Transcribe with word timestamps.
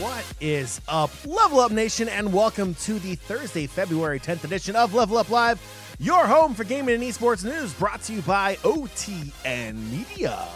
What 0.00 0.24
is 0.40 0.80
up, 0.88 1.10
Level 1.24 1.60
Up 1.60 1.72
Nation, 1.72 2.08
and 2.08 2.32
welcome 2.32 2.74
to 2.76 2.98
the 2.98 3.14
Thursday, 3.14 3.66
February 3.66 4.20
10th 4.20 4.44
edition 4.44 4.76
of 4.76 4.94
Level 4.94 5.18
Up 5.18 5.30
Live, 5.30 5.60
your 5.98 6.26
home 6.26 6.54
for 6.54 6.64
gaming 6.64 6.96
and 6.96 7.04
esports 7.04 7.44
news, 7.44 7.72
brought 7.74 8.02
to 8.02 8.12
you 8.12 8.22
by 8.22 8.56
OTN 8.56 9.76
Media. 9.90 10.46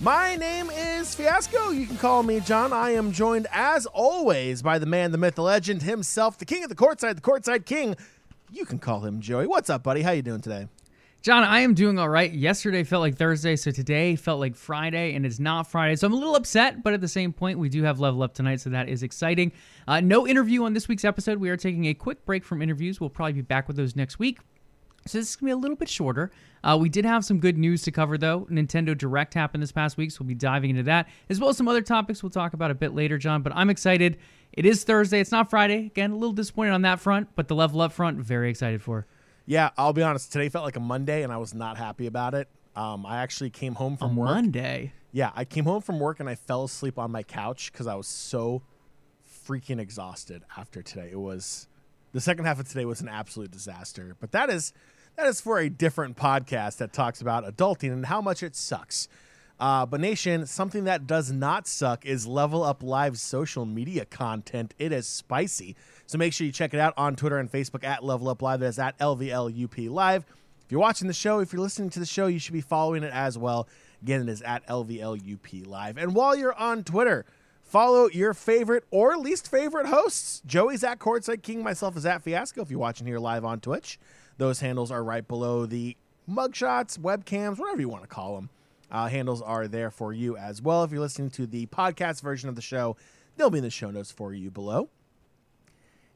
My 0.00 0.34
name 0.36 0.70
is 0.70 1.14
Fiasco. 1.14 1.70
You 1.70 1.86
can 1.86 1.96
call 1.96 2.24
me 2.24 2.40
John. 2.40 2.72
I 2.72 2.90
am 2.90 3.12
joined, 3.12 3.46
as 3.52 3.86
always, 3.86 4.60
by 4.60 4.78
the 4.78 4.86
man, 4.86 5.12
the 5.12 5.18
myth, 5.18 5.36
the 5.36 5.42
legend 5.42 5.82
himself, 5.82 6.36
the 6.36 6.44
king 6.44 6.64
of 6.64 6.68
the 6.68 6.74
courtside, 6.74 7.14
the 7.14 7.20
courtside 7.20 7.64
king. 7.64 7.94
You 8.50 8.66
can 8.66 8.78
call 8.78 9.00
him 9.00 9.20
Joey. 9.20 9.46
What's 9.46 9.70
up, 9.70 9.84
buddy? 9.84 10.02
How 10.02 10.10
you 10.10 10.22
doing 10.22 10.40
today? 10.40 10.66
John, 11.24 11.42
I 11.42 11.60
am 11.60 11.72
doing 11.72 11.98
all 11.98 12.10
right. 12.10 12.30
Yesterday 12.30 12.84
felt 12.84 13.00
like 13.00 13.16
Thursday, 13.16 13.56
so 13.56 13.70
today 13.70 14.14
felt 14.14 14.40
like 14.40 14.54
Friday, 14.54 15.14
and 15.14 15.24
it's 15.24 15.40
not 15.40 15.66
Friday. 15.66 15.96
So 15.96 16.06
I'm 16.06 16.12
a 16.12 16.16
little 16.16 16.36
upset, 16.36 16.82
but 16.82 16.92
at 16.92 17.00
the 17.00 17.08
same 17.08 17.32
point, 17.32 17.58
we 17.58 17.70
do 17.70 17.82
have 17.82 17.98
Level 17.98 18.22
Up 18.22 18.34
tonight, 18.34 18.60
so 18.60 18.68
that 18.68 18.90
is 18.90 19.02
exciting. 19.02 19.50
Uh, 19.88 20.00
no 20.00 20.28
interview 20.28 20.64
on 20.64 20.74
this 20.74 20.86
week's 20.86 21.02
episode. 21.02 21.38
We 21.38 21.48
are 21.48 21.56
taking 21.56 21.86
a 21.86 21.94
quick 21.94 22.26
break 22.26 22.44
from 22.44 22.60
interviews. 22.60 23.00
We'll 23.00 23.08
probably 23.08 23.32
be 23.32 23.40
back 23.40 23.68
with 23.68 23.78
those 23.78 23.96
next 23.96 24.18
week. 24.18 24.38
So 25.06 25.16
this 25.16 25.30
is 25.30 25.36
going 25.36 25.46
to 25.48 25.56
be 25.56 25.58
a 25.58 25.62
little 25.62 25.78
bit 25.78 25.88
shorter. 25.88 26.30
Uh, 26.62 26.76
we 26.78 26.90
did 26.90 27.06
have 27.06 27.24
some 27.24 27.40
good 27.40 27.56
news 27.56 27.80
to 27.84 27.90
cover, 27.90 28.18
though. 28.18 28.46
Nintendo 28.50 28.94
Direct 28.94 29.32
happened 29.32 29.62
this 29.62 29.72
past 29.72 29.96
week, 29.96 30.10
so 30.10 30.18
we'll 30.20 30.28
be 30.28 30.34
diving 30.34 30.68
into 30.68 30.82
that, 30.82 31.08
as 31.30 31.40
well 31.40 31.48
as 31.48 31.56
some 31.56 31.68
other 31.68 31.80
topics 31.80 32.22
we'll 32.22 32.28
talk 32.28 32.52
about 32.52 32.70
a 32.70 32.74
bit 32.74 32.94
later, 32.94 33.16
John. 33.16 33.40
But 33.40 33.54
I'm 33.56 33.70
excited. 33.70 34.18
It 34.52 34.66
is 34.66 34.84
Thursday. 34.84 35.20
It's 35.20 35.32
not 35.32 35.48
Friday. 35.48 35.86
Again, 35.86 36.10
a 36.10 36.16
little 36.16 36.34
disappointed 36.34 36.72
on 36.72 36.82
that 36.82 37.00
front, 37.00 37.28
but 37.34 37.48
the 37.48 37.54
Level 37.54 37.80
Up 37.80 37.92
front, 37.92 38.18
very 38.18 38.50
excited 38.50 38.82
for. 38.82 39.06
Yeah, 39.46 39.70
I'll 39.76 39.92
be 39.92 40.02
honest. 40.02 40.32
Today 40.32 40.48
felt 40.48 40.64
like 40.64 40.76
a 40.76 40.80
Monday, 40.80 41.22
and 41.22 41.32
I 41.32 41.36
was 41.36 41.54
not 41.54 41.76
happy 41.76 42.06
about 42.06 42.34
it. 42.34 42.48
Um, 42.76 43.06
I 43.06 43.18
actually 43.22 43.50
came 43.50 43.74
home 43.74 43.96
from 43.96 44.16
a 44.16 44.20
work. 44.20 44.30
Monday. 44.30 44.92
Yeah, 45.12 45.30
I 45.34 45.44
came 45.44 45.64
home 45.64 45.80
from 45.80 46.00
work 46.00 46.18
and 46.18 46.28
I 46.28 46.34
fell 46.34 46.64
asleep 46.64 46.98
on 46.98 47.12
my 47.12 47.22
couch 47.22 47.70
because 47.70 47.86
I 47.86 47.94
was 47.94 48.08
so 48.08 48.62
freaking 49.46 49.78
exhausted 49.78 50.42
after 50.56 50.82
today. 50.82 51.10
It 51.12 51.20
was 51.20 51.68
the 52.12 52.20
second 52.20 52.46
half 52.46 52.58
of 52.58 52.68
today 52.68 52.84
was 52.84 53.00
an 53.00 53.08
absolute 53.08 53.50
disaster. 53.52 54.16
But 54.18 54.32
that 54.32 54.50
is 54.50 54.72
that 55.16 55.28
is 55.28 55.40
for 55.40 55.58
a 55.58 55.68
different 55.68 56.16
podcast 56.16 56.78
that 56.78 56.92
talks 56.92 57.20
about 57.20 57.44
adulting 57.44 57.92
and 57.92 58.06
how 58.06 58.20
much 58.20 58.42
it 58.42 58.56
sucks. 58.56 59.06
Uh, 59.60 59.86
but 59.86 60.00
Nation, 60.00 60.46
something 60.46 60.84
that 60.84 61.06
does 61.06 61.30
not 61.30 61.66
suck 61.68 62.04
is 62.04 62.26
Level 62.26 62.62
Up 62.64 62.82
Live's 62.82 63.20
social 63.20 63.64
media 63.64 64.04
content. 64.04 64.74
It 64.78 64.92
is 64.92 65.06
spicy. 65.06 65.76
So 66.06 66.18
make 66.18 66.32
sure 66.32 66.46
you 66.46 66.52
check 66.52 66.74
it 66.74 66.80
out 66.80 66.92
on 66.96 67.14
Twitter 67.14 67.38
and 67.38 67.50
Facebook 67.50 67.84
at 67.84 68.04
Level 68.04 68.28
Up 68.28 68.42
Live. 68.42 68.60
That's 68.60 68.78
at 68.78 68.98
LVLUP 68.98 69.88
Live. 69.90 70.24
If 70.64 70.72
you're 70.72 70.80
watching 70.80 71.08
the 71.08 71.14
show, 71.14 71.38
if 71.38 71.52
you're 71.52 71.62
listening 71.62 71.90
to 71.90 72.00
the 72.00 72.06
show, 72.06 72.26
you 72.26 72.38
should 72.38 72.52
be 72.52 72.60
following 72.60 73.04
it 73.04 73.12
as 73.12 73.38
well. 73.38 73.68
Again, 74.02 74.22
it 74.22 74.28
is 74.28 74.42
at 74.42 74.66
LVLUP 74.66 75.66
Live. 75.66 75.98
And 75.98 76.14
while 76.14 76.34
you're 76.34 76.54
on 76.54 76.82
Twitter, 76.82 77.24
follow 77.62 78.08
your 78.08 78.34
favorite 78.34 78.84
or 78.90 79.16
least 79.16 79.50
favorite 79.50 79.86
hosts. 79.86 80.42
Joey's 80.46 80.82
at 80.82 80.98
Courtside 80.98 81.42
King, 81.42 81.62
myself 81.62 81.96
is 81.96 82.04
at 82.04 82.22
Fiasco. 82.22 82.62
If 82.62 82.70
you're 82.70 82.80
watching 82.80 83.06
here 83.06 83.18
live 83.18 83.44
on 83.44 83.60
Twitch, 83.60 83.98
those 84.36 84.60
handles 84.60 84.90
are 84.90 85.04
right 85.04 85.26
below 85.26 85.64
the 85.64 85.96
mugshots, 86.28 86.98
webcams, 86.98 87.58
whatever 87.58 87.80
you 87.80 87.88
want 87.88 88.02
to 88.02 88.08
call 88.08 88.34
them. 88.34 88.50
Uh, 88.90 89.08
handles 89.08 89.42
are 89.42 89.66
there 89.68 89.90
for 89.90 90.12
you 90.12 90.36
as 90.36 90.62
well. 90.62 90.84
If 90.84 90.90
you're 90.92 91.00
listening 91.00 91.30
to 91.30 91.46
the 91.46 91.66
podcast 91.66 92.22
version 92.22 92.48
of 92.48 92.54
the 92.54 92.62
show, 92.62 92.96
they'll 93.36 93.50
be 93.50 93.58
in 93.58 93.64
the 93.64 93.70
show 93.70 93.90
notes 93.90 94.10
for 94.10 94.32
you 94.32 94.50
below. 94.50 94.88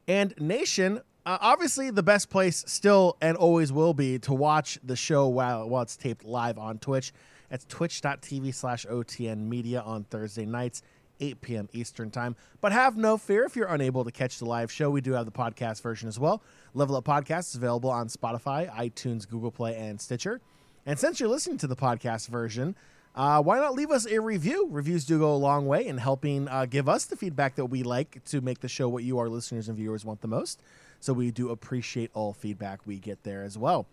And 0.07 0.33
Nation, 0.39 1.01
uh, 1.25 1.37
obviously 1.41 1.91
the 1.91 2.03
best 2.03 2.29
place 2.29 2.63
still 2.67 3.17
and 3.21 3.37
always 3.37 3.71
will 3.71 3.93
be 3.93 4.17
to 4.19 4.33
watch 4.33 4.79
the 4.83 4.95
show 4.95 5.27
while, 5.27 5.69
while 5.69 5.83
it's 5.83 5.95
taped 5.95 6.25
live 6.25 6.57
on 6.57 6.79
Twitch. 6.79 7.13
That's 7.49 7.65
twitch.tv 7.65 8.53
slash 8.53 8.85
OTN 8.85 9.47
media 9.47 9.81
on 9.81 10.03
Thursday 10.05 10.45
nights, 10.45 10.83
8 11.19 11.41
p.m. 11.41 11.69
Eastern 11.73 12.11
time. 12.11 12.35
But 12.61 12.71
have 12.71 12.95
no 12.95 13.17
fear 13.17 13.43
if 13.43 13.55
you're 13.55 13.67
unable 13.67 14.03
to 14.03 14.11
catch 14.11 14.39
the 14.39 14.45
live 14.45 14.71
show. 14.71 14.89
We 14.89 15.01
do 15.01 15.13
have 15.13 15.25
the 15.25 15.31
podcast 15.31 15.81
version 15.81 16.07
as 16.07 16.19
well. 16.19 16.41
Level 16.73 16.95
Up 16.95 17.05
Podcast 17.05 17.49
is 17.49 17.55
available 17.55 17.89
on 17.89 18.07
Spotify, 18.07 18.71
iTunes, 18.75 19.27
Google 19.27 19.51
Play, 19.51 19.75
and 19.75 19.99
Stitcher. 19.99 20.41
And 20.85 20.97
since 20.97 21.19
you're 21.19 21.29
listening 21.29 21.57
to 21.59 21.67
the 21.67 21.75
podcast 21.75 22.27
version, 22.27 22.75
uh, 23.15 23.41
why 23.41 23.57
not 23.57 23.73
leave 23.73 23.91
us 23.91 24.05
a 24.05 24.19
review? 24.19 24.67
Reviews 24.71 25.05
do 25.05 25.19
go 25.19 25.33
a 25.33 25.35
long 25.35 25.65
way 25.65 25.85
in 25.85 25.97
helping 25.97 26.47
uh, 26.47 26.65
give 26.65 26.87
us 26.87 27.05
the 27.05 27.15
feedback 27.15 27.55
that 27.55 27.65
we 27.65 27.83
like 27.83 28.23
to 28.25 28.41
make 28.41 28.59
the 28.59 28.67
show 28.67 28.87
what 28.87 29.03
you, 29.03 29.17
our 29.19 29.29
listeners 29.29 29.67
and 29.67 29.77
viewers, 29.77 30.05
want 30.05 30.21
the 30.21 30.27
most. 30.27 30.61
So 30.99 31.13
we 31.13 31.31
do 31.31 31.49
appreciate 31.49 32.11
all 32.13 32.33
feedback 32.33 32.85
we 32.85 32.97
get 32.97 33.23
there 33.23 33.43
as 33.43 33.57
well. 33.57 33.87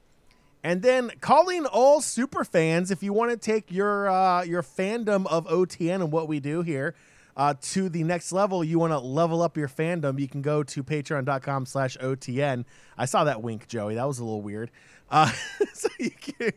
And 0.62 0.82
then 0.82 1.12
calling 1.20 1.64
all 1.64 2.00
super 2.00 2.44
fans, 2.44 2.90
if 2.90 3.02
you 3.02 3.12
want 3.12 3.30
to 3.30 3.36
take 3.36 3.70
your 3.70 4.08
uh, 4.08 4.42
your 4.42 4.62
fandom 4.62 5.26
of 5.26 5.46
OTN 5.46 5.96
and 5.96 6.12
what 6.12 6.28
we 6.28 6.40
do 6.40 6.62
here 6.62 6.94
uh, 7.36 7.54
to 7.60 7.88
the 7.88 8.02
next 8.02 8.32
level, 8.32 8.64
you 8.64 8.78
want 8.78 8.92
to 8.92 8.98
level 8.98 9.42
up 9.42 9.56
your 9.56 9.68
fandom, 9.68 10.18
you 10.18 10.26
can 10.26 10.42
go 10.42 10.62
to 10.62 10.82
patreon.com 10.82 11.66
slash 11.66 11.96
OTN. 11.98 12.64
I 12.96 13.04
saw 13.04 13.24
that 13.24 13.42
wink, 13.42 13.68
Joey. 13.68 13.94
That 13.94 14.08
was 14.08 14.18
a 14.18 14.24
little 14.24 14.42
weird. 14.42 14.70
Uh, 15.10 15.30
so 15.72 15.88
you 15.98 16.10
can 16.10 16.52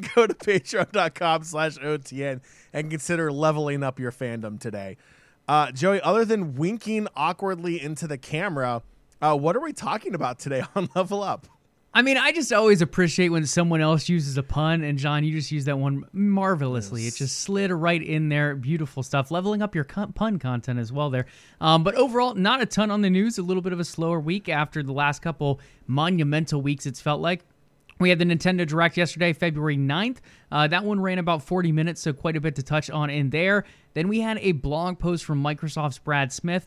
go 0.14 0.26
to 0.26 0.34
patreon.com 0.34 1.44
slash 1.44 1.76
OTN 1.78 2.40
and 2.72 2.90
consider 2.90 3.30
leveling 3.32 3.82
up 3.82 3.98
your 3.98 4.12
fandom 4.12 4.58
today. 4.58 4.96
Uh, 5.48 5.72
Joey, 5.72 6.00
other 6.00 6.24
than 6.24 6.54
winking 6.54 7.08
awkwardly 7.16 7.82
into 7.82 8.06
the 8.06 8.18
camera, 8.18 8.82
uh, 9.20 9.36
what 9.36 9.56
are 9.56 9.60
we 9.60 9.72
talking 9.72 10.14
about 10.14 10.38
today 10.38 10.62
on 10.74 10.88
Level 10.94 11.22
Up? 11.22 11.46
I 11.92 12.02
mean, 12.02 12.16
I 12.16 12.30
just 12.30 12.52
always 12.52 12.82
appreciate 12.82 13.30
when 13.30 13.44
someone 13.46 13.80
else 13.80 14.08
uses 14.08 14.36
a 14.38 14.44
pun, 14.44 14.84
and 14.84 14.96
John, 14.96 15.24
you 15.24 15.32
just 15.32 15.50
used 15.50 15.66
that 15.66 15.76
one 15.76 16.04
marvelously. 16.12 17.02
Yes. 17.02 17.14
It 17.14 17.18
just 17.18 17.40
slid 17.40 17.72
right 17.72 18.00
in 18.00 18.28
there. 18.28 18.54
Beautiful 18.54 19.02
stuff. 19.02 19.32
Leveling 19.32 19.60
up 19.60 19.74
your 19.74 19.82
pun 19.82 20.38
content 20.38 20.78
as 20.78 20.92
well 20.92 21.10
there. 21.10 21.26
Um, 21.60 21.82
but 21.82 21.96
overall, 21.96 22.36
not 22.36 22.62
a 22.62 22.66
ton 22.66 22.92
on 22.92 23.00
the 23.00 23.10
news. 23.10 23.38
A 23.38 23.42
little 23.42 23.60
bit 23.60 23.72
of 23.72 23.80
a 23.80 23.84
slower 23.84 24.20
week 24.20 24.48
after 24.48 24.84
the 24.84 24.92
last 24.92 25.20
couple 25.20 25.58
monumental 25.88 26.62
weeks, 26.62 26.86
it's 26.86 27.00
felt 27.00 27.20
like. 27.20 27.44
We 28.00 28.08
had 28.08 28.18
the 28.18 28.24
Nintendo 28.24 28.66
Direct 28.66 28.96
yesterday, 28.96 29.32
February 29.32 29.76
9th. 29.76 30.16
Uh, 30.50 30.66
that 30.66 30.84
one 30.84 31.00
ran 31.00 31.18
about 31.18 31.44
40 31.44 31.70
minutes, 31.70 32.00
so 32.00 32.12
quite 32.12 32.34
a 32.34 32.40
bit 32.40 32.56
to 32.56 32.62
touch 32.62 32.90
on 32.90 33.10
in 33.10 33.30
there. 33.30 33.64
Then 33.94 34.08
we 34.08 34.20
had 34.20 34.38
a 34.38 34.52
blog 34.52 34.98
post 34.98 35.24
from 35.24 35.42
Microsoft's 35.42 35.98
Brad 35.98 36.32
Smith 36.32 36.66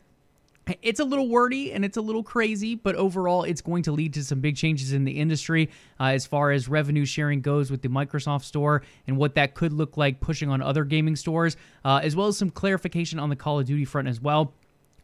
it's 0.82 1.00
a 1.00 1.04
little 1.04 1.28
wordy 1.28 1.72
and 1.72 1.84
it's 1.84 1.96
a 1.96 2.00
little 2.00 2.22
crazy, 2.22 2.74
but 2.74 2.94
overall, 2.94 3.44
it's 3.44 3.60
going 3.60 3.82
to 3.84 3.92
lead 3.92 4.14
to 4.14 4.24
some 4.24 4.40
big 4.40 4.56
changes 4.56 4.92
in 4.92 5.04
the 5.04 5.12
industry 5.12 5.70
uh, 6.00 6.04
as 6.04 6.26
far 6.26 6.52
as 6.52 6.68
revenue 6.68 7.04
sharing 7.04 7.40
goes 7.40 7.70
with 7.70 7.82
the 7.82 7.88
Microsoft 7.88 8.44
Store 8.44 8.82
and 9.06 9.16
what 9.16 9.34
that 9.34 9.54
could 9.54 9.72
look 9.72 9.96
like 9.96 10.20
pushing 10.20 10.50
on 10.50 10.62
other 10.62 10.84
gaming 10.84 11.16
stores, 11.16 11.56
uh, 11.84 12.00
as 12.02 12.16
well 12.16 12.28
as 12.28 12.38
some 12.38 12.50
clarification 12.50 13.18
on 13.18 13.28
the 13.28 13.36
Call 13.36 13.60
of 13.60 13.66
Duty 13.66 13.84
front 13.84 14.08
as 14.08 14.20
well. 14.20 14.54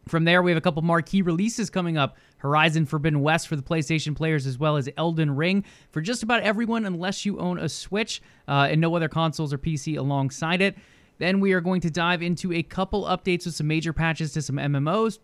From 0.07 0.25
there, 0.25 0.41
we 0.41 0.51
have 0.51 0.57
a 0.57 0.61
couple 0.61 0.81
marquee 0.81 1.21
releases 1.21 1.69
coming 1.69 1.97
up 1.97 2.17
Horizon 2.37 2.85
Forbidden 2.85 3.21
West 3.21 3.47
for 3.47 3.55
the 3.55 3.61
PlayStation 3.61 4.15
players, 4.15 4.47
as 4.47 4.57
well 4.57 4.77
as 4.77 4.89
Elden 4.97 5.35
Ring 5.35 5.63
for 5.91 6.01
just 6.01 6.23
about 6.23 6.41
everyone, 6.41 6.85
unless 6.85 7.25
you 7.25 7.39
own 7.39 7.59
a 7.59 7.69
Switch 7.69 8.21
uh, 8.47 8.67
and 8.69 8.81
no 8.81 8.95
other 8.95 9.09
consoles 9.09 9.53
or 9.53 9.57
PC 9.57 9.97
alongside 9.97 10.61
it. 10.61 10.75
Then 11.19 11.39
we 11.39 11.53
are 11.53 11.61
going 11.61 11.81
to 11.81 11.91
dive 11.91 12.23
into 12.23 12.51
a 12.51 12.63
couple 12.63 13.03
updates 13.03 13.45
with 13.45 13.53
some 13.53 13.67
major 13.67 13.93
patches 13.93 14.33
to 14.33 14.41
some 14.41 14.55
MMOs. 14.55 15.19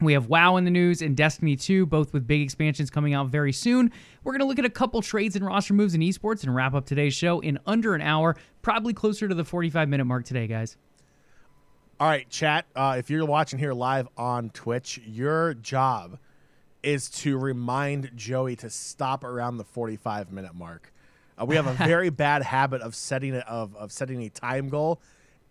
We 0.00 0.12
have 0.12 0.28
WoW 0.28 0.56
in 0.56 0.64
the 0.64 0.70
news 0.70 1.02
and 1.02 1.16
Destiny 1.16 1.56
2, 1.56 1.86
both 1.86 2.12
with 2.12 2.26
big 2.26 2.42
expansions 2.42 2.88
coming 2.88 3.14
out 3.14 3.28
very 3.28 3.52
soon. 3.52 3.90
We're 4.22 4.32
going 4.32 4.40
to 4.40 4.46
look 4.46 4.58
at 4.58 4.64
a 4.64 4.70
couple 4.70 5.02
trades 5.02 5.34
and 5.34 5.44
roster 5.44 5.74
moves 5.74 5.94
in 5.94 6.02
esports 6.02 6.44
and 6.44 6.54
wrap 6.54 6.74
up 6.74 6.86
today's 6.86 7.14
show 7.14 7.40
in 7.40 7.58
under 7.66 7.94
an 7.94 8.02
hour, 8.02 8.36
probably 8.62 8.92
closer 8.92 9.26
to 9.26 9.34
the 9.34 9.44
45 9.44 9.88
minute 9.88 10.04
mark 10.04 10.24
today, 10.24 10.46
guys. 10.46 10.76
All 12.00 12.08
right, 12.08 12.28
chat. 12.30 12.66
Uh, 12.76 12.96
if 12.98 13.10
you're 13.10 13.24
watching 13.24 13.58
here 13.58 13.72
live 13.72 14.08
on 14.16 14.50
Twitch, 14.50 15.00
your 15.04 15.54
job 15.54 16.18
is 16.82 17.10
to 17.10 17.36
remind 17.36 18.12
Joey 18.14 18.54
to 18.56 18.70
stop 18.70 19.24
around 19.24 19.56
the 19.56 19.64
45 19.64 20.30
minute 20.30 20.54
mark. 20.54 20.92
Uh, 21.40 21.44
we 21.44 21.56
have 21.56 21.66
a 21.66 21.72
very 21.86 22.10
bad 22.10 22.42
habit 22.42 22.82
of 22.82 22.94
setting 22.94 23.34
it 23.34 23.46
of, 23.48 23.74
of 23.74 23.90
setting 23.90 24.22
a 24.22 24.28
time 24.28 24.68
goal 24.68 25.00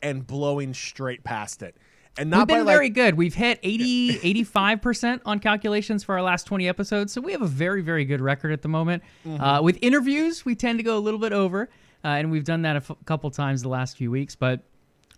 and 0.01 0.25
blowing 0.25 0.73
straight 0.73 1.23
past 1.23 1.61
it 1.61 1.75
and 2.17 2.29
not 2.29 2.39
We've 2.39 2.57
been 2.57 2.65
by, 2.65 2.71
very 2.71 2.85
like, 2.85 2.94
good. 2.94 3.15
We've 3.15 3.35
hit 3.35 3.59
80, 3.61 4.44
85% 4.45 5.21
on 5.25 5.39
calculations 5.39 6.03
for 6.03 6.15
our 6.15 6.21
last 6.21 6.45
20 6.45 6.67
episodes. 6.67 7.13
So 7.13 7.21
we 7.21 7.31
have 7.31 7.41
a 7.41 7.47
very, 7.47 7.81
very 7.81 8.05
good 8.05 8.21
record 8.21 8.51
at 8.51 8.61
the 8.61 8.67
moment. 8.67 9.03
Mm-hmm. 9.25 9.44
Uh, 9.44 9.61
with 9.61 9.77
interviews, 9.81 10.45
we 10.45 10.55
tend 10.55 10.79
to 10.79 10.83
go 10.83 10.97
a 10.97 10.99
little 10.99 11.19
bit 11.19 11.33
over. 11.33 11.69
Uh, 12.03 12.07
and 12.09 12.31
we've 12.31 12.44
done 12.44 12.61
that 12.63 12.75
a 12.75 12.77
f- 12.77 12.97
couple 13.05 13.29
times 13.31 13.61
the 13.61 13.69
last 13.69 13.97
few 13.97 14.11
weeks. 14.11 14.35
But 14.35 14.61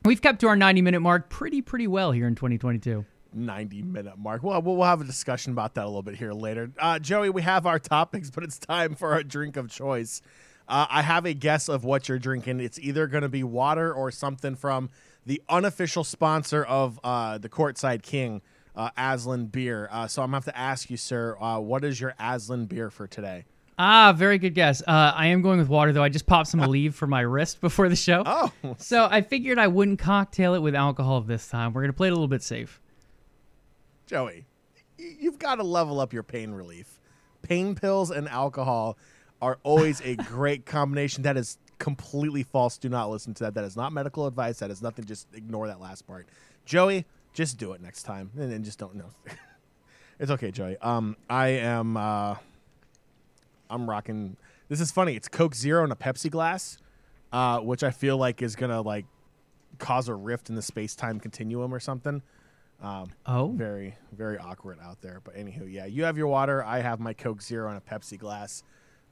we've 0.06 0.22
kept 0.22 0.40
to 0.42 0.48
our 0.48 0.56
90 0.56 0.82
minute 0.82 1.00
mark 1.00 1.30
pretty, 1.30 1.62
pretty 1.62 1.88
well 1.88 2.12
here 2.12 2.28
in 2.28 2.36
2022. 2.36 3.06
90 3.34 3.82
minute 3.84 4.18
mark. 4.18 4.44
Well, 4.44 4.62
we'll 4.62 4.84
have 4.84 5.02
a 5.02 5.06
discussion 5.06 5.52
about 5.52 5.76
that 5.76 5.86
a 5.86 5.88
little 5.88 6.02
bit 6.02 6.16
here 6.16 6.34
later. 6.34 6.72
Uh, 6.80 7.00
Joey, 7.00 7.30
we 7.30 7.42
have 7.42 7.66
our 7.66 7.80
topics, 7.80 8.30
but 8.34 8.44
it's 8.44 8.58
time 8.58 8.96
for 8.96 9.14
our 9.14 9.24
drink 9.24 9.58
of 9.58 9.70
choice. 9.70 10.22
Uh, 10.68 10.86
I 10.90 11.02
have 11.02 11.26
a 11.26 11.34
guess 11.34 11.68
of 11.68 11.84
what 11.84 12.08
you're 12.08 12.20
drinking. 12.20 12.60
It's 12.60 12.78
either 12.80 13.08
going 13.08 13.24
to 13.24 13.30
be 13.30 13.44
water 13.44 13.92
or 13.92 14.12
something 14.12 14.56
from 14.56 14.90
the 15.26 15.42
unofficial 15.50 16.04
sponsor 16.04 16.64
of 16.64 17.00
uh, 17.04 17.40
the 17.40 17.50
Courtside 17.50 18.04
King, 18.04 18.42
uh, 18.76 18.92
Aslan 18.96 19.48
Beer. 19.48 19.90
Uh, 19.92 20.08
so 20.08 20.22
I'm 20.22 20.32
going 20.32 20.42
to 20.42 20.48
have 20.48 20.54
to 20.54 20.60
ask 20.60 20.90
you, 20.90 20.98
sir, 20.98 21.38
uh, 21.40 21.60
what 21.60 21.84
is 21.84 22.00
your 22.00 22.14
Aslan 22.20 22.68
Beer 22.68 22.92
for 22.92 23.08
today? 23.08 23.46
Ah, 23.82 24.12
very 24.12 24.38
good 24.38 24.54
guess. 24.54 24.82
Uh, 24.82 25.14
I 25.16 25.28
am 25.28 25.42
going 25.42 25.58
with 25.58 25.70
water 25.70 25.94
though. 25.94 26.04
I 26.04 26.10
just 26.10 26.26
popped 26.26 26.50
some 26.50 26.60
Aleve 26.60 26.94
for 26.94 27.08
my 27.08 27.22
wrist 27.22 27.62
before 27.62 27.88
the 27.88 27.96
show. 27.96 28.24
Oh, 28.26 28.52
So 28.78 29.08
I 29.10 29.22
figured 29.22 29.58
I 29.58 29.68
wouldn't 29.68 30.00
cocktail 30.00 30.54
it 30.54 30.60
with 30.60 30.76
alcohol 30.76 31.22
this 31.22 31.48
time. 31.48 31.72
We're 31.72 31.82
gonna 31.82 31.94
play 31.94 32.10
it 32.10 32.12
a 32.12 32.16
little 32.16 32.28
bit 32.28 32.44
safe. 32.44 32.82
Joey, 34.06 34.46
you've 34.98 35.40
got 35.40 35.56
to 35.56 35.64
level 35.64 36.00
up 36.02 36.12
your 36.12 36.24
pain 36.24 36.52
relief. 36.52 37.00
Pain 37.42 37.74
pills 37.74 38.12
and 38.12 38.28
alcohol 38.28 38.98
are 39.42 39.60
always 39.64 40.02
a 40.02 40.16
great 40.28 40.66
combination. 40.66 41.24
That 41.24 41.38
is 41.38 41.58
completely 41.78 42.44
false. 42.44 42.78
Do 42.78 42.90
not 42.90 43.10
listen 43.10 43.34
to 43.36 43.46
that. 43.46 43.54
That 43.54 43.64
is 43.64 43.78
not 43.78 43.94
medical 43.94 44.28
advice. 44.28 44.60
That 44.60 44.72
is 44.72 44.82
nothing. 44.82 45.06
Just 45.06 45.28
ignore 45.34 45.68
that 45.68 45.80
last 45.80 46.06
part. 46.06 46.28
Joey, 46.66 47.06
just 47.34 47.58
do 47.58 47.72
it 47.72 47.82
next 47.82 48.04
time, 48.04 48.32
and 48.38 48.52
then 48.52 48.64
just 48.64 48.78
don't 48.78 48.96
know. 48.96 49.10
it's 50.20 50.32
okay, 50.32 50.52
Joey. 50.52 50.76
Um, 50.82 51.16
I 51.30 51.48
am. 51.50 51.96
Uh, 51.96 52.36
I'm 53.70 53.90
rocking. 53.90 54.38
This 54.68 54.82
is 54.82 54.92
funny. 54.92 55.16
It's 55.16 55.28
Coke 55.28 55.56
Zero 55.56 55.84
in 55.84 55.92
a 55.92 55.96
Pepsi 55.96 56.30
glass, 56.30 56.78
uh, 57.32 57.60
which 57.60 57.84
I 57.84 57.92
feel 57.92 58.18
like 58.18 58.42
is 58.42 58.56
gonna 58.56 58.82
like 58.82 59.06
cause 59.78 60.10
a 60.10 60.16
rift 60.16 60.50
in 60.50 60.56
the 60.56 60.62
space 60.62 60.96
time 60.96 61.20
continuum 61.20 61.74
or 61.74 61.80
something. 61.80 62.22
Um, 62.82 63.10
Oh, 63.26 63.50
very 63.50 63.96
very 64.14 64.38
awkward 64.38 64.78
out 64.82 65.02
there 65.02 65.20
but 65.22 65.36
anywho 65.36 65.70
yeah 65.72 65.86
you 65.86 66.06
have 66.06 66.18
your 66.18 66.28
water 66.28 66.64
i 66.64 66.80
have 66.80 67.02
my 67.02 67.12
coke 67.14 67.42
zero 67.42 67.70
in 67.70 67.76
a 67.76 67.82
pepsi 67.82 68.18
glass 68.18 68.64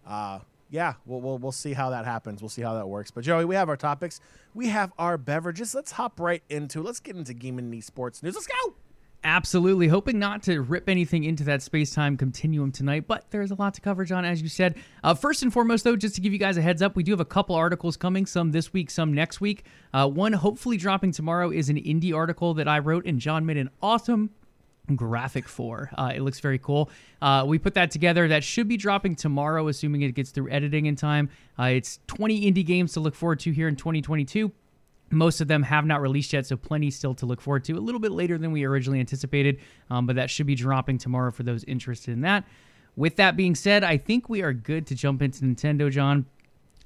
uh 0.07 0.39
yeah 0.69 0.93
we'll, 1.05 1.19
we'll 1.19 1.37
we'll 1.37 1.51
see 1.51 1.73
how 1.73 1.89
that 1.89 2.05
happens 2.05 2.41
we'll 2.41 2.47
see 2.47 2.61
how 2.61 2.73
that 2.75 2.87
works 2.87 3.11
but 3.11 3.25
joey 3.25 3.43
we 3.43 3.55
have 3.55 3.67
our 3.67 3.75
topics 3.75 4.21
we 4.53 4.69
have 4.69 4.93
our 4.97 5.17
beverages 5.17 5.75
let's 5.75 5.91
hop 5.91 6.17
right 6.17 6.43
into 6.49 6.81
let's 6.81 7.01
get 7.01 7.17
into 7.17 7.33
gaming 7.33 7.65
and 7.65 7.73
esports 7.73 8.23
news 8.23 8.35
let's 8.35 8.47
go 8.47 8.73
absolutely. 9.27 9.89
Hoping 9.89 10.17
not 10.17 10.41
to 10.43 10.61
rip 10.61 10.87
anything 10.87 11.25
into 11.25 11.43
that 11.43 11.61
space 11.61 11.93
time 11.93 12.15
continuum 12.15 12.71
tonight, 12.71 13.05
but 13.07 13.25
there's 13.29 13.51
a 13.51 13.55
lot 13.55 13.73
to 13.73 13.81
cover, 13.81 14.05
John, 14.05 14.23
as 14.23 14.41
you 14.41 14.47
said. 14.47 14.75
Uh, 15.03 15.13
first 15.13 15.43
and 15.43 15.51
foremost, 15.51 15.83
though, 15.83 15.97
just 15.97 16.15
to 16.15 16.21
give 16.21 16.31
you 16.31 16.39
guys 16.39 16.57
a 16.57 16.61
heads 16.61 16.81
up, 16.81 16.95
we 16.95 17.03
do 17.03 17.11
have 17.11 17.19
a 17.19 17.25
couple 17.25 17.53
articles 17.53 17.97
coming, 17.97 18.25
some 18.25 18.51
this 18.51 18.71
week, 18.71 18.89
some 18.89 19.13
next 19.13 19.41
week. 19.41 19.65
Uh, 19.93 20.07
one 20.07 20.31
hopefully 20.31 20.77
dropping 20.77 21.11
tomorrow 21.11 21.51
is 21.51 21.69
an 21.69 21.75
indie 21.75 22.15
article 22.15 22.53
that 22.53 22.67
I 22.69 22.79
wrote, 22.79 23.05
and 23.05 23.19
John 23.19 23.45
made 23.45 23.57
an 23.57 23.69
awesome 23.81 24.29
graphic 24.95 25.49
for. 25.49 25.91
Uh, 25.97 26.13
it 26.15 26.21
looks 26.21 26.39
very 26.39 26.57
cool. 26.57 26.89
Uh, 27.21 27.43
we 27.45 27.59
put 27.59 27.73
that 27.73 27.91
together. 27.91 28.29
That 28.29 28.45
should 28.45 28.69
be 28.69 28.77
dropping 28.77 29.15
tomorrow, 29.15 29.67
assuming 29.67 30.03
it 30.03 30.15
gets 30.15 30.31
through 30.31 30.49
editing 30.49 30.85
in 30.85 30.95
time. 30.95 31.29
Uh, 31.59 31.63
it's 31.63 31.99
20 32.07 32.49
indie 32.49 32.65
games 32.65 32.93
to 32.93 33.01
look 33.01 33.13
forward 33.13 33.41
to 33.41 33.51
here 33.51 33.67
in 33.67 33.75
2022. 33.75 34.51
Most 35.09 35.39
of 35.41 35.47
them 35.47 35.63
have 35.63 35.85
not 35.85 36.01
released 36.01 36.33
yet, 36.33 36.45
so 36.45 36.57
plenty 36.57 36.91
still 36.91 37.13
to 37.15 37.25
look 37.25 37.41
forward 37.41 37.63
to. 37.65 37.73
A 37.73 37.79
little 37.79 38.01
bit 38.01 38.11
later 38.11 38.37
than 38.37 38.51
we 38.51 38.65
originally 38.65 38.99
anticipated, 38.99 39.59
um, 39.89 40.05
but 40.05 40.15
that 40.17 40.29
should 40.29 40.47
be 40.47 40.55
dropping 40.55 40.97
tomorrow 40.97 41.31
for 41.31 41.43
those 41.43 41.63
interested 41.63 42.11
in 42.11 42.21
that. 42.21 42.43
With 42.95 43.15
that 43.17 43.37
being 43.37 43.55
said, 43.55 43.83
I 43.83 43.97
think 43.97 44.27
we 44.27 44.41
are 44.41 44.53
good 44.53 44.87
to 44.87 44.95
jump 44.95 45.21
into 45.21 45.45
Nintendo, 45.45 45.91
John. 45.91 46.25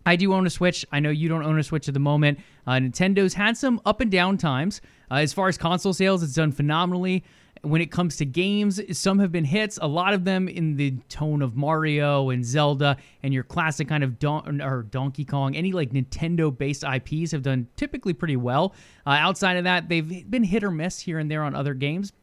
I 0.05 0.15
do 0.15 0.33
own 0.33 0.45
a 0.45 0.49
Switch. 0.49 0.85
I 0.91 0.99
know 0.99 1.09
you 1.09 1.29
don't 1.29 1.43
own 1.43 1.57
a 1.59 1.63
Switch 1.63 1.87
at 1.87 1.93
the 1.93 1.99
moment. 1.99 2.39
Uh, 2.67 2.73
Nintendo's 2.73 3.33
had 3.33 3.55
some 3.57 3.79
up 3.85 4.01
and 4.01 4.11
down 4.11 4.37
times. 4.37 4.81
Uh, 5.09 5.15
as 5.15 5.31
far 5.33 5.47
as 5.47 5.57
console 5.57 5.93
sales, 5.93 6.23
it's 6.23 6.33
done 6.33 6.51
phenomenally. 6.51 7.23
When 7.63 7.79
it 7.79 7.91
comes 7.91 8.17
to 8.17 8.25
games, 8.25 8.81
some 8.97 9.19
have 9.19 9.31
been 9.31 9.45
hits. 9.45 9.77
A 9.81 9.87
lot 9.87 10.15
of 10.15 10.25
them 10.25 10.47
in 10.47 10.77
the 10.77 10.95
tone 11.09 11.43
of 11.43 11.55
Mario 11.55 12.31
and 12.31 12.43
Zelda 12.43 12.97
and 13.21 13.33
your 13.33 13.43
classic 13.43 13.87
kind 13.87 14.03
of 14.03 14.17
Don- 14.17 14.61
or 14.61 14.81
Donkey 14.81 15.25
Kong. 15.25 15.55
Any 15.55 15.71
like 15.71 15.91
Nintendo-based 15.91 16.83
IPs 16.83 17.31
have 17.31 17.43
done 17.43 17.67
typically 17.75 18.13
pretty 18.13 18.35
well. 18.35 18.73
Uh, 19.05 19.11
outside 19.11 19.57
of 19.57 19.65
that, 19.65 19.89
they've 19.89 20.29
been 20.29 20.43
hit 20.43 20.63
or 20.63 20.71
miss 20.71 21.01
here 21.01 21.19
and 21.19 21.29
there 21.29 21.43
on 21.43 21.53
other 21.53 21.75
games. 21.75 22.13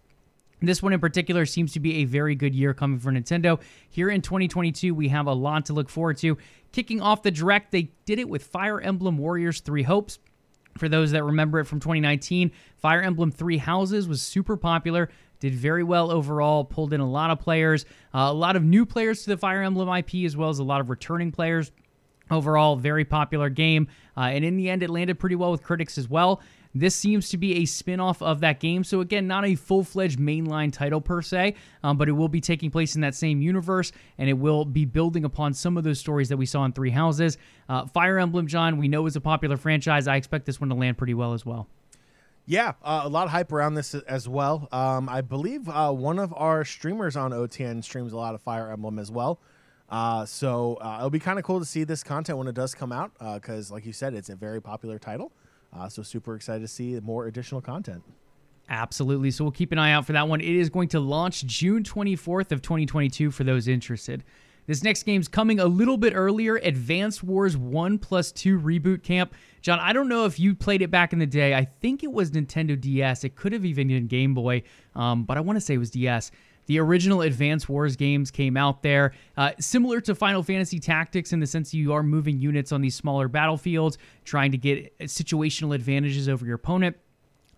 This 0.60 0.82
one 0.82 0.92
in 0.92 0.98
particular 0.98 1.46
seems 1.46 1.72
to 1.74 1.80
be 1.80 1.96
a 1.96 2.04
very 2.04 2.34
good 2.34 2.54
year 2.54 2.74
coming 2.74 2.98
for 2.98 3.12
Nintendo. 3.12 3.60
Here 3.88 4.10
in 4.10 4.22
2022, 4.22 4.92
we 4.92 5.08
have 5.08 5.26
a 5.26 5.32
lot 5.32 5.66
to 5.66 5.72
look 5.72 5.88
forward 5.88 6.16
to. 6.18 6.36
Kicking 6.72 7.00
off 7.00 7.22
the 7.22 7.30
direct, 7.30 7.70
they 7.70 7.90
did 8.06 8.18
it 8.18 8.28
with 8.28 8.42
Fire 8.42 8.80
Emblem 8.80 9.18
Warriors 9.18 9.60
3 9.60 9.84
Hopes. 9.84 10.18
For 10.76 10.88
those 10.88 11.12
that 11.12 11.24
remember 11.24 11.60
it 11.60 11.66
from 11.66 11.80
2019, 11.80 12.52
Fire 12.76 13.02
Emblem 13.02 13.30
Three 13.30 13.58
Houses 13.58 14.08
was 14.08 14.22
super 14.22 14.56
popular, 14.56 15.10
did 15.40 15.54
very 15.54 15.82
well 15.82 16.10
overall, 16.10 16.64
pulled 16.64 16.92
in 16.92 17.00
a 17.00 17.08
lot 17.08 17.30
of 17.30 17.38
players, 17.38 17.84
uh, 18.14 18.28
a 18.28 18.32
lot 18.32 18.56
of 18.56 18.64
new 18.64 18.84
players 18.84 19.22
to 19.22 19.30
the 19.30 19.36
Fire 19.36 19.62
Emblem 19.62 19.88
IP, 19.88 20.24
as 20.24 20.36
well 20.36 20.48
as 20.48 20.58
a 20.58 20.64
lot 20.64 20.80
of 20.80 20.90
returning 20.90 21.32
players. 21.32 21.72
Overall, 22.30 22.76
very 22.76 23.06
popular 23.06 23.48
game, 23.48 23.88
uh, 24.14 24.20
and 24.20 24.44
in 24.44 24.56
the 24.56 24.68
end, 24.68 24.82
it 24.82 24.90
landed 24.90 25.18
pretty 25.18 25.34
well 25.34 25.50
with 25.50 25.62
critics 25.62 25.96
as 25.96 26.10
well. 26.10 26.42
This 26.74 26.94
seems 26.94 27.30
to 27.30 27.36
be 27.36 27.56
a 27.56 27.64
spin 27.64 28.00
off 28.00 28.20
of 28.22 28.40
that 28.40 28.60
game. 28.60 28.84
So, 28.84 29.00
again, 29.00 29.26
not 29.26 29.44
a 29.44 29.54
full 29.54 29.82
fledged 29.82 30.18
mainline 30.18 30.72
title 30.72 31.00
per 31.00 31.22
se, 31.22 31.54
um, 31.82 31.96
but 31.96 32.08
it 32.08 32.12
will 32.12 32.28
be 32.28 32.40
taking 32.40 32.70
place 32.70 32.94
in 32.94 33.00
that 33.00 33.14
same 33.14 33.40
universe 33.40 33.92
and 34.18 34.28
it 34.28 34.34
will 34.34 34.64
be 34.64 34.84
building 34.84 35.24
upon 35.24 35.54
some 35.54 35.76
of 35.76 35.84
those 35.84 35.98
stories 35.98 36.28
that 36.28 36.36
we 36.36 36.46
saw 36.46 36.64
in 36.64 36.72
Three 36.72 36.90
Houses. 36.90 37.38
Uh, 37.68 37.86
Fire 37.86 38.18
Emblem, 38.18 38.46
John, 38.46 38.76
we 38.76 38.88
know 38.88 39.06
is 39.06 39.16
a 39.16 39.20
popular 39.20 39.56
franchise. 39.56 40.06
I 40.06 40.16
expect 40.16 40.46
this 40.46 40.60
one 40.60 40.68
to 40.68 40.74
land 40.74 40.98
pretty 40.98 41.14
well 41.14 41.32
as 41.32 41.46
well. 41.46 41.68
Yeah, 42.50 42.72
uh, 42.82 43.02
a 43.04 43.08
lot 43.10 43.26
of 43.26 43.30
hype 43.30 43.52
around 43.52 43.74
this 43.74 43.94
as 43.94 44.26
well. 44.26 44.68
Um, 44.72 45.06
I 45.06 45.20
believe 45.20 45.68
uh, 45.68 45.92
one 45.92 46.18
of 46.18 46.32
our 46.34 46.64
streamers 46.64 47.14
on 47.14 47.32
OTN 47.32 47.84
streams 47.84 48.14
a 48.14 48.16
lot 48.16 48.34
of 48.34 48.40
Fire 48.40 48.72
Emblem 48.72 48.98
as 48.98 49.10
well. 49.10 49.38
Uh, 49.90 50.24
so 50.24 50.76
uh, 50.80 50.96
it'll 50.96 51.10
be 51.10 51.18
kind 51.18 51.38
of 51.38 51.44
cool 51.44 51.58
to 51.58 51.66
see 51.66 51.84
this 51.84 52.02
content 52.02 52.38
when 52.38 52.48
it 52.48 52.54
does 52.54 52.74
come 52.74 52.90
out 52.90 53.12
because, 53.34 53.70
like 53.70 53.84
you 53.84 53.92
said, 53.92 54.14
it's 54.14 54.30
a 54.30 54.34
very 54.34 54.62
popular 54.62 54.98
title. 54.98 55.30
Uh, 55.76 55.90
so 55.90 56.02
super 56.02 56.36
excited 56.36 56.60
to 56.60 56.68
see 56.68 56.98
more 57.00 57.26
additional 57.26 57.60
content. 57.60 58.02
Absolutely. 58.70 59.30
So 59.30 59.44
we'll 59.44 59.52
keep 59.52 59.70
an 59.70 59.78
eye 59.78 59.92
out 59.92 60.06
for 60.06 60.14
that 60.14 60.26
one. 60.26 60.40
It 60.40 60.56
is 60.56 60.70
going 60.70 60.88
to 60.88 61.00
launch 61.00 61.44
June 61.44 61.82
24th 61.82 62.50
of 62.50 62.62
2022 62.62 63.30
for 63.30 63.44
those 63.44 63.68
interested. 63.68 64.24
This 64.68 64.84
next 64.84 65.04
game's 65.04 65.28
coming 65.28 65.60
a 65.60 65.64
little 65.64 65.96
bit 65.96 66.12
earlier, 66.14 66.56
Advanced 66.56 67.24
Wars 67.24 67.56
1 67.56 67.98
plus 68.00 68.30
2 68.32 68.60
Reboot 68.60 69.02
Camp. 69.02 69.32
John, 69.62 69.80
I 69.80 69.94
don't 69.94 70.10
know 70.10 70.26
if 70.26 70.38
you 70.38 70.54
played 70.54 70.82
it 70.82 70.90
back 70.90 71.14
in 71.14 71.18
the 71.18 71.26
day. 71.26 71.54
I 71.54 71.64
think 71.64 72.04
it 72.04 72.12
was 72.12 72.32
Nintendo 72.32 72.78
DS. 72.78 73.24
It 73.24 73.34
could 73.34 73.54
have 73.54 73.64
even 73.64 73.88
been 73.88 74.06
Game 74.08 74.34
Boy, 74.34 74.62
um, 74.94 75.24
but 75.24 75.38
I 75.38 75.40
want 75.40 75.56
to 75.56 75.62
say 75.62 75.72
it 75.72 75.78
was 75.78 75.90
DS. 75.90 76.30
The 76.66 76.78
original 76.80 77.22
Advanced 77.22 77.70
Wars 77.70 77.96
games 77.96 78.30
came 78.30 78.58
out 78.58 78.82
there, 78.82 79.14
uh, 79.38 79.52
similar 79.58 80.02
to 80.02 80.14
Final 80.14 80.42
Fantasy 80.42 80.78
Tactics 80.78 81.32
in 81.32 81.40
the 81.40 81.46
sense 81.46 81.72
you 81.72 81.94
are 81.94 82.02
moving 82.02 82.38
units 82.38 82.70
on 82.70 82.82
these 82.82 82.94
smaller 82.94 83.26
battlefields, 83.26 83.96
trying 84.26 84.52
to 84.52 84.58
get 84.58 84.98
situational 84.98 85.74
advantages 85.74 86.28
over 86.28 86.44
your 86.44 86.56
opponent. 86.56 86.94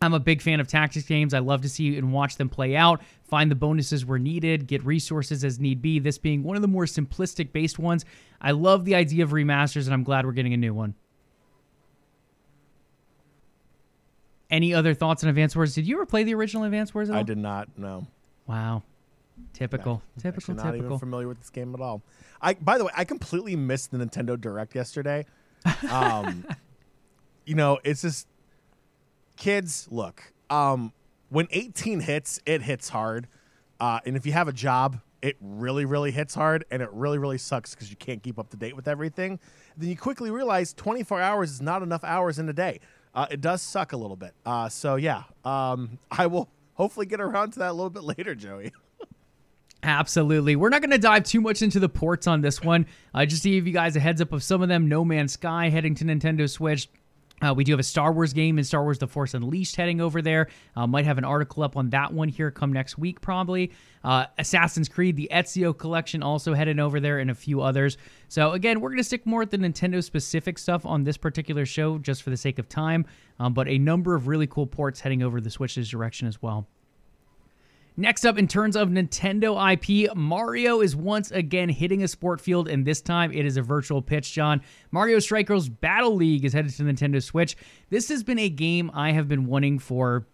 I'm 0.02 0.14
a 0.14 0.20
big 0.20 0.40
fan 0.40 0.60
of 0.60 0.66
tactics 0.66 1.04
games. 1.04 1.34
I 1.34 1.40
love 1.40 1.60
to 1.60 1.68
see 1.68 1.98
and 1.98 2.10
watch 2.10 2.36
them 2.36 2.48
play 2.48 2.74
out, 2.74 3.02
find 3.24 3.50
the 3.50 3.54
bonuses 3.54 4.06
where 4.06 4.18
needed, 4.18 4.66
get 4.66 4.82
resources 4.82 5.44
as 5.44 5.60
need 5.60 5.82
be. 5.82 5.98
This 5.98 6.16
being 6.16 6.42
one 6.42 6.56
of 6.56 6.62
the 6.62 6.68
more 6.68 6.86
simplistic 6.86 7.52
based 7.52 7.78
ones. 7.78 8.06
I 8.40 8.52
love 8.52 8.86
the 8.86 8.94
idea 8.94 9.24
of 9.24 9.30
remasters, 9.30 9.84
and 9.84 9.92
I'm 9.92 10.02
glad 10.02 10.24
we're 10.24 10.32
getting 10.32 10.54
a 10.54 10.56
new 10.56 10.72
one. 10.72 10.94
Any 14.50 14.72
other 14.72 14.94
thoughts 14.94 15.22
on 15.22 15.28
Advance 15.28 15.54
Wars? 15.54 15.74
Did 15.74 15.86
you 15.86 15.96
ever 15.96 16.06
play 16.06 16.24
the 16.24 16.34
original 16.34 16.64
Advance 16.64 16.94
Wars 16.94 17.10
at 17.10 17.14
all? 17.14 17.20
I 17.20 17.22
did 17.22 17.38
not 17.38 17.68
know. 17.78 18.06
Wow. 18.46 18.82
Typical. 19.52 20.02
Typical, 20.18 20.54
Actually, 20.54 20.78
not 20.78 20.86
even 20.86 20.98
familiar 20.98 21.28
with 21.28 21.40
this 21.40 21.50
game 21.50 21.74
at 21.74 21.80
all. 21.82 22.02
I 22.40 22.54
by 22.54 22.78
the 22.78 22.84
way, 22.86 22.92
I 22.96 23.04
completely 23.04 23.54
missed 23.54 23.90
the 23.90 23.98
Nintendo 23.98 24.40
Direct 24.40 24.74
yesterday. 24.74 25.26
Um, 25.90 26.46
you 27.44 27.54
know, 27.54 27.78
it's 27.84 28.00
just 28.00 28.26
kids. 29.40 29.88
Look, 29.90 30.32
um, 30.48 30.92
when 31.30 31.48
18 31.50 32.00
hits, 32.00 32.38
it 32.46 32.62
hits 32.62 32.88
hard, 32.88 33.26
uh, 33.80 33.98
and 34.06 34.16
if 34.16 34.24
you 34.24 34.32
have 34.32 34.46
a 34.46 34.52
job, 34.52 35.00
it 35.22 35.36
really, 35.40 35.84
really 35.84 36.12
hits 36.12 36.34
hard, 36.34 36.64
and 36.70 36.80
it 36.82 36.88
really, 36.92 37.18
really 37.18 37.38
sucks 37.38 37.74
because 37.74 37.90
you 37.90 37.96
can't 37.96 38.22
keep 38.22 38.38
up 38.38 38.50
to 38.50 38.56
date 38.56 38.76
with 38.76 38.86
everything. 38.86 39.40
Then 39.76 39.88
you 39.88 39.96
quickly 39.96 40.30
realize 40.30 40.72
24 40.72 41.20
hours 41.20 41.50
is 41.50 41.60
not 41.60 41.82
enough 41.82 42.04
hours 42.04 42.38
in 42.38 42.48
a 42.48 42.52
day. 42.52 42.80
Uh, 43.14 43.26
it 43.30 43.40
does 43.40 43.60
suck 43.60 43.92
a 43.92 43.96
little 43.96 44.16
bit. 44.16 44.32
Uh, 44.46 44.68
so 44.68 44.96
yeah, 44.96 45.24
um, 45.44 45.98
I 46.10 46.26
will 46.26 46.48
hopefully 46.74 47.06
get 47.06 47.20
around 47.20 47.52
to 47.52 47.58
that 47.60 47.70
a 47.70 47.72
little 47.72 47.90
bit 47.90 48.04
later, 48.04 48.34
Joey. 48.34 48.72
Absolutely. 49.82 50.56
We're 50.56 50.68
not 50.68 50.82
going 50.82 50.90
to 50.90 50.98
dive 50.98 51.24
too 51.24 51.40
much 51.40 51.62
into 51.62 51.80
the 51.80 51.88
ports 51.88 52.26
on 52.26 52.42
this 52.42 52.62
one. 52.62 52.86
Uh, 53.14 53.24
just 53.24 53.42
to 53.44 53.50
give 53.50 53.66
you 53.66 53.72
guys 53.72 53.96
a 53.96 54.00
heads 54.00 54.20
up 54.20 54.32
of 54.32 54.42
some 54.42 54.60
of 54.62 54.68
them 54.68 54.88
No 54.88 55.04
Man's 55.04 55.32
Sky 55.32 55.70
heading 55.70 55.94
to 55.96 56.04
Nintendo 56.04 56.48
Switch. 56.48 56.88
Uh, 57.42 57.54
we 57.54 57.64
do 57.64 57.72
have 57.72 57.80
a 57.80 57.84
Star 57.84 58.12
Wars 58.12 58.32
game 58.32 58.58
in 58.58 58.64
Star 58.64 58.82
Wars 58.82 58.98
The 58.98 59.06
Force 59.06 59.34
Unleashed 59.34 59.76
heading 59.76 60.00
over 60.00 60.20
there. 60.22 60.48
Uh, 60.76 60.86
might 60.86 61.04
have 61.04 61.18
an 61.18 61.24
article 61.24 61.62
up 61.62 61.76
on 61.76 61.90
that 61.90 62.12
one 62.12 62.28
here 62.28 62.50
come 62.50 62.72
next 62.72 62.98
week, 62.98 63.20
probably. 63.20 63.72
Uh, 64.04 64.26
Assassin's 64.38 64.88
Creed, 64.88 65.16
the 65.16 65.28
Ezio 65.32 65.76
collection, 65.76 66.22
also 66.22 66.54
heading 66.54 66.78
over 66.78 67.00
there, 67.00 67.18
and 67.18 67.30
a 67.30 67.34
few 67.34 67.60
others. 67.60 67.96
So, 68.28 68.52
again, 68.52 68.80
we're 68.80 68.90
going 68.90 68.98
to 68.98 69.04
stick 69.04 69.26
more 69.26 69.40
with 69.40 69.50
the 69.50 69.58
Nintendo 69.58 70.02
specific 70.02 70.58
stuff 70.58 70.86
on 70.86 71.04
this 71.04 71.16
particular 71.16 71.66
show 71.66 71.98
just 71.98 72.22
for 72.22 72.30
the 72.30 72.36
sake 72.36 72.58
of 72.58 72.68
time. 72.68 73.06
Um, 73.38 73.54
but 73.54 73.68
a 73.68 73.78
number 73.78 74.14
of 74.14 74.28
really 74.28 74.46
cool 74.46 74.66
ports 74.66 75.00
heading 75.00 75.22
over 75.22 75.40
the 75.40 75.50
Switch's 75.50 75.88
direction 75.88 76.28
as 76.28 76.42
well. 76.42 76.66
Next 78.00 78.24
up, 78.24 78.38
in 78.38 78.48
terms 78.48 78.76
of 78.76 78.88
Nintendo 78.88 79.52
IP, 79.74 80.16
Mario 80.16 80.80
is 80.80 80.96
once 80.96 81.30
again 81.32 81.68
hitting 81.68 82.02
a 82.02 82.08
sport 82.08 82.40
field, 82.40 82.66
and 82.66 82.82
this 82.82 83.02
time 83.02 83.30
it 83.30 83.44
is 83.44 83.58
a 83.58 83.62
virtual 83.62 84.00
pitch, 84.00 84.32
John. 84.32 84.62
Mario 84.90 85.18
Strikers 85.18 85.68
Battle 85.68 86.14
League 86.14 86.46
is 86.46 86.54
headed 86.54 86.72
to 86.74 86.82
Nintendo 86.82 87.22
Switch. 87.22 87.58
This 87.90 88.08
has 88.08 88.22
been 88.22 88.38
a 88.38 88.48
game 88.48 88.90
I 88.94 89.12
have 89.12 89.28
been 89.28 89.44
wanting 89.44 89.78
for 89.80 90.24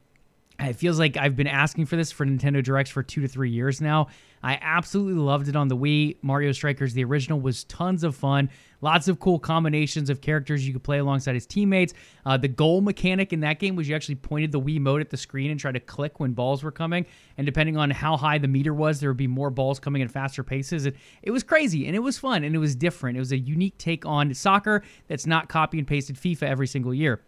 It 0.60 0.74
feels 0.74 1.00
like 1.00 1.16
I've 1.16 1.34
been 1.34 1.48
asking 1.48 1.86
for 1.86 1.96
this 1.96 2.12
for 2.12 2.24
Nintendo 2.24 2.62
Directs 2.62 2.88
for 2.88 3.02
two 3.02 3.20
to 3.22 3.26
three 3.26 3.50
years 3.50 3.80
now. 3.80 4.06
I 4.46 4.60
absolutely 4.62 5.20
loved 5.20 5.48
it 5.48 5.56
on 5.56 5.66
the 5.66 5.76
Wii. 5.76 6.18
Mario 6.22 6.52
Strikers, 6.52 6.94
the 6.94 7.02
original, 7.02 7.40
was 7.40 7.64
tons 7.64 8.04
of 8.04 8.14
fun. 8.14 8.48
Lots 8.80 9.08
of 9.08 9.18
cool 9.18 9.40
combinations 9.40 10.08
of 10.08 10.20
characters 10.20 10.64
you 10.64 10.72
could 10.72 10.84
play 10.84 10.98
alongside 10.98 11.34
his 11.34 11.46
teammates. 11.46 11.94
Uh, 12.24 12.36
the 12.36 12.46
goal 12.46 12.80
mechanic 12.80 13.32
in 13.32 13.40
that 13.40 13.58
game 13.58 13.74
was 13.74 13.88
you 13.88 13.96
actually 13.96 14.14
pointed 14.14 14.52
the 14.52 14.60
Wii 14.60 14.78
mode 14.78 15.00
at 15.00 15.10
the 15.10 15.16
screen 15.16 15.50
and 15.50 15.58
tried 15.58 15.72
to 15.72 15.80
click 15.80 16.20
when 16.20 16.30
balls 16.30 16.62
were 16.62 16.70
coming. 16.70 17.06
And 17.36 17.44
depending 17.44 17.76
on 17.76 17.90
how 17.90 18.16
high 18.16 18.38
the 18.38 18.46
meter 18.46 18.72
was, 18.72 19.00
there 19.00 19.10
would 19.10 19.16
be 19.16 19.26
more 19.26 19.50
balls 19.50 19.80
coming 19.80 20.00
at 20.00 20.12
faster 20.12 20.44
paces. 20.44 20.86
It, 20.86 20.94
it 21.24 21.32
was 21.32 21.42
crazy 21.42 21.88
and 21.88 21.96
it 21.96 22.00
was 22.00 22.16
fun 22.16 22.44
and 22.44 22.54
it 22.54 22.60
was 22.60 22.76
different. 22.76 23.16
It 23.16 23.20
was 23.20 23.32
a 23.32 23.38
unique 23.38 23.76
take 23.78 24.06
on 24.06 24.32
soccer 24.32 24.84
that's 25.08 25.26
not 25.26 25.48
copy 25.48 25.78
and 25.78 25.88
pasted 25.88 26.14
FIFA 26.14 26.44
every 26.44 26.68
single 26.68 26.94
year. 26.94 27.20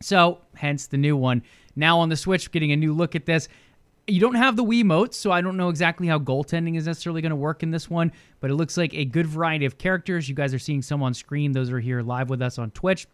So, 0.00 0.38
hence 0.54 0.86
the 0.86 0.96
new 0.96 1.16
one. 1.16 1.42
Now 1.74 1.98
on 1.98 2.08
the 2.08 2.16
Switch, 2.16 2.50
getting 2.52 2.70
a 2.70 2.76
new 2.76 2.92
look 2.92 3.16
at 3.16 3.26
this. 3.26 3.48
You 4.08 4.20
don't 4.20 4.34
have 4.34 4.56
the 4.56 4.64
Wii 4.64 4.82
Wiimotes, 4.82 5.14
so 5.14 5.30
I 5.30 5.40
don't 5.40 5.56
know 5.56 5.68
exactly 5.68 6.08
how 6.08 6.18
goaltending 6.18 6.76
is 6.76 6.86
necessarily 6.86 7.22
going 7.22 7.30
to 7.30 7.36
work 7.36 7.62
in 7.62 7.70
this 7.70 7.88
one, 7.88 8.10
but 8.40 8.50
it 8.50 8.54
looks 8.54 8.76
like 8.76 8.92
a 8.94 9.04
good 9.04 9.26
variety 9.26 9.64
of 9.64 9.78
characters. 9.78 10.28
You 10.28 10.34
guys 10.34 10.52
are 10.52 10.58
seeing 10.58 10.82
some 10.82 11.02
on 11.04 11.14
screen. 11.14 11.52
Those 11.52 11.70
are 11.70 11.78
here 11.78 12.02
live 12.02 12.28
with 12.28 12.42
us 12.42 12.58
on 12.58 12.72
Twitch. 12.72 13.06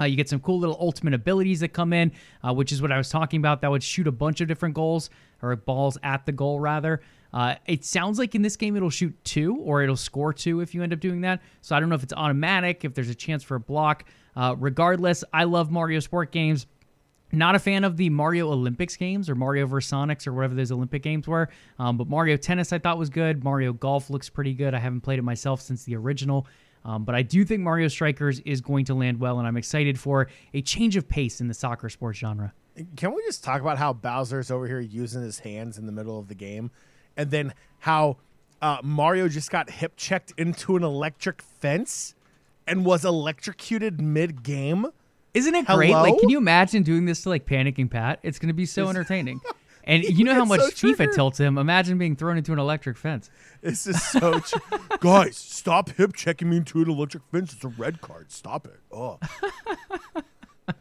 Uh, 0.00 0.04
you 0.04 0.16
get 0.16 0.28
some 0.28 0.40
cool 0.40 0.58
little 0.58 0.76
ultimate 0.80 1.14
abilities 1.14 1.60
that 1.60 1.68
come 1.68 1.92
in, 1.92 2.12
uh, 2.46 2.52
which 2.52 2.72
is 2.72 2.82
what 2.82 2.90
I 2.90 2.98
was 2.98 3.08
talking 3.08 3.38
about. 3.38 3.60
That 3.60 3.70
would 3.70 3.82
shoot 3.82 4.06
a 4.08 4.12
bunch 4.12 4.40
of 4.40 4.48
different 4.48 4.74
goals 4.74 5.10
or 5.42 5.54
balls 5.54 5.96
at 6.02 6.26
the 6.26 6.32
goal, 6.32 6.58
rather. 6.60 7.00
Uh, 7.32 7.54
it 7.66 7.84
sounds 7.84 8.18
like 8.18 8.34
in 8.34 8.42
this 8.42 8.56
game 8.56 8.76
it'll 8.76 8.90
shoot 8.90 9.14
two 9.24 9.56
or 9.56 9.82
it'll 9.82 9.96
score 9.96 10.32
two 10.32 10.60
if 10.60 10.74
you 10.74 10.82
end 10.82 10.92
up 10.92 11.00
doing 11.00 11.20
that. 11.20 11.40
So 11.60 11.76
I 11.76 11.80
don't 11.80 11.88
know 11.88 11.94
if 11.94 12.02
it's 12.02 12.12
automatic, 12.14 12.84
if 12.84 12.94
there's 12.94 13.10
a 13.10 13.14
chance 13.14 13.42
for 13.42 13.54
a 13.54 13.60
block. 13.60 14.04
Uh, 14.34 14.54
regardless, 14.58 15.22
I 15.32 15.44
love 15.44 15.70
Mario 15.70 16.00
Sport 16.00 16.32
games. 16.32 16.66
Not 17.36 17.54
a 17.54 17.58
fan 17.58 17.84
of 17.84 17.98
the 17.98 18.08
Mario 18.08 18.50
Olympics 18.50 18.96
games 18.96 19.28
or 19.28 19.34
Mario 19.34 19.66
vs. 19.66 19.92
Sonics 19.92 20.26
or 20.26 20.32
whatever 20.32 20.54
those 20.54 20.72
Olympic 20.72 21.02
games 21.02 21.28
were. 21.28 21.50
Um, 21.78 21.98
but 21.98 22.08
Mario 22.08 22.38
Tennis 22.38 22.72
I 22.72 22.78
thought 22.78 22.96
was 22.96 23.10
good. 23.10 23.44
Mario 23.44 23.74
Golf 23.74 24.08
looks 24.08 24.30
pretty 24.30 24.54
good. 24.54 24.72
I 24.72 24.78
haven't 24.78 25.02
played 25.02 25.18
it 25.18 25.22
myself 25.22 25.60
since 25.60 25.84
the 25.84 25.96
original. 25.96 26.46
Um, 26.86 27.04
but 27.04 27.14
I 27.14 27.20
do 27.20 27.44
think 27.44 27.60
Mario 27.60 27.88
Strikers 27.88 28.40
is 28.40 28.62
going 28.62 28.86
to 28.86 28.94
land 28.94 29.20
well, 29.20 29.38
and 29.38 29.46
I'm 29.46 29.56
excited 29.58 30.00
for 30.00 30.28
a 30.54 30.62
change 30.62 30.96
of 30.96 31.08
pace 31.08 31.40
in 31.40 31.48
the 31.48 31.54
soccer 31.54 31.90
sports 31.90 32.18
genre. 32.18 32.54
Can 32.96 33.12
we 33.12 33.22
just 33.26 33.44
talk 33.44 33.60
about 33.60 33.76
how 33.76 33.92
Bowser's 33.92 34.50
over 34.50 34.66
here 34.66 34.80
using 34.80 35.20
his 35.20 35.40
hands 35.40 35.76
in 35.78 35.84
the 35.84 35.92
middle 35.92 36.18
of 36.18 36.28
the 36.28 36.34
game, 36.34 36.70
and 37.16 37.30
then 37.30 37.52
how 37.80 38.16
uh, 38.62 38.78
Mario 38.82 39.28
just 39.28 39.50
got 39.50 39.68
hip 39.68 39.94
checked 39.96 40.32
into 40.38 40.76
an 40.76 40.84
electric 40.84 41.42
fence 41.42 42.14
and 42.66 42.84
was 42.86 43.04
electrocuted 43.04 44.00
mid 44.00 44.42
game? 44.42 44.86
Isn't 45.36 45.54
it 45.54 45.66
great? 45.66 45.90
Hello? 45.90 46.02
Like, 46.02 46.18
can 46.18 46.30
you 46.30 46.38
imagine 46.38 46.82
doing 46.82 47.04
this 47.04 47.22
to 47.24 47.28
like 47.28 47.44
Panicking 47.44 47.90
Pat? 47.90 48.20
It's 48.22 48.38
going 48.38 48.48
to 48.48 48.54
be 48.54 48.64
so 48.64 48.88
entertaining. 48.88 49.42
And 49.84 50.02
you 50.04 50.24
know 50.24 50.32
how 50.32 50.46
much 50.46 50.62
so 50.62 50.70
FIFA 50.70 50.96
triggered. 50.96 51.14
tilts 51.14 51.38
him. 51.38 51.58
Imagine 51.58 51.98
being 51.98 52.16
thrown 52.16 52.38
into 52.38 52.54
an 52.54 52.58
electric 52.58 52.96
fence. 52.96 53.28
This 53.60 53.86
is 53.86 54.02
so. 54.02 54.40
Guys, 55.00 55.36
stop 55.36 55.90
hip 55.90 56.14
checking 56.14 56.48
me 56.48 56.56
into 56.56 56.80
an 56.80 56.88
electric 56.88 57.22
fence. 57.30 57.52
It's 57.52 57.64
a 57.64 57.68
red 57.68 58.00
card. 58.00 58.32
Stop 58.32 58.66
it. 58.66 58.80
Oh. 58.90 59.18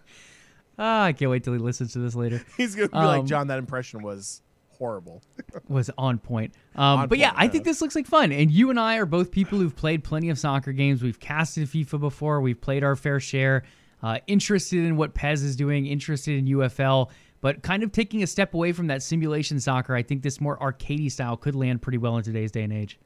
ah, 0.80 1.04
I 1.04 1.12
can't 1.12 1.30
wait 1.30 1.44
till 1.44 1.52
he 1.52 1.60
listens 1.60 1.92
to 1.92 2.00
this 2.00 2.16
later. 2.16 2.42
He's 2.56 2.76
going 2.76 2.88
to 2.88 2.94
be 2.94 2.98
um, 2.98 3.06
like, 3.08 3.26
John, 3.26 3.48
that 3.48 3.60
impression 3.60 4.04
was 4.04 4.42
horrible. 4.70 5.22
was 5.68 5.92
on 5.98 6.18
point. 6.18 6.54
Um, 6.78 7.00
on 7.00 7.08
but 7.10 7.18
yeah, 7.18 7.34
I 7.36 7.50
think 7.50 7.66
this 7.66 7.82
looks 7.82 7.94
like 7.94 8.08
fun. 8.08 8.32
And 8.32 8.50
you 8.50 8.70
and 8.70 8.80
I 8.80 9.00
are 9.00 9.06
both 9.06 9.32
people 9.32 9.60
who've 9.60 9.76
played 9.76 10.06
plenty 10.06 10.30
of 10.30 10.40
soccer 10.40 10.72
games. 10.72 11.04
We've 11.04 11.20
casted 11.20 11.68
FIFA 11.68 12.00
before. 12.00 12.40
We've 12.40 12.60
played 12.60 12.86
our 12.86 12.96
fair 12.96 13.20
share 13.20 13.64
uh, 14.06 14.20
interested 14.28 14.86
in 14.86 14.98
what 14.98 15.16
PES 15.16 15.42
is 15.42 15.56
doing, 15.56 15.88
interested 15.88 16.38
in 16.38 16.46
UFL, 16.46 17.10
but 17.42 17.64
kind 17.64 17.82
of 17.82 17.92
taking 17.92 18.22
a 18.22 18.28
step 18.28 18.54
away 18.54 18.72
from 18.72 18.86
that 18.86 19.02
simulation 19.02 19.60
soccer. 19.60 19.96
I 19.96 20.04
think 20.04 20.22
this 20.22 20.40
more 20.40 20.60
arcadey 20.60 21.12
style 21.12 21.36
could 21.36 21.56
land 21.56 21.82
pretty 21.82 21.98
well 21.98 22.16
in 22.16 22.24
today's 22.24 22.52
day 22.52 22.62
and 22.62 22.72
age. 22.72 23.00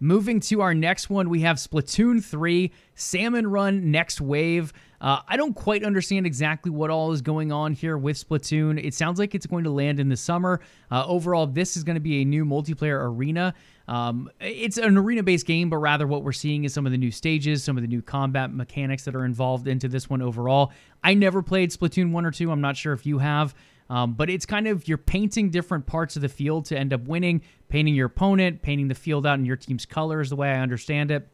Moving 0.00 0.40
to 0.40 0.62
our 0.62 0.72
next 0.72 1.10
one, 1.10 1.28
we 1.28 1.40
have 1.42 1.58
Splatoon 1.58 2.24
3 2.24 2.72
Salmon 2.94 3.46
Run 3.46 3.90
Next 3.90 4.22
Wave. 4.22 4.72
Uh, 5.00 5.20
I 5.28 5.36
don't 5.36 5.54
quite 5.54 5.84
understand 5.84 6.26
exactly 6.26 6.70
what 6.70 6.90
all 6.90 7.12
is 7.12 7.22
going 7.22 7.52
on 7.52 7.72
here 7.72 7.98
with 7.98 8.16
Splatoon. 8.16 8.82
It 8.82 8.94
sounds 8.94 9.18
like 9.18 9.34
it's 9.34 9.46
going 9.46 9.64
to 9.64 9.70
land 9.70 10.00
in 10.00 10.08
the 10.08 10.16
summer. 10.16 10.60
Uh, 10.90 11.06
overall, 11.06 11.46
this 11.46 11.76
is 11.76 11.84
going 11.84 11.96
to 11.96 12.00
be 12.00 12.22
a 12.22 12.24
new 12.24 12.44
multiplayer 12.44 13.04
arena. 13.04 13.54
Um, 13.88 14.30
it's 14.40 14.78
an 14.78 14.96
arena 14.96 15.22
based 15.22 15.46
game, 15.46 15.70
but 15.70 15.76
rather 15.76 16.06
what 16.06 16.24
we're 16.24 16.32
seeing 16.32 16.64
is 16.64 16.74
some 16.74 16.86
of 16.86 16.92
the 16.92 16.98
new 16.98 17.10
stages, 17.10 17.62
some 17.62 17.76
of 17.76 17.82
the 17.82 17.88
new 17.88 18.02
combat 18.02 18.52
mechanics 18.52 19.04
that 19.04 19.14
are 19.14 19.24
involved 19.24 19.68
into 19.68 19.88
this 19.88 20.10
one 20.10 20.22
overall. 20.22 20.72
I 21.04 21.14
never 21.14 21.42
played 21.42 21.70
Splatoon 21.70 22.10
1 22.10 22.26
or 22.26 22.30
2. 22.30 22.50
I'm 22.50 22.60
not 22.60 22.76
sure 22.76 22.92
if 22.92 23.06
you 23.06 23.18
have. 23.18 23.54
Um, 23.88 24.14
but 24.14 24.28
it's 24.28 24.46
kind 24.46 24.66
of 24.66 24.88
you're 24.88 24.98
painting 24.98 25.50
different 25.50 25.86
parts 25.86 26.16
of 26.16 26.22
the 26.22 26.28
field 26.28 26.64
to 26.66 26.78
end 26.78 26.92
up 26.92 27.02
winning, 27.06 27.42
painting 27.68 27.94
your 27.94 28.06
opponent, 28.06 28.62
painting 28.62 28.88
the 28.88 28.94
field 28.94 29.26
out 29.26 29.38
in 29.38 29.44
your 29.44 29.56
team's 29.56 29.86
colors, 29.86 30.30
the 30.30 30.36
way 30.36 30.50
I 30.50 30.58
understand 30.58 31.10
it. 31.10 31.28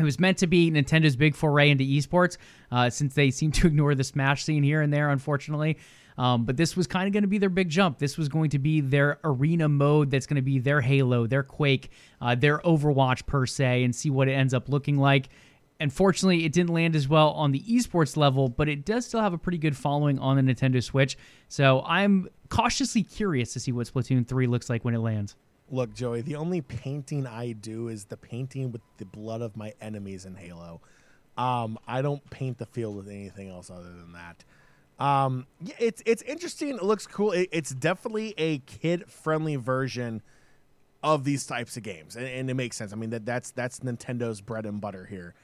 It 0.00 0.04
was 0.04 0.18
meant 0.18 0.38
to 0.38 0.46
be 0.46 0.70
Nintendo's 0.70 1.14
big 1.14 1.34
foray 1.34 1.70
into 1.70 1.84
esports, 1.84 2.38
uh, 2.72 2.88
since 2.88 3.14
they 3.14 3.30
seem 3.30 3.52
to 3.52 3.66
ignore 3.68 3.94
the 3.94 4.02
Smash 4.02 4.44
scene 4.44 4.62
here 4.62 4.80
and 4.80 4.92
there, 4.92 5.10
unfortunately. 5.10 5.76
Um, 6.16 6.44
but 6.44 6.56
this 6.56 6.76
was 6.76 6.86
kind 6.86 7.06
of 7.06 7.12
going 7.12 7.22
to 7.22 7.28
be 7.28 7.38
their 7.38 7.50
big 7.50 7.68
jump. 7.68 7.98
This 7.98 8.18
was 8.18 8.28
going 8.28 8.50
to 8.50 8.58
be 8.58 8.80
their 8.80 9.18
arena 9.24 9.68
mode 9.68 10.10
that's 10.10 10.26
going 10.26 10.36
to 10.36 10.42
be 10.42 10.58
their 10.58 10.80
Halo, 10.80 11.26
their 11.26 11.42
Quake, 11.42 11.90
uh, 12.20 12.34
their 12.34 12.58
Overwatch 12.60 13.26
per 13.26 13.46
se, 13.46 13.84
and 13.84 13.94
see 13.94 14.10
what 14.10 14.28
it 14.28 14.32
ends 14.32 14.54
up 14.54 14.68
looking 14.68 14.96
like. 14.96 15.28
Unfortunately, 15.80 16.44
it 16.44 16.52
didn't 16.52 16.74
land 16.74 16.94
as 16.94 17.08
well 17.08 17.30
on 17.30 17.52
the 17.52 17.60
esports 17.60 18.16
level, 18.16 18.50
but 18.50 18.68
it 18.68 18.84
does 18.84 19.06
still 19.06 19.20
have 19.20 19.32
a 19.32 19.38
pretty 19.38 19.56
good 19.56 19.76
following 19.76 20.18
on 20.18 20.36
the 20.36 20.42
Nintendo 20.42 20.82
Switch. 20.82 21.16
So 21.48 21.82
I'm 21.86 22.28
cautiously 22.50 23.02
curious 23.02 23.54
to 23.54 23.60
see 23.60 23.72
what 23.72 23.86
Splatoon 23.86 24.26
3 24.26 24.46
looks 24.46 24.68
like 24.68 24.84
when 24.84 24.94
it 24.94 24.98
lands. 24.98 25.36
Look, 25.70 25.94
Joey, 25.94 26.22
the 26.22 26.36
only 26.36 26.60
painting 26.60 27.26
I 27.26 27.52
do 27.52 27.88
is 27.88 28.06
the 28.06 28.16
painting 28.16 28.72
with 28.72 28.82
the 28.98 29.04
blood 29.04 29.40
of 29.40 29.56
my 29.56 29.72
enemies 29.80 30.24
in 30.24 30.34
Halo. 30.34 30.80
Um, 31.38 31.78
I 31.86 32.02
don't 32.02 32.28
paint 32.28 32.58
the 32.58 32.66
field 32.66 32.96
with 32.96 33.08
anything 33.08 33.48
else 33.48 33.70
other 33.70 33.84
than 33.84 34.12
that. 34.12 34.44
Um, 35.02 35.46
it's 35.78 36.02
it's 36.04 36.22
interesting. 36.22 36.70
It 36.70 36.82
looks 36.82 37.06
cool. 37.06 37.32
It, 37.32 37.48
it's 37.52 37.70
definitely 37.70 38.34
a 38.36 38.58
kid 38.58 39.10
friendly 39.10 39.56
version 39.56 40.22
of 41.02 41.24
these 41.24 41.46
types 41.46 41.78
of 41.78 41.82
games, 41.82 42.16
and, 42.16 42.26
and, 42.26 42.50
it 42.50 42.54
makes 42.54 42.76
sense. 42.76 42.92
I 42.92 42.96
mean 42.96 43.08
that 43.10 43.24
that's 43.24 43.50
that's 43.52 43.80
Nintendo's 43.80 44.42
bread 44.42 44.66
and 44.66 44.80
butter 44.80 45.06
here. 45.06 45.34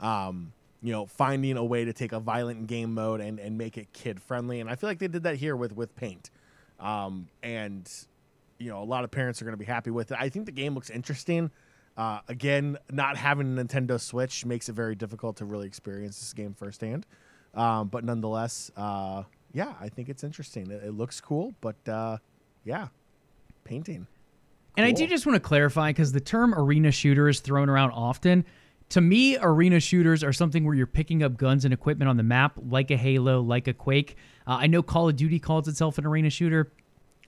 Um, 0.00 0.52
you 0.82 0.92
know, 0.92 1.06
finding 1.06 1.56
a 1.56 1.64
way 1.64 1.86
to 1.86 1.94
take 1.94 2.12
a 2.12 2.20
violent 2.20 2.66
game 2.66 2.92
mode 2.92 3.22
and, 3.22 3.38
and 3.38 3.56
make 3.56 3.78
it 3.78 3.90
kid 3.94 4.20
friendly, 4.20 4.60
and 4.60 4.68
I 4.68 4.74
feel 4.74 4.90
like 4.90 4.98
they 4.98 5.08
did 5.08 5.22
that 5.22 5.36
here 5.36 5.56
with 5.56 5.74
with 5.74 5.96
Paint. 5.96 6.30
Um, 6.78 7.28
and 7.42 7.90
you 8.58 8.70
know, 8.70 8.82
a 8.82 8.84
lot 8.84 9.04
of 9.04 9.10
parents 9.10 9.40
are 9.40 9.44
going 9.44 9.52
to 9.54 9.58
be 9.58 9.64
happy 9.64 9.90
with 9.90 10.12
it. 10.12 10.18
I 10.20 10.28
think 10.28 10.46
the 10.46 10.52
game 10.52 10.74
looks 10.74 10.90
interesting. 10.90 11.50
Uh, 11.96 12.20
again, 12.28 12.76
not 12.90 13.16
having 13.16 13.58
a 13.58 13.62
Nintendo 13.62 13.98
Switch 13.98 14.44
makes 14.44 14.68
it 14.68 14.74
very 14.74 14.94
difficult 14.94 15.36
to 15.38 15.44
really 15.44 15.66
experience 15.66 16.18
this 16.18 16.32
game 16.32 16.54
firsthand. 16.54 17.06
Um, 17.54 17.88
but 17.88 18.04
nonetheless, 18.04 18.70
uh, 18.76 19.22
yeah, 19.52 19.72
I 19.80 19.88
think 19.88 20.10
it's 20.10 20.22
interesting. 20.22 20.70
It, 20.70 20.84
it 20.84 20.92
looks 20.92 21.20
cool, 21.20 21.54
but 21.60 21.76
uh, 21.88 22.18
yeah, 22.64 22.88
painting. 23.64 24.06
And 24.76 24.84
I 24.84 24.92
do 24.92 25.06
just 25.06 25.24
want 25.24 25.36
to 25.36 25.40
clarify 25.40 25.88
because 25.88 26.12
the 26.12 26.20
term 26.20 26.54
arena 26.54 26.92
shooter 26.92 27.30
is 27.30 27.40
thrown 27.40 27.70
around 27.70 27.92
often. 27.92 28.44
To 28.90 29.00
me, 29.00 29.38
arena 29.38 29.80
shooters 29.80 30.22
are 30.22 30.34
something 30.34 30.64
where 30.64 30.74
you're 30.74 30.86
picking 30.86 31.22
up 31.22 31.38
guns 31.38 31.64
and 31.64 31.72
equipment 31.72 32.10
on 32.10 32.18
the 32.18 32.22
map, 32.22 32.52
like 32.56 32.90
a 32.90 32.96
Halo, 32.96 33.40
like 33.40 33.68
a 33.68 33.72
Quake. 33.72 34.16
Uh, 34.46 34.58
I 34.60 34.66
know 34.66 34.82
Call 34.82 35.08
of 35.08 35.16
Duty 35.16 35.38
calls 35.38 35.66
itself 35.66 35.96
an 35.96 36.04
arena 36.04 36.28
shooter. 36.28 36.70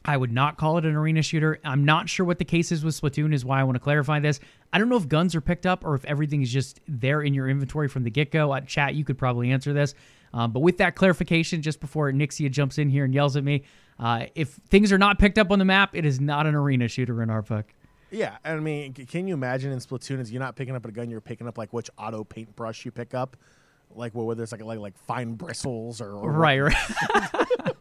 I 0.09 0.17
would 0.17 0.33
not 0.33 0.57
call 0.57 0.79
it 0.79 0.87
an 0.87 0.95
arena 0.97 1.21
shooter. 1.21 1.61
I'm 1.65 1.85
not 1.85 2.09
sure 2.09 2.25
what 2.25 2.39
the 2.39 2.45
case 2.47 2.73
is 2.73 2.83
with 2.83 2.99
Splatoon, 2.99 3.35
is 3.35 3.45
why 3.45 3.61
I 3.61 3.65
want 3.65 3.75
to 3.75 3.81
clarify 3.81 4.21
this. 4.21 4.41
I 4.73 4.79
don't 4.79 4.89
know 4.89 4.97
if 4.97 5.07
guns 5.07 5.35
are 5.35 5.43
picked 5.43 5.67
up 5.67 5.85
or 5.85 5.95
if 5.95 6.03
everything 6.07 6.41
is 6.41 6.51
just 6.51 6.81
there 6.89 7.21
in 7.21 7.35
your 7.35 7.47
inventory 7.47 7.89
from 7.89 8.05
the 8.05 8.11
get 8.11 8.31
go. 8.31 8.55
At 8.55 8.67
chat, 8.67 8.95
you 8.95 9.05
could 9.05 9.19
probably 9.19 9.51
answer 9.51 9.75
this. 9.75 9.95
Um, 10.33 10.51
but 10.51 10.61
with 10.61 10.79
that 10.79 10.97
clarification, 10.97 11.61
just 11.61 11.79
before 11.79 12.11
Nixia 12.11 12.51
jumps 12.51 12.79
in 12.79 12.89
here 12.89 13.05
and 13.05 13.13
yells 13.13 13.37
at 13.37 13.45
me, 13.45 13.65
uh, 13.99 14.25
if 14.35 14.59
things 14.71 14.93
are 14.93 14.99
not 14.99 15.19
picked 15.19 15.37
up 15.37 15.51
on 15.51 15.59
the 15.59 15.67
map, 15.67 15.95
it 15.95 16.07
is 16.07 16.19
not 16.19 16.47
an 16.47 16.55
arena 16.55 16.89
shooter 16.89 17.23
in 17.23 17.29
our 17.29 17.43
book. 17.43 17.67
Yeah, 18.11 18.39
I 18.47 18.57
mean, 18.57 18.95
can 18.95 19.29
you 19.29 19.35
imagine 19.35 19.73
in 19.73 19.79
Splatoon, 19.79 20.21
is 20.21 20.33
you're 20.33 20.41
not 20.41 20.57
picking 20.57 20.75
up 20.75 20.87
a 20.87 20.91
gun, 20.91 21.11
you're 21.11 21.21
picking 21.21 21.47
up 21.47 21.59
like 21.59 21.75
which 21.75 21.91
auto 21.99 22.25
paintbrush 22.25 22.87
you 22.87 22.93
pick 22.93 23.13
up, 23.13 23.37
like 23.95 24.15
well, 24.15 24.25
whether 24.25 24.43
it's 24.43 24.53
like 24.53 24.63
like 24.63 24.79
like 24.79 24.97
fine 24.97 25.35
bristles 25.35 26.01
or, 26.01 26.13
or 26.13 26.33
right, 26.33 26.61
right. 26.61 26.77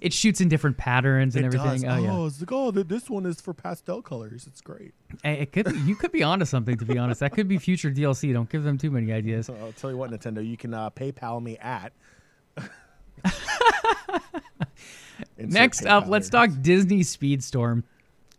it 0.00 0.12
shoots 0.12 0.40
in 0.40 0.48
different 0.48 0.76
patterns 0.76 1.36
and 1.36 1.44
it 1.44 1.46
everything. 1.46 1.82
Does. 1.82 1.84
Oh, 1.84 1.88
oh 1.90 2.22
yeah. 2.22 2.26
it's 2.26 2.40
like 2.40 2.52
oh, 2.52 2.70
this 2.70 3.10
one 3.10 3.26
is 3.26 3.40
for 3.40 3.54
pastel 3.54 4.02
colors. 4.02 4.46
It's 4.46 4.60
great. 4.60 4.94
It 5.22 5.52
could 5.52 5.74
you 5.84 5.96
could 5.96 6.12
be 6.12 6.22
onto 6.22 6.44
something 6.44 6.76
to 6.78 6.84
be 6.84 6.98
honest. 6.98 7.20
That 7.20 7.32
could 7.32 7.48
be 7.48 7.58
future 7.58 7.90
DLC. 7.90 8.32
Don't 8.32 8.48
give 8.48 8.62
them 8.62 8.78
too 8.78 8.90
many 8.90 9.12
ideas. 9.12 9.48
I'll 9.50 9.72
tell 9.72 9.90
you 9.90 9.96
what, 9.96 10.10
Nintendo, 10.10 10.46
you 10.46 10.56
can 10.56 10.74
uh, 10.74 10.90
PayPal 10.90 11.42
me 11.42 11.58
at. 11.58 11.92
Next 15.38 15.86
up, 15.86 16.06
let's 16.06 16.28
talk 16.28 16.50
Disney 16.60 17.00
Speedstorm. 17.00 17.84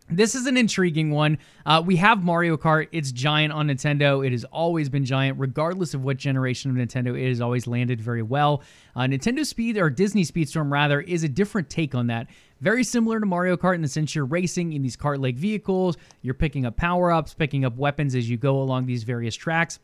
This 0.08 0.36
is 0.36 0.46
an 0.46 0.56
intriguing 0.56 1.10
one. 1.10 1.38
Uh, 1.64 1.82
we 1.84 1.96
have 1.96 2.22
Mario 2.22 2.56
Kart. 2.56 2.86
It's 2.92 3.10
giant 3.10 3.52
on 3.52 3.66
Nintendo. 3.66 4.24
It 4.24 4.30
has 4.30 4.44
always 4.44 4.88
been 4.88 5.04
giant, 5.04 5.40
regardless 5.40 5.94
of 5.94 6.04
what 6.04 6.16
generation 6.16 6.70
of 6.70 6.76
Nintendo. 6.76 7.20
It 7.20 7.28
has 7.28 7.40
always 7.40 7.66
landed 7.66 8.00
very 8.00 8.22
well. 8.22 8.62
Uh, 8.94 9.00
Nintendo 9.00 9.44
Speed, 9.44 9.76
or 9.76 9.90
Disney 9.90 10.24
Speedstorm 10.24 10.70
rather, 10.70 11.00
is 11.00 11.24
a 11.24 11.28
different 11.28 11.68
take 11.68 11.96
on 11.96 12.06
that. 12.06 12.28
Very 12.60 12.84
similar 12.84 13.18
to 13.18 13.26
Mario 13.26 13.56
Kart 13.56 13.74
in 13.74 13.82
the 13.82 13.88
sense 13.88 14.14
you're 14.14 14.24
racing 14.24 14.74
in 14.74 14.82
these 14.82 14.96
kart 14.96 15.20
like 15.20 15.36
vehicles, 15.36 15.96
you're 16.22 16.34
picking 16.34 16.64
up 16.64 16.76
power 16.76 17.10
ups, 17.10 17.34
picking 17.34 17.64
up 17.64 17.76
weapons 17.76 18.14
as 18.14 18.30
you 18.30 18.36
go 18.36 18.60
along 18.60 18.86
these 18.86 19.02
various 19.02 19.34
tracks 19.34 19.80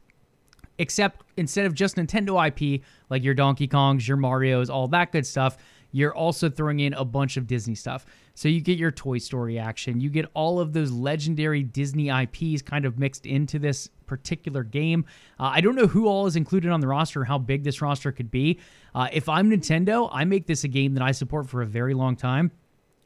except 0.79 1.23
instead 1.37 1.67
of 1.67 1.75
just 1.75 1.97
Nintendo 1.97 2.47
IP, 2.47 2.83
like 3.11 3.23
your 3.23 3.35
Donkey 3.35 3.69
Kongs, 3.69 4.09
your 4.09 4.17
Marios, 4.17 4.71
all 4.71 4.89
that 4.89 5.13
good 5.13 5.27
stuff, 5.27 5.59
you're 5.93 6.15
also 6.15 6.51
throwing 6.51 6.81
in 6.81 6.95
a 6.95 7.05
bunch 7.05 7.37
of 7.37 7.47
Disney 7.47 7.75
stuff. 7.75 8.05
So 8.35 8.49
you 8.49 8.61
get 8.61 8.79
your 8.79 8.91
Toy 8.91 9.19
Story 9.19 9.59
action, 9.59 10.01
you 10.01 10.11
get 10.11 10.27
all 10.35 10.59
of 10.59 10.73
those 10.73 10.91
legendary 10.91 11.63
Disney 11.63 12.09
IPs 12.09 12.63
kind 12.63 12.85
of 12.85 12.99
mixed 12.99 13.27
into 13.27 13.59
this 13.59 13.89
particular 14.07 14.65
game. 14.65 15.05
Uh, 15.39 15.53
I 15.55 15.61
don't 15.61 15.75
know 15.75 15.87
who 15.87 16.07
all 16.07 16.27
is 16.27 16.37
included 16.37 16.71
on 16.71 16.81
the 16.81 16.89
roster, 16.89 17.25
how 17.25 17.39
big 17.39 17.63
this 17.63 17.81
roster 17.81 18.11
could 18.11 18.31
be. 18.31 18.59
Uh, 18.95 19.09
if 19.13 19.29
I'm 19.29 19.51
Nintendo, 19.51 20.09
I 20.13 20.25
make 20.25 20.47
this 20.47 20.65
a 20.65 20.69
game 20.69 20.95
that 20.95 21.03
I 21.03 21.13
support 21.13 21.49
for 21.49 21.63
a 21.63 21.67
very 21.67 21.95
long 21.95 22.17
time. 22.17 22.51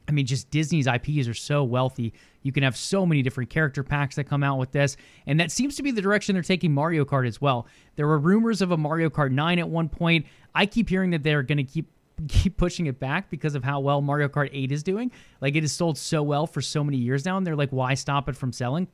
I 0.07 0.13
mean, 0.13 0.25
just 0.25 0.49
Disney's 0.49 0.87
IPs 0.87 1.27
are 1.27 1.33
so 1.33 1.63
wealthy. 1.63 2.13
You 2.41 2.51
can 2.53 2.63
have 2.63 2.77
so 2.77 3.05
many 3.05 3.21
different 3.21 3.49
character 3.49 3.83
packs 3.83 4.15
that 4.15 4.23
come 4.23 4.41
out 4.41 4.57
with 4.57 4.71
this. 4.71 4.95
And 5.25 5.39
that 5.39 5.51
seems 5.51 5.75
to 5.75 5.83
be 5.83 5.91
the 5.91 6.01
direction 6.01 6.33
they're 6.33 6.43
taking 6.43 6.73
Mario 6.73 7.03
Kart 7.03 7.27
as 7.27 7.41
well. 7.41 7.67
There 7.97 8.07
were 8.07 8.19
rumors 8.19 8.61
of 8.61 8.71
a 8.71 8.77
Mario 8.77 9.09
Kart 9.09 9.31
9 9.31 9.59
at 9.59 9.67
one 9.67 9.89
point. 9.89 10.25
I 10.55 10.65
keep 10.65 10.87
hearing 10.89 11.11
that 11.11 11.23
they're 11.23 11.43
going 11.43 11.57
to 11.57 11.63
keep 11.63 11.89
keep 12.27 12.57
pushing 12.57 12.87
it 12.87 12.99
back 12.99 13.29
because 13.29 13.55
of 13.55 13.63
how 13.63 13.79
well 13.79 14.01
Mario 14.01 14.27
Kart 14.27 14.49
8 14.51 14.71
is 14.71 14.83
doing. 14.83 15.11
Like 15.41 15.55
it 15.55 15.63
has 15.63 15.71
sold 15.71 15.97
so 15.97 16.23
well 16.23 16.47
for 16.47 16.61
so 16.61 16.83
many 16.83 16.97
years 16.97 17.25
now, 17.25 17.37
and 17.37 17.45
they're 17.45 17.55
like, 17.55 17.71
why 17.71 17.93
stop 17.93 18.27
it 18.29 18.35
from 18.35 18.51
selling? 18.51 18.87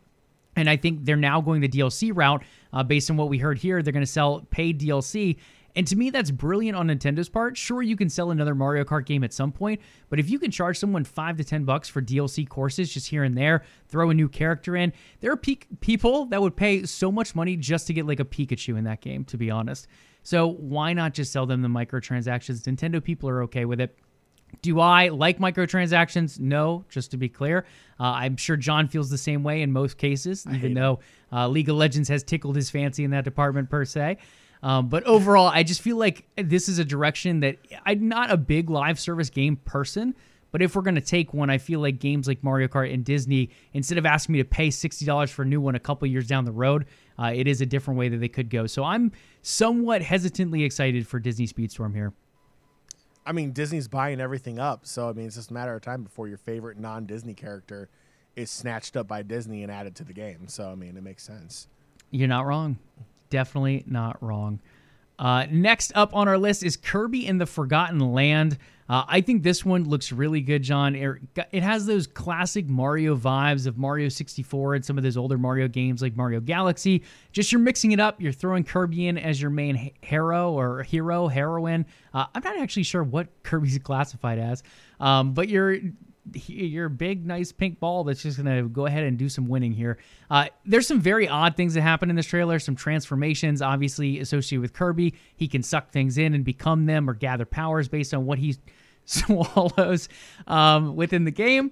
And 0.56 0.70
I 0.70 0.78
think 0.78 1.06
they're 1.06 1.16
now 1.16 1.42
going 1.42 1.62
the 1.62 1.70
DLC 1.70 2.12
route 2.14 2.44
uh, 2.74 2.84
based 2.84 3.10
on 3.10 3.18
what 3.18 3.30
we 3.30 3.38
heard 3.38 3.58
here. 3.58 3.82
They're 3.82 3.94
going 3.94 4.06
to 4.06 4.12
sell 4.12 4.46
paid 4.52 4.80
DLC. 4.80 5.38
And 5.76 5.88
to 5.88 5.96
me, 5.96 6.12
that's 6.12 6.30
brilliant 6.30 6.78
on 6.78 6.88
Nintendo's 6.88 7.30
part. 7.30 7.58
Sure, 7.58 7.82
you 7.82 7.96
can 7.96 8.10
sell 8.10 8.30
another 8.30 8.54
Mario 8.54 8.84
Kart 8.84 9.06
game 9.06 9.24
at 9.24 9.34
some 9.34 9.52
point, 9.52 9.82
but 10.10 10.20
if 10.20 10.30
you 10.30 10.38
can 10.38 10.52
charge 10.52 10.78
someone 10.78 11.04
five 11.04 11.38
to 11.38 11.44
ten 11.44 11.64
bucks 11.64 11.90
for 11.90 12.02
DLC 12.02 12.48
courses 12.48 12.94
just 12.94 13.08
here 13.08 13.24
and 13.24 13.36
there, 13.36 13.64
throw 13.88 14.12
a 14.12 14.14
new 14.14 14.30
character 14.30 14.76
in, 14.76 14.94
there 15.20 15.32
are 15.32 15.38
pe- 15.38 15.58
people 15.82 16.26
that 16.26 16.42
would 16.42 16.56
pay 16.56 16.84
so 16.86 17.12
much 17.12 17.34
money 17.34 17.56
just 17.56 17.88
to 17.88 17.94
get 17.94 18.06
like 18.06 18.20
a 18.20 18.26
Pikachu 18.26 18.78
in 18.78 18.84
that 18.84 19.02
game. 19.02 19.26
To 19.26 19.38
be 19.38 19.50
honest, 19.50 19.88
so 20.24 20.48
why 20.48 20.94
not 20.94 21.14
just 21.14 21.32
sell 21.32 21.46
them 21.46 21.62
the 21.62 21.68
microtransactions? 21.68 22.62
Nintendo 22.62 23.04
people 23.04 23.30
are 23.30 23.44
okay 23.44 23.66
with 23.66 23.80
it. 23.80 23.98
Do 24.62 24.80
I 24.80 25.10
like 25.10 25.40
microtransactions? 25.40 26.40
No, 26.40 26.86
just 26.90 27.12
to 27.12 27.18
be 27.18 27.28
clear. 27.28 27.66
Uh, 28.00 28.04
I'm 28.04 28.38
sure 28.38 28.56
John 28.56 28.88
feels 28.88 29.10
the 29.10 29.18
same 29.18 29.44
way 29.44 29.62
in 29.62 29.72
most 29.72 29.98
cases, 29.98 30.46
even 30.54 30.74
though 30.74 31.00
uh, 31.32 31.48
League 31.48 31.70
of 31.70 31.76
Legends 31.76 32.08
has 32.10 32.24
tickled 32.24 32.56
his 32.56 32.70
fancy 32.70 33.04
in 33.04 33.12
that 33.12 33.24
department 33.24 33.70
per 33.70 33.84
se. 33.84 34.18
Um, 34.62 34.88
but 34.88 35.04
overall, 35.04 35.48
I 35.48 35.64
just 35.64 35.82
feel 35.82 35.98
like 35.98 36.26
this 36.38 36.70
is 36.70 36.80
a 36.80 36.86
direction 36.86 37.42
that 37.42 37.58
I'm 37.86 38.08
not 38.08 38.32
a 38.32 38.38
big 38.38 38.70
live 38.70 39.00
service 39.00 39.30
game 39.30 39.58
person. 39.58 40.16
But 40.52 40.62
if 40.62 40.76
we're 40.76 40.84
going 40.84 40.96
to 40.96 41.02
take 41.02 41.34
one, 41.34 41.50
I 41.50 41.58
feel 41.58 41.80
like 41.80 42.00
games 42.00 42.28
like 42.28 42.44
Mario 42.44 42.68
Kart 42.68 42.94
and 42.94 43.04
Disney, 43.04 43.50
instead 43.74 43.98
of 43.98 44.06
asking 44.06 44.34
me 44.34 44.40
to 44.40 44.48
pay 44.48 44.68
$60 44.70 45.30
for 45.30 45.42
a 45.42 45.46
new 45.46 45.60
one 45.60 45.74
a 45.74 45.80
couple 45.80 46.08
years 46.08 46.28
down 46.28 46.46
the 46.46 46.52
road, 46.52 46.86
uh, 47.20 47.32
it 47.34 47.48
is 47.48 47.62
a 47.62 47.66
different 47.66 48.00
way 48.00 48.10
that 48.10 48.18
they 48.18 48.28
could 48.28 48.50
go. 48.50 48.68
So 48.68 48.84
I'm 48.84 49.12
somewhat 49.42 50.02
hesitantly 50.02 50.64
excited 50.64 51.08
for 51.08 51.20
Disney 51.20 51.48
Speedstorm 51.48 51.94
here. 51.94 52.14
I 53.26 53.32
mean, 53.32 53.52
Disney's 53.52 53.88
buying 53.88 54.20
everything 54.20 54.60
up, 54.60 54.86
so 54.86 55.10
I 55.10 55.14
mean, 55.14 55.28
it's 55.28 55.36
just 55.36 55.52
a 55.52 55.54
matter 55.54 55.74
of 55.74 55.82
time 55.82 56.04
before 56.04 56.28
your 56.28 56.38
favorite 56.38 56.78
non-Disney 56.78 57.34
character 57.34 57.90
is 58.36 58.52
snatched 58.52 58.98
up 58.98 59.08
by 59.08 59.22
Disney 59.22 59.64
and 59.64 59.72
added 59.72 59.96
to 59.96 60.04
the 60.04 60.14
game. 60.14 60.48
So 60.48 60.70
I 60.70 60.76
mean, 60.76 60.98
it 60.98 61.04
makes 61.04 61.24
sense. 61.24 61.68
You're 62.12 62.28
not 62.28 62.46
wrong. 62.46 62.78
Definitely 63.30 63.84
not 63.88 64.22
wrong. 64.22 64.60
Uh, 65.18 65.46
next 65.50 65.92
up 65.96 66.14
on 66.16 66.28
our 66.28 66.38
list 66.38 66.64
is 66.64 66.76
Kirby 66.76 67.26
in 67.26 67.38
the 67.38 67.46
Forgotten 67.46 68.00
Land. 68.00 68.58
Uh, 68.94 69.04
I 69.08 69.22
think 69.22 69.42
this 69.42 69.66
one 69.66 69.86
looks 69.86 70.12
really 70.12 70.42
good, 70.42 70.62
John. 70.62 70.94
It, 70.94 71.64
has 71.64 71.88
those 71.88 72.06
classic 72.06 72.68
Mario 72.70 73.18
vibes 73.18 73.66
of 73.66 73.76
Mario 73.76 74.08
64 74.08 74.76
and 74.76 74.86
some 74.86 75.00
of 75.00 75.04
those 75.04 75.18
older 75.18 75.36
Mario 75.36 75.68
games 75.68 76.04
like 76.04 76.16
Mario 76.16 76.40
Galaxy. 76.40 77.02
Just 77.32 77.52
you're 77.52 77.60
mixing 77.60 77.94
it 77.94 78.00
up. 78.00 78.22
You're 78.22 78.32
throwing 78.32 78.64
Kirby 78.64 79.08
in 79.08 79.18
as 79.18 79.42
your 79.42 79.50
main 79.50 79.94
hero 80.02 80.52
or 80.52 80.84
hero, 80.84 81.28
heroine. 81.28 81.88
Uh, 82.14 82.28
I'm 82.36 82.44
not 82.44 82.60
actually 82.60 82.84
sure 82.84 83.04
what 83.04 83.30
Kirby's 83.42 83.80
classified 83.80 84.38
as, 84.38 84.62
um, 85.00 85.34
but 85.34 85.50
you're 85.50 85.76
your 86.46 86.88
big, 86.88 87.26
nice 87.26 87.52
pink 87.52 87.80
ball 87.80 88.04
that's 88.04 88.22
just 88.22 88.42
going 88.42 88.64
to 88.64 88.70
go 88.70 88.86
ahead 88.86 89.06
and 89.06 89.18
do 89.18 89.28
some 89.28 89.48
winning 89.48 89.74
here. 89.74 89.98
Uh, 90.30 90.50
there's 90.66 90.88
some 90.88 91.02
very 91.02 91.28
odd 91.28 91.58
things 91.58 91.74
that 91.74 91.82
happen 91.82 92.12
in 92.12 92.16
this 92.16 92.28
trailer. 92.28 92.60
Some 92.60 92.76
transformations, 92.76 93.60
obviously, 93.60 94.20
associated 94.20 94.62
with 94.62 94.74
Kirby. 94.74 95.16
He 95.36 95.48
can 95.48 95.64
suck 95.64 95.92
things 95.92 96.20
in 96.20 96.36
and 96.36 96.46
become 96.46 96.86
them 96.86 97.10
or 97.10 97.16
gather 97.16 97.46
powers 97.46 97.88
based 97.88 98.14
on 98.14 98.26
what 98.26 98.38
he 98.38 98.56
swallows 99.06 100.10
um, 100.48 100.96
within 100.96 101.26
the 101.26 101.32
game. 101.32 101.72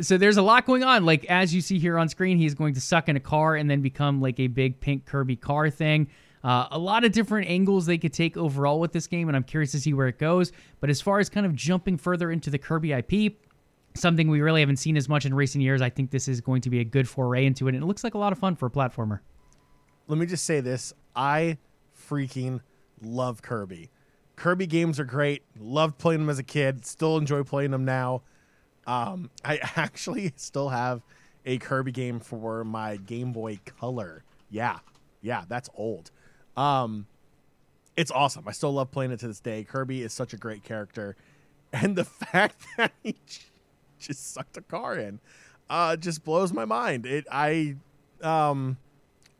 So 0.00 0.16
there's 0.16 0.36
a 0.36 0.42
lot 0.42 0.64
going 0.64 0.84
on. 0.84 1.04
Like, 1.04 1.24
as 1.24 1.52
you 1.52 1.60
see 1.60 1.78
here 1.78 1.98
on 1.98 2.08
screen, 2.08 2.38
he's 2.38 2.54
going 2.54 2.74
to 2.74 2.80
suck 2.80 3.08
in 3.08 3.16
a 3.16 3.20
car 3.20 3.56
and 3.56 3.68
then 3.68 3.80
become 3.80 4.20
like 4.20 4.38
a 4.38 4.46
big 4.46 4.78
pink 4.80 5.06
Kirby 5.06 5.36
car 5.36 5.70
thing. 5.70 6.08
Uh, 6.44 6.68
a 6.70 6.78
lot 6.78 7.04
of 7.04 7.10
different 7.10 7.48
angles 7.48 7.86
they 7.86 7.98
could 7.98 8.12
take 8.12 8.36
overall 8.36 8.78
with 8.78 8.92
this 8.92 9.08
game, 9.08 9.28
and 9.28 9.36
I'm 9.36 9.42
curious 9.42 9.72
to 9.72 9.80
see 9.80 9.92
where 9.92 10.06
it 10.06 10.18
goes. 10.18 10.52
But 10.80 10.88
as 10.88 11.00
far 11.00 11.18
as 11.18 11.28
kind 11.28 11.44
of 11.44 11.54
jumping 11.54 11.96
further 11.96 12.30
into 12.30 12.48
the 12.48 12.58
Kirby 12.58 12.92
IP, 12.92 13.34
something 13.94 14.28
we 14.28 14.40
really 14.40 14.60
haven't 14.60 14.76
seen 14.76 14.96
as 14.96 15.08
much 15.08 15.26
in 15.26 15.34
recent 15.34 15.62
years. 15.62 15.82
I 15.82 15.90
think 15.90 16.10
this 16.10 16.28
is 16.28 16.40
going 16.40 16.62
to 16.62 16.70
be 16.70 16.80
a 16.80 16.84
good 16.84 17.08
foray 17.08 17.44
into 17.46 17.66
it, 17.66 17.74
and 17.74 17.82
it 17.82 17.86
looks 17.86 18.04
like 18.04 18.14
a 18.14 18.18
lot 18.18 18.32
of 18.32 18.38
fun 18.38 18.56
for 18.56 18.66
a 18.66 18.70
platformer. 18.70 19.20
Let 20.06 20.18
me 20.18 20.26
just 20.26 20.44
say 20.44 20.60
this: 20.60 20.92
I 21.16 21.58
freaking 22.08 22.60
love 23.02 23.42
Kirby. 23.42 23.90
Kirby 24.38 24.68
games 24.68 25.00
are 25.00 25.04
great. 25.04 25.42
Loved 25.58 25.98
playing 25.98 26.20
them 26.20 26.30
as 26.30 26.38
a 26.38 26.44
kid. 26.44 26.86
Still 26.86 27.16
enjoy 27.16 27.42
playing 27.42 27.72
them 27.72 27.84
now. 27.84 28.22
Um, 28.86 29.30
I 29.44 29.58
actually 29.76 30.32
still 30.36 30.68
have 30.68 31.02
a 31.44 31.58
Kirby 31.58 31.90
game 31.90 32.20
for 32.20 32.62
my 32.62 32.96
Game 32.98 33.32
Boy 33.32 33.58
Color. 33.64 34.22
Yeah, 34.48 34.78
yeah, 35.22 35.44
that's 35.48 35.68
old. 35.76 36.12
Um, 36.56 37.06
it's 37.96 38.12
awesome. 38.12 38.46
I 38.46 38.52
still 38.52 38.72
love 38.72 38.92
playing 38.92 39.10
it 39.10 39.18
to 39.20 39.26
this 39.28 39.40
day. 39.40 39.64
Kirby 39.64 40.02
is 40.02 40.12
such 40.12 40.32
a 40.32 40.36
great 40.36 40.62
character, 40.62 41.16
and 41.72 41.96
the 41.96 42.04
fact 42.04 42.64
that 42.76 42.92
he 43.02 43.16
just 43.98 44.32
sucked 44.32 44.56
a 44.56 44.62
car 44.62 44.96
in. 44.96 45.18
Uh, 45.68 45.96
just 45.96 46.24
blows 46.24 46.52
my 46.52 46.64
mind. 46.64 47.06
It 47.06 47.26
I 47.30 47.74
um 48.22 48.78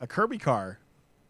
a 0.01 0.09
Kirby 0.09 0.39
car, 0.39 0.81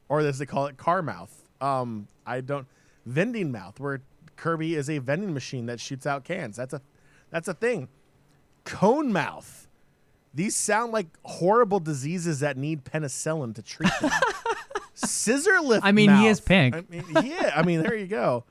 or 0.08 0.20
as 0.20 0.38
they 0.38 0.46
call 0.46 0.66
it, 0.66 0.78
car 0.78 1.02
mouth. 1.02 1.44
Um, 1.60 2.08
I 2.26 2.40
don't 2.40 2.66
vending 3.08 3.50
mouth 3.50 3.80
where 3.80 4.02
Kirby 4.36 4.74
is 4.74 4.88
a 4.88 4.98
vending 4.98 5.34
machine 5.34 5.66
that 5.66 5.80
shoots 5.80 6.06
out 6.06 6.24
cans. 6.24 6.56
That's 6.56 6.74
a 6.74 6.80
that's 7.30 7.48
a 7.48 7.54
thing. 7.54 7.88
Cone 8.64 9.12
mouth. 9.12 9.68
These 10.34 10.56
sound 10.56 10.92
like 10.92 11.06
horrible 11.24 11.80
diseases 11.80 12.40
that 12.40 12.56
need 12.56 12.84
penicillin 12.84 13.54
to 13.54 13.62
treat 13.62 13.90
them. 14.00 14.10
Scissor 14.94 15.60
lift. 15.60 15.84
I 15.84 15.92
mean, 15.92 16.10
mouth. 16.10 16.20
he 16.20 16.26
is 16.28 16.40
pink. 16.40 16.74
I 16.74 16.84
mean, 16.88 17.04
yeah, 17.24 17.52
I 17.54 17.62
mean, 17.62 17.82
there 17.82 17.96
you 17.96 18.06
go. 18.06 18.44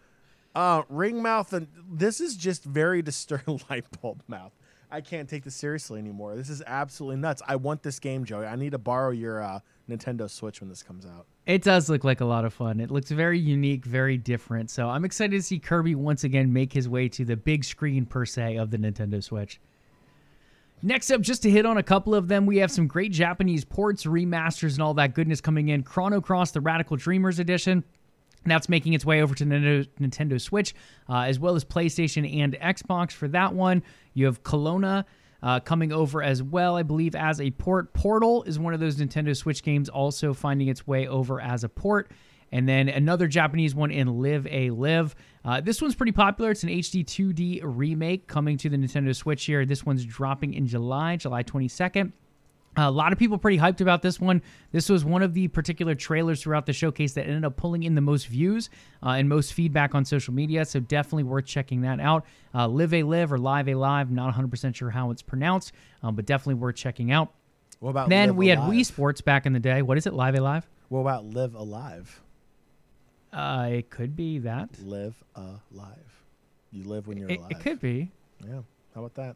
Uh, 0.55 0.81
ring 0.89 1.21
mouth, 1.21 1.53
and 1.53 1.67
this 1.89 2.19
is 2.19 2.35
just 2.35 2.63
very 2.63 3.01
disturbing. 3.01 3.61
light 3.69 3.85
bulb 4.01 4.23
mouth. 4.27 4.53
I 4.89 5.01
can't 5.01 5.29
take 5.29 5.43
this 5.43 5.55
seriously 5.55 5.99
anymore. 5.99 6.35
This 6.35 6.49
is 6.49 6.63
absolutely 6.65 7.17
nuts. 7.17 7.41
I 7.47 7.57
want 7.57 7.83
this 7.83 7.99
game, 7.99 8.25
Joey. 8.25 8.45
I 8.45 8.55
need 8.55 8.71
to 8.71 8.77
borrow 8.77 9.11
your 9.11 9.41
uh, 9.43 9.59
Nintendo 9.89 10.29
Switch 10.29 10.59
when 10.59 10.69
this 10.69 10.83
comes 10.83 11.05
out. 11.05 11.25
It 11.45 11.63
does 11.63 11.89
look 11.89 12.03
like 12.03 12.21
a 12.21 12.25
lot 12.25 12.45
of 12.45 12.53
fun. 12.53 12.79
It 12.79 12.91
looks 12.91 13.09
very 13.09 13.39
unique, 13.39 13.85
very 13.85 14.17
different. 14.17 14.69
So 14.69 14.89
I'm 14.89 15.05
excited 15.05 15.35
to 15.35 15.41
see 15.41 15.59
Kirby 15.59 15.95
once 15.95 16.23
again 16.23 16.51
make 16.51 16.73
his 16.73 16.89
way 16.89 17.07
to 17.09 17.23
the 17.23 17.37
big 17.37 17.63
screen, 17.63 18.05
per 18.05 18.25
se, 18.25 18.57
of 18.57 18.71
the 18.71 18.77
Nintendo 18.77 19.23
Switch. 19.23 19.59
Next 20.83 21.09
up, 21.09 21.21
just 21.21 21.41
to 21.43 21.49
hit 21.49 21.65
on 21.65 21.77
a 21.77 21.83
couple 21.83 22.13
of 22.13 22.27
them, 22.27 22.45
we 22.45 22.57
have 22.57 22.69
some 22.69 22.85
great 22.85 23.11
Japanese 23.11 23.65
ports, 23.65 24.03
remasters, 24.03 24.73
and 24.73 24.81
all 24.81 24.93
that 24.95 25.15
goodness 25.15 25.41
coming 25.41 25.69
in. 25.69 25.81
Chrono 25.83 26.21
Cross, 26.21 26.51
the 26.51 26.61
Radical 26.61 26.97
Dreamers 26.97 27.39
Edition. 27.39 27.83
That's 28.45 28.69
making 28.69 28.93
its 28.93 29.03
way 29.03 29.21
over 29.21 29.33
to 29.35 29.45
Nintendo, 29.45 30.39
Switch, 30.39 30.75
uh, 31.09 31.21
as 31.21 31.39
well 31.39 31.55
as 31.55 31.65
PlayStation 31.65 32.41
and 32.41 32.53
Xbox 32.53 33.11
for 33.11 33.27
that 33.29 33.53
one. 33.53 33.83
You 34.13 34.25
have 34.25 34.43
Klonoa 34.43 35.05
uh, 35.43 35.59
coming 35.59 35.91
over 35.91 36.21
as 36.21 36.41
well, 36.41 36.75
I 36.75 36.83
believe, 36.83 37.15
as 37.15 37.39
a 37.39 37.51
port. 37.51 37.93
Portal 37.93 38.43
is 38.43 38.59
one 38.59 38.73
of 38.73 38.79
those 38.79 38.97
Nintendo 38.97 39.35
Switch 39.35 39.63
games 39.63 39.89
also 39.89 40.33
finding 40.33 40.67
its 40.67 40.87
way 40.87 41.07
over 41.07 41.39
as 41.41 41.63
a 41.63 41.69
port. 41.69 42.11
And 42.51 42.67
then 42.67 42.87
another 42.87 43.27
Japanese 43.27 43.75
one 43.75 43.91
in 43.91 44.21
Live 44.21 44.47
a 44.47 44.69
Live. 44.69 45.15
Uh, 45.43 45.61
this 45.61 45.81
one's 45.81 45.95
pretty 45.95 46.13
popular. 46.13 46.51
It's 46.51 46.63
an 46.63 46.69
HD 46.69 47.03
2D 47.05 47.61
remake 47.63 48.27
coming 48.27 48.57
to 48.57 48.69
the 48.69 48.77
Nintendo 48.77 49.15
Switch 49.15 49.45
here. 49.45 49.65
This 49.65 49.85
one's 49.85 50.05
dropping 50.05 50.53
in 50.53 50.65
July, 50.65 51.17
July 51.17 51.43
22nd. 51.43 52.13
A 52.79 52.91
lot 52.91 53.11
of 53.11 53.17
people 53.17 53.37
pretty 53.39 53.57
hyped 53.57 53.81
about 53.81 54.03
this 54.03 54.19
one. 54.19 54.41
This 54.71 54.87
was 54.87 55.03
one 55.03 55.23
of 55.23 55.33
the 55.33 55.47
particular 55.47 55.95
trailers 55.95 56.43
throughout 56.43 56.67
the 56.67 56.73
showcase 56.73 57.13
that 57.13 57.25
ended 57.25 57.43
up 57.43 57.57
pulling 57.57 57.81
in 57.83 57.95
the 57.95 58.01
most 58.01 58.27
views 58.27 58.69
uh, 59.03 59.09
and 59.09 59.27
most 59.27 59.53
feedback 59.53 59.95
on 59.95 60.05
social 60.05 60.33
media. 60.33 60.63
So 60.63 60.79
definitely 60.79 61.23
worth 61.23 61.45
checking 61.45 61.81
that 61.81 61.99
out. 61.99 62.25
Uh, 62.53 62.67
Live 62.67 62.93
a 62.93 63.01
Live 63.01 63.33
or 63.33 63.39
Live 63.39 63.67
a 63.67 63.73
Live, 63.73 64.11
not 64.11 64.33
100% 64.35 64.75
sure 64.75 64.91
how 64.91 65.09
it's 65.09 65.23
pronounced, 65.23 65.71
um, 66.03 66.15
but 66.15 66.27
definitely 66.27 66.53
worth 66.55 66.75
checking 66.75 67.11
out. 67.11 67.33
What 67.79 67.89
about 67.91 68.09
Then 68.09 68.35
we 68.35 68.47
had 68.47 68.59
Wii 68.59 68.85
Sports 68.85 69.21
back 69.21 69.45
in 69.47 69.53
the 69.53 69.59
day. 69.59 69.81
What 69.81 69.97
is 69.97 70.05
it? 70.05 70.13
Live 70.13 70.35
a 70.35 70.41
Live? 70.41 70.67
What 70.89 70.99
about 71.01 71.25
Live 71.25 71.55
Alive? 71.55 72.21
Uh, 73.33 73.69
it 73.71 73.89
could 73.89 74.15
be 74.15 74.39
that. 74.39 74.69
Live 74.83 75.15
Alive. 75.35 76.23
You 76.71 76.83
live 76.83 77.07
when 77.07 77.17
you're 77.17 77.29
It, 77.29 77.39
alive. 77.39 77.51
it 77.51 77.59
could 77.59 77.79
be. 77.79 78.11
Yeah. 78.45 78.61
How 78.93 79.01
about 79.03 79.15
that? 79.15 79.35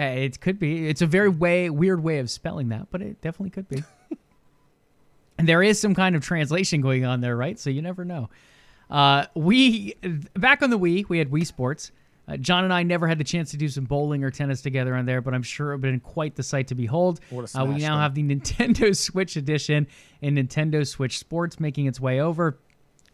Uh, 0.00 0.04
It 0.04 0.40
could 0.40 0.58
be. 0.58 0.88
It's 0.88 1.02
a 1.02 1.06
very 1.06 1.28
way 1.28 1.68
weird 1.70 2.02
way 2.02 2.18
of 2.18 2.30
spelling 2.30 2.68
that, 2.70 2.88
but 2.90 3.02
it 3.02 3.20
definitely 3.20 3.50
could 3.50 3.68
be. 3.68 3.82
and 5.38 5.48
there 5.48 5.62
is 5.62 5.80
some 5.80 5.94
kind 5.94 6.16
of 6.16 6.22
translation 6.24 6.80
going 6.80 7.04
on 7.04 7.20
there, 7.20 7.36
right? 7.36 7.58
So 7.58 7.70
you 7.70 7.82
never 7.82 8.04
know. 8.04 8.30
Uh, 8.88 9.26
we 9.34 9.94
back 10.34 10.62
on 10.62 10.70
the 10.70 10.78
Wii, 10.78 11.08
we 11.08 11.18
had 11.18 11.30
Wii 11.30 11.46
Sports. 11.46 11.92
Uh, 12.28 12.36
John 12.36 12.62
and 12.64 12.72
I 12.72 12.82
never 12.84 13.08
had 13.08 13.18
the 13.18 13.24
chance 13.24 13.50
to 13.50 13.56
do 13.56 13.68
some 13.68 13.84
bowling 13.84 14.22
or 14.22 14.30
tennis 14.30 14.62
together 14.62 14.94
on 14.94 15.04
there, 15.04 15.20
but 15.20 15.34
I'm 15.34 15.42
sure 15.42 15.72
it 15.72 15.76
would 15.76 15.84
have 15.86 15.92
been 15.92 16.00
quite 16.00 16.36
the 16.36 16.42
sight 16.44 16.68
to 16.68 16.74
behold. 16.74 17.20
Uh, 17.32 17.64
we 17.64 17.76
now 17.78 17.94
them. 17.94 17.98
have 18.00 18.14
the 18.14 18.22
Nintendo 18.24 18.96
Switch 18.96 19.36
edition 19.36 19.86
and 20.22 20.38
Nintendo 20.38 20.86
Switch 20.86 21.18
Sports 21.18 21.58
making 21.58 21.86
its 21.86 21.98
way 22.00 22.20
over. 22.20 22.58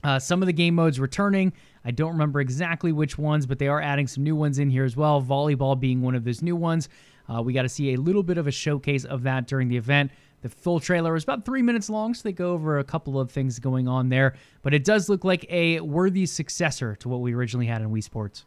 Uh, 0.05 0.18
some 0.18 0.42
of 0.42 0.46
the 0.46 0.53
game 0.53 0.75
modes 0.75 1.01
returning. 1.01 1.53
I 1.87 1.92
don't 1.92 2.11
remember 2.11 2.40
exactly 2.40 2.90
which 2.90 3.16
ones, 3.16 3.46
but 3.46 3.61
they 3.61 3.68
are 3.68 3.81
adding 3.81 4.09
some 4.09 4.25
new 4.25 4.35
ones 4.35 4.59
in 4.59 4.68
here 4.68 4.85
as 4.85 4.96
well. 4.96 5.22
Volleyball 5.22 5.79
being 5.79 6.03
one 6.03 6.16
of 6.16 6.25
those 6.25 6.42
new 6.42 6.57
ones. 6.57 6.88
Uh, 7.33 7.40
we 7.40 7.53
got 7.53 7.62
to 7.62 7.68
see 7.68 7.94
a 7.94 7.96
little 7.96 8.25
bit 8.25 8.38
of 8.38 8.49
a 8.49 8.51
showcase 8.51 9.05
of 9.05 9.22
that 9.22 9.46
during 9.46 9.68
the 9.68 9.77
event. 9.77 10.11
The 10.42 10.49
full 10.49 10.81
trailer 10.81 11.12
was 11.12 11.22
about 11.22 11.44
three 11.44 11.62
minutes 11.62 11.88
long, 11.88 12.12
so 12.12 12.22
they 12.25 12.33
go 12.33 12.53
over 12.55 12.81
a 12.81 12.85
couple 12.85 13.20
of 13.20 13.31
things 13.31 13.61
going 13.61 13.87
on 13.87 14.09
there. 14.09 14.35
But 14.62 14.75
it 14.75 14.83
does 14.83 15.09
look 15.09 15.22
like 15.22 15.46
a 15.49 15.79
worthy 15.79 16.27
successor 16.27 16.96
to 16.96 17.09
what 17.09 17.20
we 17.20 17.35
originally 17.35 17.66
had 17.66 17.83
in 17.83 17.90
Wii 17.90 18.03
Sports. 18.03 18.44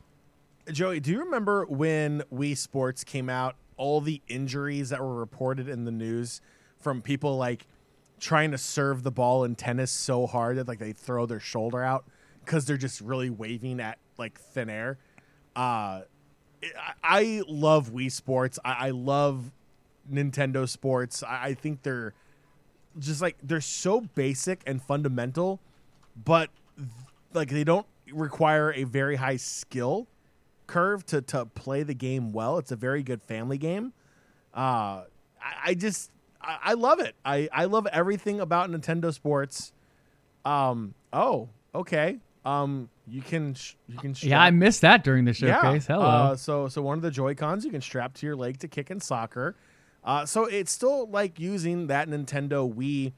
Joey, 0.70 1.00
do 1.00 1.10
you 1.10 1.20
remember 1.20 1.66
when 1.66 2.24
Wii 2.34 2.58
Sports 2.58 3.06
came 3.06 3.30
out? 3.30 3.56
All 3.78 4.02
the 4.02 4.22
injuries 4.28 4.90
that 4.90 5.00
were 5.00 5.16
reported 5.16 5.70
in 5.70 5.86
the 5.86 5.92
news 5.92 6.42
from 6.78 7.02
people 7.02 7.38
like 7.38 7.68
trying 8.20 8.52
to 8.52 8.58
serve 8.58 9.04
the 9.04 9.12
ball 9.12 9.46
in 9.46 9.56
tennis 9.56 9.92
so 9.92 10.28
hard 10.28 10.58
that 10.58 10.68
like 10.68 10.80
they 10.80 10.92
throw 10.92 11.26
their 11.26 11.40
shoulder 11.40 11.82
out 11.82 12.04
because 12.50 12.66
they're 12.66 12.78
just 12.78 13.00
really 13.00 13.30
waving 13.30 13.80
at 13.80 14.00
like 14.18 14.40
thin 14.40 14.72
air. 14.72 14.98
Uh, 15.56 16.02
I, 16.64 16.94
I 17.04 17.44
love 17.48 17.92
Wii 17.92 18.12
Sports. 18.12 18.58
I, 18.66 18.88
I 18.88 18.90
love 18.90 19.52
Nintendo 20.12 20.68
Sports. 20.68 21.22
I, 21.22 21.50
I 21.50 21.54
think 21.54 21.84
they're 21.84 22.16
just 22.98 23.22
like 23.22 23.38
they're 23.44 23.62
so 23.62 24.02
basic 24.02 24.64
and 24.66 24.82
fundamental, 24.82 25.60
but 26.26 26.50
like 27.36 27.50
they 27.50 27.64
don't 27.64 27.86
require 28.12 28.74
a 28.74 28.84
very 28.84 29.18
high 29.18 29.38
skill 29.38 30.08
curve 30.66 31.06
to 31.06 31.22
to 31.22 31.46
play 31.46 31.84
the 31.84 31.94
game 31.94 32.34
well. 32.34 32.58
It's 32.58 32.72
a 32.72 32.76
very 32.76 33.04
good 33.04 33.22
family 33.22 33.60
game. 33.60 33.94
Uh, 34.56 35.04
I, 35.40 35.54
I 35.66 35.74
just 35.76 36.10
I, 36.42 36.58
I 36.64 36.74
love 36.74 37.00
it. 37.00 37.14
I 37.24 37.48
I 37.54 37.66
love 37.66 37.86
everything 37.94 38.40
about 38.40 38.72
Nintendo 38.72 39.14
Sports. 39.14 39.72
Um. 40.44 40.96
Oh. 41.14 41.50
Okay. 41.76 42.18
Um. 42.46 42.90
You 43.08 43.22
can 43.22 43.56
sh- 43.56 43.74
you 43.88 43.98
can. 43.98 44.16
Yeah, 44.20 44.40
I 44.42 44.52
missed 44.52 44.82
that 44.82 45.04
during 45.04 45.26
the 45.26 45.34
showcase. 45.34 45.88
yeah. 45.90 45.96
Hello. 45.96 46.06
Uh, 46.06 46.36
so 46.36 46.68
so 46.68 46.82
one 46.82 46.98
of 46.98 47.02
the 47.02 47.10
Joy 47.12 47.34
Cons 47.34 47.66
you 47.66 47.72
can 47.72 47.82
strap 47.82 48.14
to 48.16 48.26
your 48.26 48.36
leg 48.36 48.60
to 48.60 48.68
kick 48.68 48.92
in 48.92 49.00
soccer. 49.00 49.56
Uh, 50.04 50.26
so 50.26 50.46
it's 50.46 50.72
still 50.72 51.08
like 51.10 51.40
using 51.40 51.88
that 51.88 52.08
Nintendo 52.08 52.72
Wii 52.72 53.14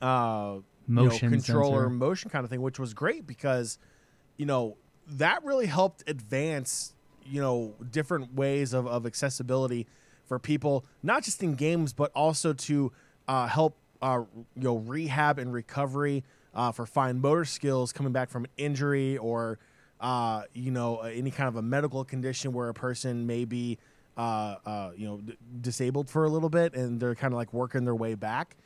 uh, 0.00 0.54
you 0.88 0.94
know, 0.94 1.04
Motion 1.04 1.30
controller 1.30 1.82
sensor. 1.82 1.90
motion 1.90 2.30
kind 2.30 2.44
of 2.44 2.50
thing, 2.50 2.62
which 2.62 2.78
was 2.78 2.94
great 2.94 3.26
because 3.26 3.78
you 4.36 4.46
know 4.46 4.76
that 5.06 5.44
really 5.44 5.66
helped 5.66 6.08
advance 6.08 6.94
you 7.26 7.40
know 7.40 7.74
different 7.90 8.34
ways 8.34 8.72
of, 8.72 8.86
of 8.86 9.04
accessibility 9.06 9.86
for 10.26 10.38
people, 10.38 10.84
not 11.02 11.22
just 11.22 11.42
in 11.42 11.54
games 11.54 11.92
but 11.92 12.10
also 12.14 12.52
to 12.52 12.90
uh, 13.28 13.46
help 13.46 13.76
uh, 14.00 14.22
you 14.56 14.62
know 14.62 14.76
rehab 14.76 15.38
and 15.38 15.52
recovery 15.52 16.24
uh, 16.58 16.72
for 16.72 16.84
fine 16.84 17.20
motor 17.20 17.44
skills 17.44 17.92
coming 17.92 18.12
back 18.12 18.28
from 18.28 18.44
an 18.44 18.50
injury 18.56 19.16
or 19.16 19.60
uh, 20.00 20.42
you 20.52 20.72
know 20.72 20.98
any 20.98 21.30
kind 21.30 21.48
of 21.48 21.56
a 21.56 21.62
medical 21.62 22.04
condition 22.04 22.52
where 22.52 22.68
a 22.68 22.74
person 22.74 23.26
may 23.26 23.44
be 23.44 23.78
uh, 24.16 24.56
uh, 24.66 24.90
you 24.96 25.06
know 25.06 25.18
d- 25.18 25.36
disabled 25.60 26.10
for 26.10 26.24
a 26.24 26.28
little 26.28 26.50
bit 26.50 26.74
and 26.74 27.00
they're 27.00 27.14
kind 27.14 27.32
of 27.32 27.38
like 27.38 27.52
working 27.54 27.84
their 27.84 27.94
way 27.94 28.14
back. 28.14 28.56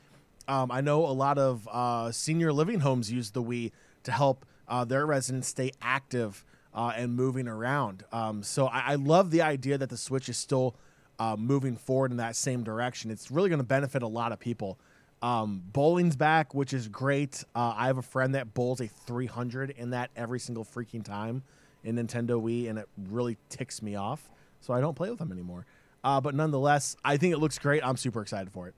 Um, 0.48 0.72
I 0.72 0.80
know 0.80 1.04
a 1.04 1.12
lot 1.12 1.38
of 1.38 1.68
uh, 1.70 2.10
senior 2.10 2.52
living 2.52 2.80
homes 2.80 3.12
use 3.12 3.30
the 3.30 3.42
Wii 3.42 3.70
to 4.04 4.10
help 4.10 4.46
uh, 4.66 4.84
their 4.86 5.04
residents 5.04 5.48
stay 5.48 5.70
active 5.82 6.44
uh, 6.74 6.94
and 6.96 7.14
moving 7.14 7.46
around. 7.46 8.04
Um, 8.10 8.42
so 8.42 8.66
I, 8.66 8.92
I 8.92 8.94
love 8.94 9.30
the 9.30 9.42
idea 9.42 9.76
that 9.76 9.90
the 9.90 9.98
Switch 9.98 10.30
is 10.30 10.38
still 10.38 10.74
uh, 11.18 11.36
moving 11.38 11.76
forward 11.76 12.10
in 12.10 12.16
that 12.16 12.36
same 12.36 12.64
direction. 12.64 13.10
It's 13.10 13.30
really 13.30 13.50
going 13.50 13.60
to 13.60 13.66
benefit 13.66 14.02
a 14.02 14.08
lot 14.08 14.32
of 14.32 14.40
people. 14.40 14.78
Um, 15.22 15.62
bowling's 15.72 16.16
back, 16.16 16.52
which 16.52 16.72
is 16.72 16.88
great. 16.88 17.44
Uh, 17.54 17.74
I 17.76 17.86
have 17.86 17.98
a 17.98 18.02
friend 18.02 18.34
that 18.34 18.54
bowls 18.54 18.80
a 18.80 18.88
300 18.88 19.70
in 19.70 19.90
that 19.90 20.10
every 20.16 20.40
single 20.40 20.64
freaking 20.64 21.04
time 21.04 21.44
in 21.84 21.96
Nintendo 21.96 22.42
Wii, 22.42 22.68
and 22.68 22.78
it 22.78 22.88
really 23.08 23.38
ticks 23.48 23.82
me 23.82 23.94
off. 23.94 24.28
So 24.60 24.74
I 24.74 24.80
don't 24.80 24.94
play 24.94 25.10
with 25.10 25.20
them 25.20 25.32
anymore. 25.32 25.64
Uh, 26.04 26.20
but 26.20 26.34
nonetheless, 26.34 26.96
I 27.04 27.16
think 27.16 27.32
it 27.32 27.38
looks 27.38 27.58
great. 27.58 27.84
I'm 27.84 27.96
super 27.96 28.20
excited 28.20 28.52
for 28.52 28.66
it. 28.68 28.74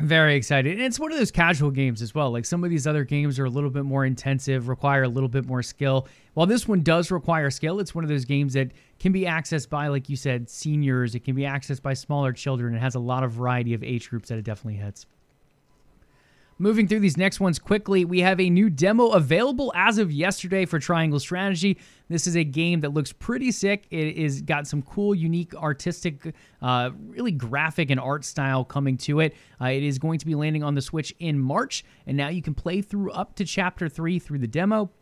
Very 0.00 0.34
excited. 0.34 0.72
And 0.72 0.82
it's 0.82 0.98
one 0.98 1.12
of 1.12 1.18
those 1.18 1.30
casual 1.30 1.70
games 1.70 2.02
as 2.02 2.14
well. 2.14 2.32
Like 2.32 2.44
some 2.44 2.64
of 2.64 2.70
these 2.70 2.86
other 2.86 3.04
games 3.04 3.38
are 3.38 3.44
a 3.44 3.50
little 3.50 3.70
bit 3.70 3.84
more 3.84 4.04
intensive, 4.04 4.68
require 4.68 5.04
a 5.04 5.08
little 5.08 5.28
bit 5.28 5.46
more 5.46 5.62
skill. 5.62 6.08
While 6.32 6.46
this 6.46 6.66
one 6.66 6.82
does 6.82 7.12
require 7.12 7.48
skill, 7.50 7.78
it's 7.78 7.94
one 7.94 8.02
of 8.02 8.10
those 8.10 8.24
games 8.24 8.54
that 8.54 8.72
can 8.98 9.12
be 9.12 9.22
accessed 9.22 9.68
by, 9.68 9.86
like 9.88 10.08
you 10.08 10.16
said, 10.16 10.50
seniors. 10.50 11.14
It 11.14 11.20
can 11.20 11.36
be 11.36 11.42
accessed 11.42 11.82
by 11.82 11.94
smaller 11.94 12.32
children. 12.32 12.74
It 12.74 12.80
has 12.80 12.96
a 12.96 13.00
lot 13.00 13.22
of 13.22 13.32
variety 13.32 13.72
of 13.72 13.84
age 13.84 14.10
groups 14.10 14.30
that 14.30 14.38
it 14.38 14.44
definitely 14.44 14.80
hits. 14.80 15.06
Moving 16.58 16.86
through 16.86 17.00
these 17.00 17.16
next 17.16 17.40
ones 17.40 17.58
quickly, 17.58 18.04
we 18.04 18.20
have 18.20 18.38
a 18.38 18.48
new 18.48 18.70
demo 18.70 19.08
available 19.08 19.72
as 19.74 19.98
of 19.98 20.12
yesterday 20.12 20.64
for 20.64 20.78
Triangle 20.78 21.18
Strategy. 21.18 21.78
This 22.08 22.28
is 22.28 22.36
a 22.36 22.44
game 22.44 22.80
that 22.82 22.94
looks 22.94 23.12
pretty 23.12 23.50
sick. 23.50 23.86
It 23.90 24.16
is 24.16 24.40
got 24.40 24.68
some 24.68 24.80
cool, 24.82 25.16
unique, 25.16 25.52
artistic, 25.56 26.32
uh, 26.62 26.90
really 27.08 27.32
graphic 27.32 27.90
and 27.90 27.98
art 27.98 28.24
style 28.24 28.64
coming 28.64 28.96
to 28.98 29.18
it. 29.18 29.34
Uh, 29.60 29.66
it 29.66 29.82
is 29.82 29.98
going 29.98 30.20
to 30.20 30.26
be 30.26 30.36
landing 30.36 30.62
on 30.62 30.76
the 30.76 30.82
Switch 30.82 31.12
in 31.18 31.40
March, 31.40 31.84
and 32.06 32.16
now 32.16 32.28
you 32.28 32.40
can 32.40 32.54
play 32.54 32.82
through 32.82 33.10
up 33.10 33.34
to 33.34 33.44
Chapter 33.44 33.88
Three 33.88 34.20
through 34.20 34.38
the 34.38 34.46
demo. 34.46 34.92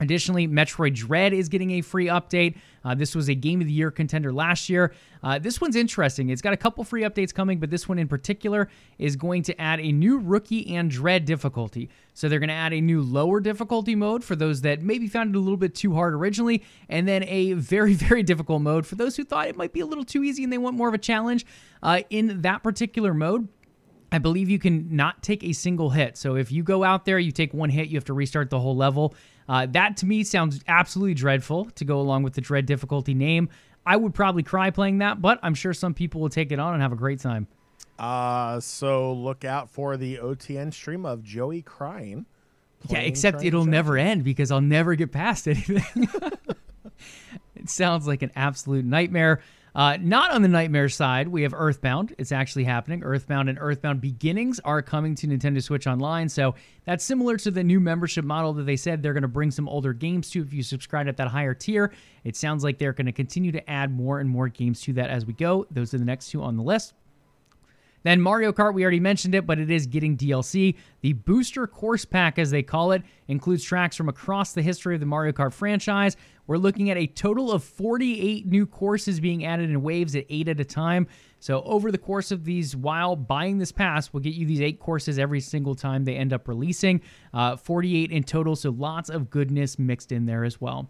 Additionally, 0.00 0.46
Metroid 0.46 0.94
Dread 0.94 1.32
is 1.32 1.48
getting 1.48 1.72
a 1.72 1.80
free 1.80 2.06
update. 2.06 2.56
Uh, 2.84 2.94
this 2.94 3.14
was 3.14 3.28
a 3.28 3.34
Game 3.34 3.60
of 3.60 3.66
the 3.66 3.72
Year 3.72 3.90
contender 3.90 4.32
last 4.32 4.68
year. 4.68 4.92
Uh, 5.22 5.38
this 5.38 5.60
one's 5.60 5.76
interesting. 5.76 6.28
It's 6.30 6.42
got 6.42 6.52
a 6.52 6.56
couple 6.56 6.84
free 6.84 7.02
updates 7.02 7.34
coming, 7.34 7.58
but 7.58 7.70
this 7.70 7.88
one 7.88 7.98
in 7.98 8.06
particular 8.06 8.68
is 8.98 9.16
going 9.16 9.42
to 9.44 9.60
add 9.60 9.80
a 9.80 9.90
new 9.90 10.18
Rookie 10.18 10.74
and 10.74 10.90
Dread 10.90 11.24
difficulty. 11.24 11.88
So 12.14 12.28
they're 12.28 12.38
going 12.38 12.48
to 12.48 12.54
add 12.54 12.72
a 12.72 12.80
new 12.80 13.02
lower 13.02 13.40
difficulty 13.40 13.94
mode 13.94 14.22
for 14.22 14.36
those 14.36 14.60
that 14.62 14.82
maybe 14.82 15.08
found 15.08 15.34
it 15.34 15.38
a 15.38 15.40
little 15.40 15.56
bit 15.56 15.74
too 15.74 15.94
hard 15.94 16.14
originally, 16.14 16.62
and 16.88 17.08
then 17.08 17.24
a 17.24 17.54
very, 17.54 17.94
very 17.94 18.22
difficult 18.22 18.62
mode 18.62 18.86
for 18.86 18.94
those 18.94 19.16
who 19.16 19.24
thought 19.24 19.48
it 19.48 19.56
might 19.56 19.72
be 19.72 19.80
a 19.80 19.86
little 19.86 20.04
too 20.04 20.22
easy 20.22 20.44
and 20.44 20.52
they 20.52 20.58
want 20.58 20.76
more 20.76 20.88
of 20.88 20.94
a 20.94 20.98
challenge. 20.98 21.46
Uh, 21.82 22.02
in 22.10 22.42
that 22.42 22.62
particular 22.62 23.14
mode, 23.14 23.48
I 24.12 24.18
believe 24.18 24.48
you 24.48 24.58
can 24.58 24.94
not 24.94 25.22
take 25.22 25.42
a 25.42 25.52
single 25.52 25.90
hit. 25.90 26.16
So 26.16 26.36
if 26.36 26.52
you 26.52 26.62
go 26.62 26.84
out 26.84 27.04
there, 27.04 27.18
you 27.18 27.32
take 27.32 27.52
one 27.52 27.70
hit, 27.70 27.88
you 27.88 27.96
have 27.96 28.04
to 28.04 28.14
restart 28.14 28.50
the 28.50 28.60
whole 28.60 28.76
level. 28.76 29.14
Uh, 29.48 29.66
that 29.66 29.96
to 29.98 30.06
me 30.06 30.24
sounds 30.24 30.60
absolutely 30.66 31.14
dreadful 31.14 31.66
to 31.76 31.84
go 31.84 32.00
along 32.00 32.22
with 32.22 32.34
the 32.34 32.40
dread 32.40 32.66
difficulty 32.66 33.14
name. 33.14 33.48
I 33.84 33.96
would 33.96 34.14
probably 34.14 34.42
cry 34.42 34.70
playing 34.70 34.98
that, 34.98 35.22
but 35.22 35.38
I'm 35.42 35.54
sure 35.54 35.72
some 35.72 35.94
people 35.94 36.20
will 36.20 36.28
take 36.28 36.50
it 36.50 36.58
on 36.58 36.74
and 36.74 36.82
have 36.82 36.92
a 36.92 36.96
great 36.96 37.20
time. 37.20 37.46
Uh, 37.98 38.60
so 38.60 39.12
look 39.12 39.44
out 39.44 39.70
for 39.70 39.96
the 39.96 40.16
OTN 40.16 40.72
stream 40.72 41.06
of 41.06 41.22
Joey 41.22 41.62
crying. 41.62 42.26
Yeah, 42.88 42.98
except 42.98 43.42
it'll 43.42 43.64
never 43.64 43.96
end 43.96 44.24
because 44.24 44.50
I'll 44.50 44.60
never 44.60 44.94
get 44.94 45.12
past 45.12 45.48
anything. 45.48 46.08
it 47.54 47.70
sounds 47.70 48.06
like 48.06 48.22
an 48.22 48.32
absolute 48.36 48.84
nightmare. 48.84 49.40
Uh, 49.76 49.98
not 50.00 50.30
on 50.30 50.40
the 50.40 50.48
nightmare 50.48 50.88
side, 50.88 51.28
we 51.28 51.42
have 51.42 51.52
Earthbound. 51.52 52.14
It's 52.16 52.32
actually 52.32 52.64
happening. 52.64 53.04
Earthbound 53.04 53.50
and 53.50 53.58
Earthbound 53.60 54.00
Beginnings 54.00 54.58
are 54.60 54.80
coming 54.80 55.14
to 55.16 55.26
Nintendo 55.26 55.62
Switch 55.62 55.86
Online. 55.86 56.30
So 56.30 56.54
that's 56.86 57.04
similar 57.04 57.36
to 57.36 57.50
the 57.50 57.62
new 57.62 57.78
membership 57.78 58.24
model 58.24 58.54
that 58.54 58.62
they 58.62 58.76
said 58.76 59.02
they're 59.02 59.12
going 59.12 59.20
to 59.20 59.28
bring 59.28 59.50
some 59.50 59.68
older 59.68 59.92
games 59.92 60.30
to 60.30 60.40
if 60.40 60.50
you 60.54 60.62
subscribe 60.62 61.08
at 61.08 61.18
that 61.18 61.28
higher 61.28 61.52
tier. 61.52 61.92
It 62.24 62.36
sounds 62.36 62.64
like 62.64 62.78
they're 62.78 62.94
going 62.94 63.04
to 63.04 63.12
continue 63.12 63.52
to 63.52 63.70
add 63.70 63.92
more 63.92 64.18
and 64.18 64.30
more 64.30 64.48
games 64.48 64.80
to 64.80 64.94
that 64.94 65.10
as 65.10 65.26
we 65.26 65.34
go. 65.34 65.66
Those 65.70 65.92
are 65.92 65.98
the 65.98 66.06
next 66.06 66.30
two 66.30 66.42
on 66.42 66.56
the 66.56 66.62
list. 66.62 66.94
Then 68.06 68.20
Mario 68.20 68.52
Kart, 68.52 68.72
we 68.72 68.84
already 68.84 69.00
mentioned 69.00 69.34
it, 69.34 69.48
but 69.48 69.58
it 69.58 69.68
is 69.68 69.88
getting 69.88 70.16
DLC. 70.16 70.76
The 71.00 71.14
Booster 71.14 71.66
Course 71.66 72.04
Pack, 72.04 72.38
as 72.38 72.52
they 72.52 72.62
call 72.62 72.92
it, 72.92 73.02
includes 73.26 73.64
tracks 73.64 73.96
from 73.96 74.08
across 74.08 74.52
the 74.52 74.62
history 74.62 74.94
of 74.94 75.00
the 75.00 75.06
Mario 75.06 75.32
Kart 75.32 75.52
franchise. 75.52 76.16
We're 76.46 76.58
looking 76.58 76.88
at 76.88 76.96
a 76.96 77.08
total 77.08 77.50
of 77.50 77.64
48 77.64 78.46
new 78.46 78.64
courses 78.64 79.18
being 79.18 79.44
added 79.44 79.70
in 79.70 79.82
waves 79.82 80.14
at 80.14 80.24
eight 80.30 80.46
at 80.46 80.60
a 80.60 80.64
time. 80.64 81.08
So, 81.40 81.64
over 81.64 81.90
the 81.90 81.98
course 81.98 82.30
of 82.30 82.44
these, 82.44 82.76
while 82.76 83.16
buying 83.16 83.58
this 83.58 83.72
pass, 83.72 84.12
we'll 84.12 84.22
get 84.22 84.34
you 84.34 84.46
these 84.46 84.60
eight 84.60 84.78
courses 84.78 85.18
every 85.18 85.40
single 85.40 85.74
time 85.74 86.04
they 86.04 86.14
end 86.14 86.32
up 86.32 86.46
releasing. 86.46 87.00
Uh, 87.34 87.56
48 87.56 88.12
in 88.12 88.22
total, 88.22 88.54
so 88.54 88.70
lots 88.70 89.10
of 89.10 89.30
goodness 89.30 89.80
mixed 89.80 90.12
in 90.12 90.26
there 90.26 90.44
as 90.44 90.60
well. 90.60 90.88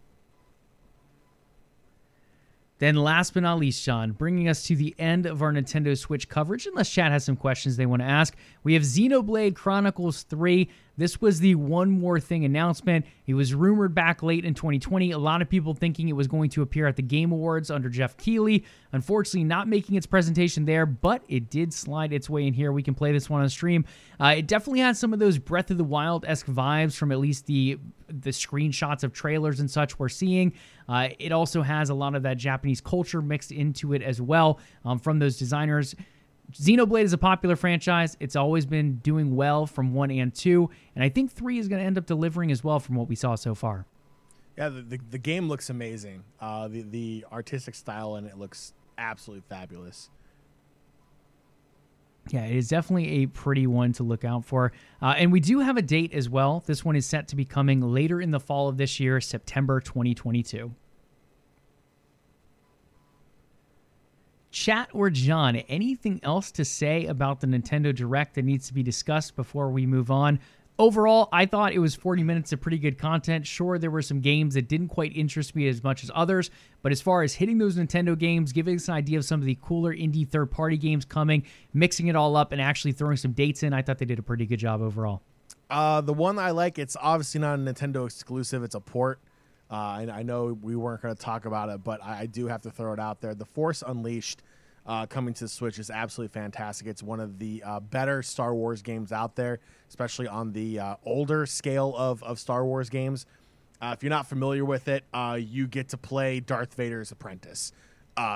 Then, 2.79 2.97
last 2.97 3.33
but 3.33 3.43
not 3.43 3.59
least, 3.59 3.83
John, 3.85 4.12
bringing 4.12 4.49
us 4.49 4.62
to 4.65 4.77
the 4.77 4.95
end 4.99 5.25
of 5.25 5.43
our 5.43 5.53
Nintendo 5.53 5.97
Switch 5.97 6.29
coverage, 6.29 6.67
unless 6.67 6.91
Chad 6.91 7.11
has 7.11 7.25
some 7.25 7.37
questions 7.37 7.77
they 7.77 7.87
want 7.87 8.03
to 8.03 8.07
ask, 8.07 8.35
we 8.65 8.75
have 8.75 8.83
Xenoblade 8.83 9.55
Chronicles 9.55 10.25
3. 10.25 10.69
This 10.97 11.21
was 11.21 11.41
the 11.41 11.55
One 11.57 11.91
More 11.91 12.19
Thing 12.19 12.45
announcement. 12.45 13.05
It 13.27 13.35
was 13.35 13.55
rumored 13.55 13.95
back 13.95 14.23
late 14.23 14.45
in 14.45 14.55
2020. 14.55 15.11
A 15.11 15.19
lot 15.19 15.43
of 15.43 15.49
people 15.49 15.75
thinking 15.75 16.09
it 16.09 16.15
was 16.15 16.27
going 16.27 16.49
to 16.51 16.63
appear 16.63 16.87
at 16.87 16.97
the 16.97 17.03
Game 17.03 17.33
Awards 17.33 17.71
under 17.71 17.91
Geoff 17.91 18.17
Keighley. 18.17 18.65
Unfortunately, 18.93 19.45
not 19.45 19.69
making 19.69 19.97
its 19.97 20.07
presentation 20.07 20.65
there, 20.65 20.87
but 20.87 21.23
it 21.29 21.51
did 21.51 21.75
slide 21.75 22.13
its 22.13 22.31
way 22.31 22.47
in 22.47 22.55
here. 22.55 22.73
We 22.73 22.83
can 22.83 22.95
play 22.95 23.13
this 23.13 23.29
one 23.29 23.43
on 23.43 23.49
stream. 23.51 23.85
Uh, 24.19 24.37
it 24.39 24.47
definitely 24.47 24.81
has 24.81 24.99
some 24.99 25.13
of 25.13 25.19
those 25.19 25.39
Breath 25.39 25.71
of 25.71 25.77
the 25.77 25.85
Wild 25.85 26.25
esque 26.27 26.47
vibes 26.47 26.97
from 26.97 27.13
at 27.13 27.19
least 27.19 27.47
the 27.47 27.79
the 28.09 28.31
screenshots 28.31 29.03
of 29.03 29.13
trailers 29.13 29.59
and 29.59 29.71
such 29.71 29.99
we're 29.99 30.09
seeing. 30.09 30.53
Uh, 30.89 31.09
it 31.19 31.33
also 31.33 31.61
has 31.61 31.91
a 31.91 31.95
lot 31.95 32.15
of 32.15 32.23
that 32.23 32.37
Japanese 32.37 32.81
culture 32.81 33.21
mixed 33.21 33.51
into 33.51 33.93
it 33.93 34.03
as 34.03 34.21
well 34.21 34.61
um, 34.85 34.99
from 35.01 35.19
those 35.19 35.37
designers. 35.37 35.97
Xenoblade 36.53 37.05
is 37.05 37.13
a 37.13 37.19
popular 37.19 37.57
franchise. 37.57 38.17
It's 38.21 38.37
always 38.37 38.67
been 38.67 38.97
doing 38.97 39.35
well 39.35 39.67
from 39.67 39.95
one 39.95 40.11
and 40.11 40.35
two, 40.35 40.71
and 40.95 41.03
I 41.03 41.09
think 41.09 41.33
three 41.33 41.59
is 41.59 41.69
going 41.69 41.81
to 41.81 41.87
end 41.87 41.99
up 41.99 42.07
delivering 42.07 42.51
as 42.51 42.63
well 42.63 42.81
from 42.81 42.95
what 42.95 43.09
we 43.09 43.17
saw 43.17 43.35
so 43.35 43.55
far. 43.55 43.87
Yeah, 44.57 44.71
the, 44.71 44.83
the, 44.83 45.01
the 45.11 45.19
game 45.19 45.49
looks 45.49 45.69
amazing. 45.69 46.25
Uh, 46.41 46.69
the 46.69 46.83
the 46.83 47.27
artistic 47.31 47.75
style 47.75 48.17
in 48.17 48.27
it 48.27 48.39
looks 48.39 48.73
absolutely 48.97 49.45
fabulous. 49.49 50.11
Yeah, 52.31 52.45
it 52.45 52.57
is 52.57 52.69
definitely 52.69 53.23
a 53.23 53.27
pretty 53.27 53.67
one 53.67 53.93
to 53.95 54.03
look 54.03 54.25
out 54.25 54.45
for. 54.45 54.73
Uh, 55.01 55.15
and 55.17 55.31
we 55.31 55.39
do 55.39 55.61
have 55.61 55.77
a 55.77 55.83
date 55.83 56.13
as 56.13 56.29
well. 56.29 56.63
This 56.67 56.85
one 56.85 56.97
is 56.97 57.07
set 57.07 57.29
to 57.29 57.37
be 57.37 57.45
coming 57.45 57.81
later 57.81 58.21
in 58.21 58.33
the 58.33 58.41
fall 58.41 58.69
of 58.69 58.77
this 58.77 58.99
year, 58.99 59.21
September 59.21 59.81
2022. 59.81 60.75
Chat 64.57 64.88
or 64.95 65.11
John, 65.11 65.57
anything 65.57 66.19
else 66.23 66.51
to 66.53 66.64
say 66.64 67.05
about 67.05 67.42
the 67.42 67.47
Nintendo 67.47 67.95
Direct 67.95 68.37
that 68.37 68.45
needs 68.47 68.69
to 68.69 68.73
be 68.73 68.83
discussed 68.83 69.37
before 69.37 69.69
we 69.69 69.85
move 69.85 70.11
on? 70.11 70.40
Overall, 70.79 71.29
I 71.31 71.45
thought 71.45 71.75
it 71.75 71.79
was 71.79 71.95
40 71.95 72.23
minutes 72.23 72.55
of 72.55 72.62
pretty 72.62 72.79
good 72.79 72.97
content. 72.97 73.47
Sure, 73.47 73.79
there 73.79 73.90
were 73.90 74.01
some 74.01 74.23
games 74.23 74.55
that 74.55 74.66
didn't 74.66 74.88
quite 74.88 75.14
interest 75.14 75.55
me 75.55 75.69
as 75.69 75.85
much 75.85 76.03
as 76.03 76.11
others, 76.14 76.51
but 76.81 76.90
as 76.90 77.03
far 77.03 77.23
as 77.23 77.35
hitting 77.35 77.59
those 77.59 77.77
Nintendo 77.77 78.19
games, 78.19 78.53
giving 78.53 78.77
us 78.77 78.88
an 78.88 78.95
idea 78.95 79.19
of 79.19 79.27
some 79.27 79.40
of 79.40 79.47
the 79.47 79.59
cooler 79.61 79.95
indie 79.95 80.27
third 80.27 80.51
party 80.51 80.79
games 80.79 81.05
coming, 81.05 81.45
mixing 81.75 82.07
it 82.07 82.16
all 82.16 82.35
up, 82.35 82.51
and 82.51 82.61
actually 82.61 82.92
throwing 82.92 83.19
some 83.19 83.33
dates 83.33 83.62
in, 83.62 83.75
I 83.75 83.83
thought 83.83 83.99
they 83.99 84.07
did 84.07 84.19
a 84.19 84.23
pretty 84.23 84.47
good 84.47 84.59
job 84.59 84.81
overall. 84.81 85.21
Uh, 85.69 86.01
the 86.01 86.14
one 86.14 86.38
I 86.38 86.53
like, 86.53 86.79
it's 86.79 86.97
obviously 86.99 87.42
not 87.42 87.59
a 87.59 87.62
Nintendo 87.62 88.07
exclusive, 88.07 88.62
it's 88.62 88.75
a 88.75 88.81
port. 88.81 89.21
Uh, 89.70 89.98
and 90.00 90.11
I 90.11 90.22
know 90.22 90.57
we 90.62 90.76
weren't 90.76 91.02
going 91.02 91.14
to 91.14 91.20
talk 91.20 91.44
about 91.44 91.68
it, 91.68 91.83
but 91.83 92.02
I, 92.02 92.20
I 92.20 92.26
do 92.26 92.46
have 92.46 92.62
to 92.62 92.70
throw 92.70 92.92
it 92.92 93.00
out 93.00 93.20
there. 93.20 93.35
The 93.35 93.44
Force 93.44 93.83
Unleashed 93.87 94.42
uh, 94.87 95.07
coming 95.07 95.35
to 95.35 95.44
the 95.44 95.48
Switch 95.48 95.79
is 95.79 95.90
absolutely 95.90 96.33
fantastic. 96.33 96.87
It's 96.87 97.02
one 97.02 97.18
of 97.18 97.38
the 97.38 97.62
uh, 97.64 97.81
better 97.81 98.22
Star 98.22 98.55
Wars 98.55 98.83
games 98.83 99.11
out 99.11 99.35
there, 99.35 99.59
especially 99.88 100.29
on 100.29 100.52
the 100.52 100.79
uh, 100.79 100.96
older 101.05 101.46
scale 101.46 101.94
of, 101.96 102.22
of 102.22 102.38
Star 102.38 102.64
Wars 102.64 102.88
games. 102.88 103.26
Uh, 103.83 103.94
if 103.96 104.02
you're 104.02 104.11
not 104.11 104.26
familiar 104.26 104.64
with 104.64 104.87
it, 104.88 105.02
uh, 105.12 105.37
you 105.40 105.66
get 105.66 105.88
to 105.88 105.96
play 105.96 106.40
Darth 106.40 106.74
Vader's 106.74 107.11
apprentice. 107.11 107.72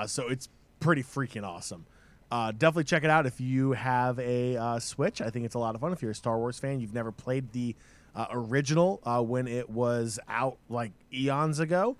So 0.07 0.27
it's 0.27 0.49
pretty 0.79 1.01
freaking 1.01 1.43
awesome. 1.43 1.85
Uh, 2.31 2.51
definitely 2.51 2.85
check 2.85 3.03
it 3.03 3.09
out 3.09 3.25
if 3.25 3.41
you 3.41 3.73
have 3.73 4.17
a 4.19 4.55
uh, 4.55 4.79
Switch. 4.79 5.21
I 5.21 5.29
think 5.29 5.45
it's 5.45 5.55
a 5.55 5.59
lot 5.59 5.75
of 5.75 5.81
fun. 5.81 5.91
If 5.91 6.01
you're 6.01 6.11
a 6.11 6.15
Star 6.15 6.37
Wars 6.37 6.57
fan, 6.57 6.79
you've 6.79 6.93
never 6.93 7.11
played 7.11 7.51
the 7.51 7.75
uh, 8.15 8.27
original 8.31 9.01
when 9.27 9.47
it 9.47 9.69
was 9.69 10.17
out 10.29 10.57
like 10.69 10.91
eons 11.13 11.59
ago. 11.59 11.97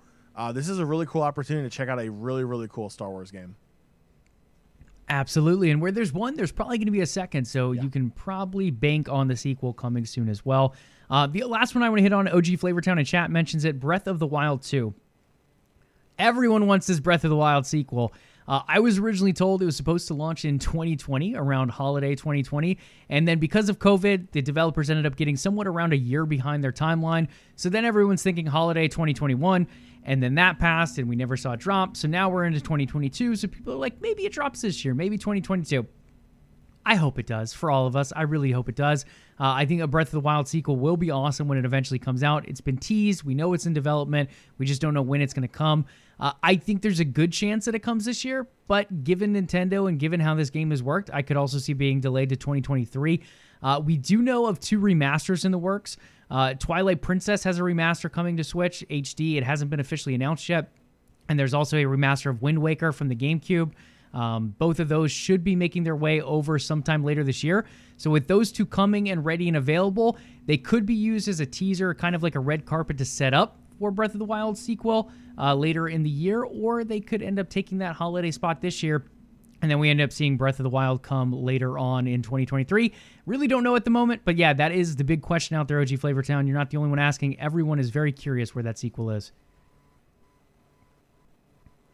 this 0.52 0.68
is 0.68 0.78
a 0.78 0.86
really 0.86 1.06
cool 1.06 1.22
opportunity 1.22 1.68
to 1.68 1.74
check 1.74 1.88
out 1.88 2.00
a 2.00 2.10
really, 2.10 2.44
really 2.44 2.68
cool 2.68 2.88
Star 2.88 3.10
Wars 3.10 3.30
game. 3.30 3.56
Absolutely. 5.12 5.70
And 5.70 5.82
where 5.82 5.92
there's 5.92 6.12
one, 6.12 6.36
there's 6.36 6.52
probably 6.52 6.78
going 6.78 6.86
to 6.86 6.92
be 6.92 7.02
a 7.02 7.06
second. 7.06 7.44
So 7.44 7.72
yeah. 7.72 7.82
you 7.82 7.90
can 7.90 8.10
probably 8.10 8.70
bank 8.70 9.10
on 9.10 9.28
the 9.28 9.36
sequel 9.36 9.74
coming 9.74 10.06
soon 10.06 10.28
as 10.28 10.44
well. 10.44 10.74
Uh, 11.10 11.26
the 11.26 11.44
last 11.44 11.74
one 11.74 11.84
I 11.84 11.90
want 11.90 11.98
to 11.98 12.02
hit 12.02 12.14
on, 12.14 12.28
OG 12.28 12.44
Flavortown 12.44 12.98
in 12.98 13.04
chat 13.04 13.30
mentions 13.30 13.66
it 13.66 13.78
Breath 13.78 14.06
of 14.06 14.18
the 14.18 14.26
Wild 14.26 14.62
2. 14.62 14.94
Everyone 16.18 16.66
wants 16.66 16.86
this 16.86 16.98
Breath 16.98 17.24
of 17.24 17.30
the 17.30 17.36
Wild 17.36 17.66
sequel. 17.66 18.14
Uh, 18.46 18.62
I 18.66 18.80
was 18.80 18.98
originally 18.98 19.32
told 19.32 19.62
it 19.62 19.66
was 19.66 19.76
supposed 19.76 20.08
to 20.08 20.14
launch 20.14 20.44
in 20.44 20.58
2020, 20.58 21.34
around 21.34 21.70
holiday 21.70 22.14
2020. 22.14 22.78
And 23.08 23.26
then 23.26 23.38
because 23.38 23.68
of 23.68 23.78
COVID, 23.78 24.30
the 24.32 24.42
developers 24.42 24.90
ended 24.90 25.06
up 25.06 25.16
getting 25.16 25.36
somewhat 25.36 25.66
around 25.66 25.92
a 25.92 25.96
year 25.96 26.26
behind 26.26 26.62
their 26.62 26.72
timeline. 26.72 27.28
So 27.56 27.68
then 27.68 27.84
everyone's 27.84 28.22
thinking 28.22 28.46
holiday 28.46 28.88
2021. 28.88 29.66
And 30.04 30.22
then 30.22 30.34
that 30.34 30.58
passed 30.58 30.98
and 30.98 31.08
we 31.08 31.16
never 31.16 31.36
saw 31.36 31.52
it 31.52 31.60
drop. 31.60 31.96
So 31.96 32.08
now 32.08 32.28
we're 32.28 32.44
into 32.44 32.60
2022. 32.60 33.36
So 33.36 33.48
people 33.48 33.74
are 33.74 33.76
like, 33.76 34.00
maybe 34.00 34.24
it 34.26 34.32
drops 34.32 34.62
this 34.62 34.84
year, 34.84 34.94
maybe 34.94 35.16
2022. 35.16 35.86
I 36.84 36.96
hope 36.96 37.18
it 37.18 37.26
does 37.26 37.52
for 37.52 37.70
all 37.70 37.86
of 37.86 37.94
us. 37.94 38.12
I 38.14 38.22
really 38.22 38.50
hope 38.50 38.68
it 38.68 38.74
does. 38.74 39.04
Uh, 39.38 39.52
I 39.54 39.66
think 39.66 39.80
a 39.80 39.86
Breath 39.86 40.08
of 40.08 40.12
the 40.12 40.20
Wild 40.20 40.48
sequel 40.48 40.76
will 40.76 40.96
be 40.96 41.10
awesome 41.10 41.48
when 41.48 41.58
it 41.58 41.64
eventually 41.64 41.98
comes 41.98 42.22
out. 42.22 42.48
It's 42.48 42.60
been 42.60 42.76
teased. 42.76 43.22
We 43.22 43.34
know 43.34 43.52
it's 43.52 43.66
in 43.66 43.72
development. 43.72 44.30
We 44.58 44.66
just 44.66 44.80
don't 44.80 44.94
know 44.94 45.02
when 45.02 45.20
it's 45.20 45.32
going 45.32 45.46
to 45.46 45.52
come. 45.52 45.86
Uh, 46.20 46.32
I 46.42 46.56
think 46.56 46.82
there's 46.82 47.00
a 47.00 47.04
good 47.04 47.32
chance 47.32 47.64
that 47.64 47.74
it 47.74 47.80
comes 47.80 48.04
this 48.04 48.24
year, 48.24 48.46
but 48.68 49.04
given 49.04 49.34
Nintendo 49.34 49.88
and 49.88 49.98
given 49.98 50.20
how 50.20 50.34
this 50.34 50.50
game 50.50 50.70
has 50.70 50.82
worked, 50.82 51.10
I 51.12 51.22
could 51.22 51.36
also 51.36 51.58
see 51.58 51.72
being 51.72 52.00
delayed 52.00 52.28
to 52.28 52.36
2023. 52.36 53.22
Uh, 53.62 53.80
we 53.84 53.96
do 53.96 54.22
know 54.22 54.46
of 54.46 54.60
two 54.60 54.78
remasters 54.80 55.44
in 55.44 55.52
the 55.52 55.58
works. 55.58 55.96
Uh, 56.30 56.54
Twilight 56.54 57.02
Princess 57.02 57.44
has 57.44 57.58
a 57.58 57.62
remaster 57.62 58.10
coming 58.10 58.36
to 58.36 58.44
Switch 58.44 58.84
HD. 58.88 59.36
It 59.36 59.44
hasn't 59.44 59.70
been 59.70 59.80
officially 59.80 60.14
announced 60.14 60.48
yet. 60.48 60.72
And 61.28 61.38
there's 61.38 61.54
also 61.54 61.76
a 61.76 61.84
remaster 61.84 62.30
of 62.30 62.42
Wind 62.42 62.58
Waker 62.60 62.92
from 62.92 63.08
the 63.08 63.16
GameCube. 63.16 63.72
Um, 64.14 64.54
both 64.58 64.78
of 64.78 64.88
those 64.88 65.10
should 65.10 65.42
be 65.42 65.56
making 65.56 65.84
their 65.84 65.96
way 65.96 66.20
over 66.20 66.58
sometime 66.58 67.02
later 67.02 67.24
this 67.24 67.42
year. 67.42 67.64
So, 67.96 68.10
with 68.10 68.28
those 68.28 68.52
two 68.52 68.66
coming 68.66 69.08
and 69.08 69.24
ready 69.24 69.48
and 69.48 69.56
available, 69.56 70.18
they 70.44 70.58
could 70.58 70.84
be 70.84 70.94
used 70.94 71.28
as 71.28 71.40
a 71.40 71.46
teaser, 71.46 71.94
kind 71.94 72.14
of 72.14 72.22
like 72.22 72.34
a 72.34 72.40
red 72.40 72.66
carpet 72.66 72.98
to 72.98 73.04
set 73.06 73.32
up 73.32 73.61
for 73.82 73.90
Breath 73.90 74.12
of 74.12 74.20
the 74.20 74.24
Wild 74.24 74.56
sequel 74.56 75.10
uh, 75.36 75.56
later 75.56 75.88
in 75.88 76.04
the 76.04 76.10
year, 76.10 76.44
or 76.44 76.84
they 76.84 77.00
could 77.00 77.20
end 77.20 77.40
up 77.40 77.48
taking 77.48 77.78
that 77.78 77.96
holiday 77.96 78.30
spot 78.30 78.60
this 78.60 78.80
year 78.80 79.04
and 79.60 79.70
then 79.70 79.78
we 79.78 79.90
end 79.90 80.00
up 80.00 80.12
seeing 80.12 80.36
Breath 80.36 80.58
of 80.58 80.64
the 80.64 80.70
Wild 80.70 81.02
come 81.02 81.32
later 81.32 81.78
on 81.78 82.08
in 82.08 82.20
2023. 82.22 82.92
Really 83.26 83.46
don't 83.46 83.62
know 83.62 83.76
at 83.76 83.84
the 83.84 83.90
moment, 83.90 84.22
but 84.24 84.36
yeah, 84.36 84.52
that 84.52 84.72
is 84.72 84.96
the 84.96 85.04
big 85.04 85.22
question 85.22 85.56
out 85.56 85.68
there, 85.68 85.80
OG 85.80 85.88
Flavortown. 85.88 86.48
You're 86.48 86.58
not 86.58 86.70
the 86.70 86.78
only 86.78 86.90
one 86.90 86.98
asking. 86.98 87.38
Everyone 87.38 87.78
is 87.78 87.90
very 87.90 88.10
curious 88.10 88.56
where 88.56 88.64
that 88.64 88.76
sequel 88.76 89.10
is. 89.10 89.30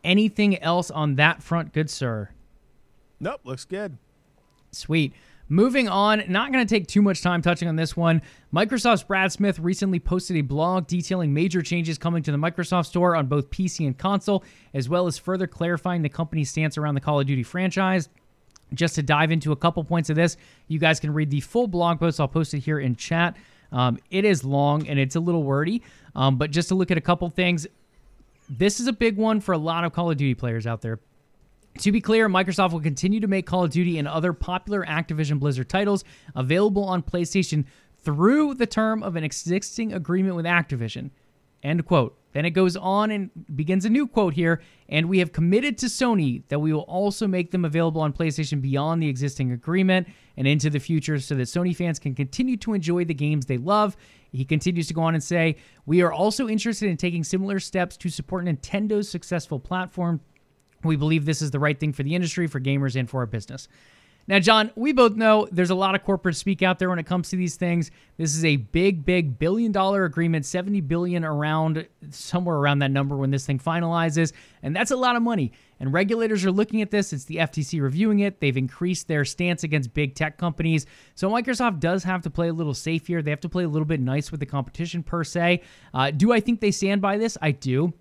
Anything 0.03 0.59
else 0.63 0.91
on 0.91 1.17
that 1.17 1.43
front, 1.43 1.75
good 1.75 1.91
sir? 1.91 2.31
Nope, 3.21 3.43
looks 3.45 3.67
good. 3.67 3.99
Sweet. 4.73 5.13
Moving 5.51 5.89
on, 5.89 6.25
not 6.29 6.53
going 6.53 6.67
to 6.67 6.69
take 6.69 6.87
too 6.87 7.01
much 7.01 7.23
time 7.23 7.41
touching 7.41 7.69
on 7.69 7.77
this 7.77 7.97
one. 7.97 8.21
Microsoft's 8.53 9.03
Brad 9.03 9.33
Smith 9.33 9.59
recently 9.59 9.99
posted 9.99 10.37
a 10.37 10.43
blog 10.43 10.87
detailing 10.87 11.33
major 11.33 11.63
changes 11.63 11.97
coming 11.97 12.23
to 12.25 12.31
the 12.31 12.37
Microsoft 12.37 12.87
Store 12.87 13.17
on 13.17 13.29
both 13.29 13.49
PC 13.51 13.87
and 13.87 13.97
console, 13.97 14.45
as 14.75 14.91
well 14.91 15.07
as 15.07 15.17
further 15.17 15.47
clarifying 15.47 16.03
the 16.03 16.11
company's 16.11 16.51
stance 16.51 16.77
around 16.77 16.97
the 16.97 17.01
Call 17.01 17.19
of 17.19 17.27
Duty 17.27 17.43
franchise. 17.43 18.11
Just 18.75 18.97
to 18.97 19.03
dive 19.03 19.33
into 19.33 19.51
a 19.53 19.57
couple 19.57 19.83
points 19.85 20.11
of 20.11 20.17
this, 20.17 20.37
you 20.67 20.79
guys 20.79 21.01
can 21.01 21.15
read 21.15 21.31
the 21.31 21.41
full 21.41 21.67
blog 21.67 21.99
post. 21.99 22.21
I'll 22.21 22.29
post 22.29 22.53
it 22.53 22.59
here 22.59 22.79
in 22.79 22.95
chat. 22.95 23.35
Um, 23.73 23.99
it 24.11 24.27
is 24.27 24.45
long 24.45 24.87
and 24.87 24.99
it's 24.99 25.17
a 25.17 25.21
little 25.21 25.43
wordy, 25.43 25.83
um, 26.15 26.37
but 26.37 26.51
just 26.51 26.69
to 26.69 26.75
look 26.75 26.91
at 26.91 26.99
a 26.99 27.03
couple 27.03 27.29
things, 27.31 27.67
this 28.51 28.81
is 28.81 28.87
a 28.87 28.93
big 28.93 29.17
one 29.17 29.41
for 29.41 29.53
a 29.53 29.59
lot 29.59 29.85
of 29.85 29.93
Call 29.95 30.11
of 30.11 30.19
Duty 30.19 30.35
players 30.35 30.67
out 30.67 30.83
there. 30.83 31.01
To 31.79 31.93
be 31.93 32.01
clear, 32.01 32.29
Microsoft 32.29 32.73
will 32.73 32.81
continue 32.81 33.21
to 33.21 33.29
make 33.29 33.47
Call 33.47 33.63
of 33.63 33.71
Duty 33.71 33.99
and 33.99 34.09
other 34.09 34.33
popular 34.33 34.85
Activision 34.85 35.39
Blizzard 35.39 35.69
titles 35.69 36.03
available 36.35 36.83
on 36.83 37.05
PlayStation 37.05 37.67
through 38.03 38.55
the 38.55 38.67
term 38.67 39.01
of 39.05 39.15
an 39.15 39.23
existing 39.23 39.93
agreement 39.93 40.35
with 40.35 40.45
Activision. 40.45 41.11
End 41.63 41.87
quote. 41.87 42.19
Then 42.33 42.45
it 42.45 42.51
goes 42.51 42.77
on 42.77 43.13
and 43.13 43.31
begins 43.55 43.85
a 43.85 43.91
new 43.91 44.09
quote 44.09 44.35
here. 44.35 44.61
And 44.89 45.09
we 45.09 45.21
have 45.21 45.33
committed 45.33 45.79
to 45.79 45.87
Sony 45.87 46.43
that 46.49 46.59
we 46.59 46.73
will 46.73 46.83
also 46.83 47.29
make 47.29 47.53
them 47.53 47.65
available 47.65 48.01
on 48.01 48.13
PlayStation 48.13 48.61
beyond 48.61 49.01
the 49.01 49.09
existing 49.09 49.53
agreement 49.53 50.09
and 50.37 50.49
into 50.49 50.71
the 50.71 50.81
future 50.81 51.21
so 51.21 51.37
that 51.37 51.43
Sony 51.43 51.75
fans 51.75 52.01
can 52.01 52.13
continue 52.13 52.57
to 52.59 52.75
enjoy 52.75 53.05
the 53.05 53.15
games 53.15 53.47
they 53.47 53.57
love. 53.57 53.97
He 54.33 54.45
continues 54.45 54.89
to 54.89 54.95
go 54.95 55.03
on 55.03 55.15
and 55.15 55.23
say, 55.23 55.57
We 55.87 56.03
are 56.03 56.13
also 56.13 56.49
interested 56.49 56.91
in 56.91 56.97
taking 56.97 57.23
similar 57.23 57.61
steps 57.61 57.97
to 57.99 58.09
support 58.09 58.45
Nintendo's 58.45 59.09
successful 59.09 59.61
platform 59.61 60.21
we 60.85 60.97
believe 60.97 61.25
this 61.25 61.43
is 61.43 61.51
the 61.51 61.59
right 61.59 61.79
thing 61.79 61.93
for 61.93 62.03
the 62.03 62.15
industry, 62.15 62.47
for 62.47 62.61
gamers, 62.61 62.97
and 62.97 63.09
for 63.09 63.21
our 63.21 63.27
business. 63.27 63.69
Now, 64.29 64.39
John, 64.39 64.71
we 64.77 64.93
both 64.93 65.17
know 65.17 65.49
there's 65.51 65.71
a 65.71 65.75
lot 65.75 65.95
of 65.95 66.05
corporate 66.05 66.37
speak 66.37 66.63
out 66.63 66.79
there 66.79 66.91
when 66.91 66.99
it 66.99 67.07
comes 67.07 67.31
to 67.31 67.37
these 67.37 67.57
things. 67.57 67.91
This 68.19 68.37
is 68.37 68.45
a 68.45 68.57
big, 68.57 69.03
big 69.07 69.39
billion 69.39 69.73
dollar 69.73 70.05
agreement, 70.05 70.45
70 70.45 70.83
billion 70.83 71.25
around 71.25 71.89
somewhere 72.11 72.57
around 72.57 72.81
that 72.81 72.91
number 72.91 73.17
when 73.17 73.31
this 73.31 73.47
thing 73.47 73.59
finalizes. 73.59 74.35
And 74.63 74.77
that's 74.77 74.91
a 74.91 74.97
lot 74.97 75.17
of 75.17 75.23
money. 75.23 75.53
And 75.81 75.95
regulators 75.95 76.45
are 76.45 76.53
looking 76.53 76.83
at 76.83 76.91
this. 76.91 77.15
It's 77.15 77.25
the 77.25 77.37
FTC 77.37 77.81
reviewing 77.81 78.19
it. 78.19 78.39
They've 78.39 78.57
increased 78.57 79.09
their 79.09 79.25
stance 79.25 79.65
against 79.65 79.95
big 79.95 80.15
tech 80.15 80.37
companies. 80.37 80.85
So 81.15 81.31
Microsoft 81.31 81.81
does 81.81 82.05
have 82.05 82.21
to 82.23 82.31
play 82.31 82.49
a 82.49 82.53
little 82.53 82.75
safe 82.75 83.07
here. 83.07 83.23
They 83.23 83.31
have 83.31 83.41
to 83.41 83.49
play 83.49 83.65
a 83.65 83.69
little 83.69 83.87
bit 83.87 84.01
nice 84.01 84.31
with 84.31 84.41
the 84.41 84.47
competition, 84.47 85.03
per 85.03 85.25
se. 85.25 85.63
Uh, 85.95 86.11
do 86.11 86.33
I 86.33 86.41
think 86.41 86.61
they 86.61 86.71
stand 86.71 87.01
by 87.01 87.17
this? 87.17 87.39
I 87.41 87.53
do. 87.53 87.95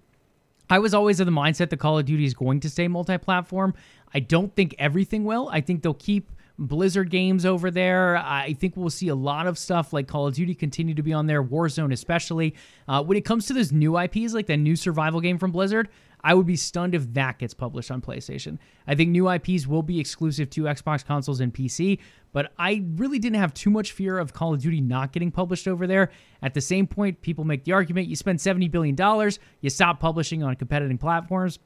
I 0.70 0.80
was 0.80 0.94
always 0.94 1.20
of 1.20 1.26
the 1.26 1.32
mindset 1.32 1.70
that 1.70 1.78
Call 1.78 1.98
of 1.98 2.06
Duty 2.06 2.26
is 2.26 2.34
going 2.34 2.60
to 2.62 2.70
stay 2.70 2.88
multi 2.88 3.18
platform. 3.18 3.74
I 4.14 4.20
don't 4.20 4.54
think 4.56 4.76
everything 4.80 5.24
will. 5.24 5.50
I 5.50 5.62
think 5.62 5.82
they'll 5.82 5.94
keep 5.94 6.32
Blizzard 6.60 7.10
games 7.10 7.46
over 7.46 7.70
there. 7.70 8.18
I 8.18 8.54
think 8.54 8.76
we'll 8.76 8.90
see 8.90 9.10
a 9.10 9.16
lot 9.16 9.48
of 9.48 9.58
stuff 9.58 9.94
like 9.94 10.08
Call 10.08 10.28
of 10.28 10.36
Duty 10.36 10.56
continue 10.56 10.96
to 10.96 11.04
be 11.04 11.14
on 11.14 11.28
there, 11.28 11.44
Warzone 11.44 11.94
especially. 11.94 12.56
Uh, 12.88 13.04
when 13.04 13.18
it 13.18 13.26
comes 13.26 13.46
to 13.48 13.54
those 13.54 13.72
new 13.72 13.98
IPs, 13.98 14.34
like 14.34 14.48
that 14.48 14.58
new 14.58 14.76
survival 14.76 15.22
game 15.22 15.38
from 15.38 15.52
Blizzard, 15.52 15.90
I 16.28 16.34
would 16.34 16.46
be 16.46 16.58
stunned 16.58 16.94
if 16.94 17.14
that 17.14 17.40
gets 17.40 17.54
published 17.54 17.90
on 17.90 18.02
PlayStation. 18.02 18.58
I 18.86 18.96
think 18.96 19.12
new 19.12 19.30
IPs 19.32 19.66
will 19.66 19.82
be 19.82 19.98
exclusive 19.98 20.50
to 20.50 20.64
Xbox 20.64 21.06
consoles 21.06 21.40
and 21.40 21.54
PC, 21.54 22.00
but 22.34 22.52
I 22.60 22.84
really 22.98 23.18
didn't 23.18 23.40
have 23.40 23.54
too 23.54 23.70
much 23.70 23.94
fear 23.94 24.20
of 24.20 24.34
Call 24.34 24.54
of 24.54 24.62
Duty 24.62 24.82
not 24.82 25.14
getting 25.14 25.32
published 25.32 25.70
over 25.70 25.88
there. 25.88 26.12
At 26.42 26.54
the 26.54 26.60
same 26.60 26.86
point, 26.86 27.22
people 27.22 27.46
make 27.46 27.64
the 27.64 27.72
argument 27.72 28.10
you 28.10 28.18
spend 28.18 28.40
$70 28.40 28.70
billion, 28.70 29.32
you 29.62 29.70
stop 29.70 30.02
publishing 30.02 30.44
on 30.44 30.58
competitive 30.58 31.00
platforms 31.00 31.60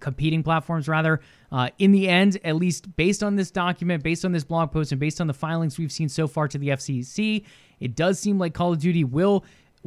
competing 0.00 0.44
platforms 0.44 0.86
rather. 0.86 1.20
Uh, 1.50 1.70
in 1.78 1.90
the 1.90 2.08
end, 2.08 2.38
at 2.44 2.54
least 2.54 2.94
based 2.96 3.20
on 3.22 3.34
this 3.34 3.50
document, 3.50 4.02
based 4.02 4.24
on 4.24 4.30
this 4.30 4.44
blog 4.44 4.70
post, 4.70 4.92
and 4.92 5.00
based 5.00 5.20
on 5.20 5.26
the 5.26 5.34
filings 5.34 5.76
we've 5.76 5.90
seen 5.90 6.08
so 6.08 6.28
far 6.28 6.46
to 6.46 6.56
the 6.56 6.68
FCC, 6.68 7.44
it 7.80 7.96
does 7.96 8.18
seem 8.20 8.38
like 8.38 8.54
Call 8.54 8.72
of 8.72 8.78
Duty 8.78 9.02
will. 9.02 9.44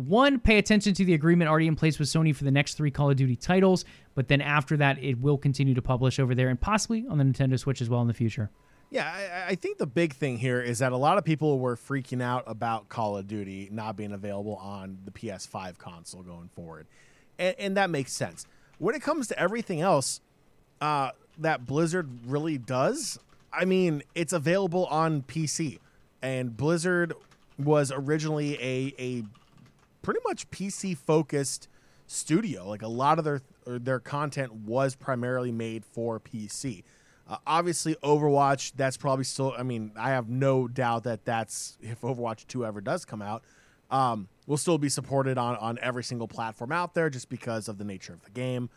One, 0.08 0.40
pay 0.40 0.58
attention 0.58 0.94
to 0.96 1.06
the 1.06 1.14
agreement 1.14 1.50
already 1.50 1.68
in 1.68 1.76
place 1.76 2.00
with 2.00 2.08
Sony 2.08 2.36
for 2.36 2.44
the 2.44 2.52
next 2.52 2.76
three 2.76 2.92
Call 2.92 3.12
of 3.12 3.18
Duty 3.18 3.36
titles, 3.36 3.86
but 4.16 4.28
then 4.28 4.42
after 4.42 4.76
that, 4.78 5.02
it 5.04 5.20
will 5.20 5.38
continue 5.38 5.74
to 5.74 5.82
publish 5.82 6.20
over 6.20 6.34
there 6.34 6.50
and 6.50 6.60
possibly 6.60 7.06
on 7.08 7.18
the 7.18 7.24
Nintendo 7.24 7.60
Switch 7.60 7.82
as 7.82 7.90
well 7.90 8.02
in 8.02 8.08
the 8.08 8.14
future. 8.14 8.50
Yeah, 8.90 9.10
I, 9.10 9.52
I, 9.52 9.56
think 9.56 9.78
the 9.78 9.88
big 9.88 10.14
thing 10.14 10.38
here 10.38 10.60
is 10.60 10.80
that 10.80 10.92
a 10.92 10.98
lot 10.98 11.18
of 11.18 11.24
people 11.24 11.60
were 11.60 11.78
freaking 11.78 12.22
out 12.22 12.44
about 12.46 12.90
Call 12.90 13.16
of 13.16 13.26
Duty 13.26 13.70
not 13.72 13.96
being 13.96 14.12
available 14.12 14.58
on 14.58 14.98
the 15.06 15.12
PS5 15.12 15.78
console 15.78 16.24
going 16.24 16.50
forward. 16.50 16.88
And, 17.40 17.56
and 17.58 17.78
that 17.78 17.90
makes 17.90 18.12
sense. 18.12 18.46
When 18.80 18.94
it 18.94 19.02
comes 19.02 19.28
to 19.30 19.40
everything 19.40 19.80
else 19.80 20.20
uh, 20.82 21.12
that 21.38 21.66
Blizzard 21.66 22.10
really 22.26 22.58
does, 22.58 23.18
I 23.54 23.64
mean, 23.64 24.04
it's 24.14 24.34
available 24.34 24.88
on 24.88 25.22
PC. 25.22 25.80
And 26.22 26.58
Blizzard 26.58 27.14
was 27.58 27.94
originally 27.96 28.56
a, 28.56 28.94
a 29.00 29.24
pretty 30.02 30.20
much 30.26 30.50
PC 30.52 30.98
focused 30.98 31.68
studio. 32.08 32.68
Like 32.68 32.82
a 32.82 32.88
lot 32.88 33.20
of 33.20 33.26
their 33.26 33.42
their 33.66 34.00
content 34.00 34.54
was 34.54 34.96
primarily 34.96 35.52
made 35.52 35.86
for 35.86 36.20
PC. 36.20 36.84
Uh, 37.28 37.38
obviously, 37.48 37.96
Overwatch, 38.04 38.74
that's 38.76 38.98
probably 38.98 39.24
still, 39.24 39.54
I 39.58 39.64
mean, 39.64 39.92
I 39.96 40.10
have 40.10 40.28
no 40.28 40.68
doubt 40.68 41.06
that 41.06 41.24
that's, 41.24 41.78
if 41.82 42.02
Overwatch 42.02 42.46
2 42.48 42.66
ever 42.66 42.82
does 42.82 43.06
come 43.06 43.22
out, 43.22 43.44
um, 43.90 44.28
will 44.48 44.58
still 44.58 44.78
be 44.78 44.90
supported 44.90 45.38
on, 45.38 45.56
on 45.56 45.80
every 45.82 46.04
single 46.04 46.28
platform 46.28 46.74
out 46.74 46.94
there 46.94 47.10
just 47.10 47.30
because 47.30 47.70
of 47.70 47.78
the 47.78 47.86
nature 47.86 48.14
of 48.14 48.22
the 48.24 48.32
game. 48.32 48.70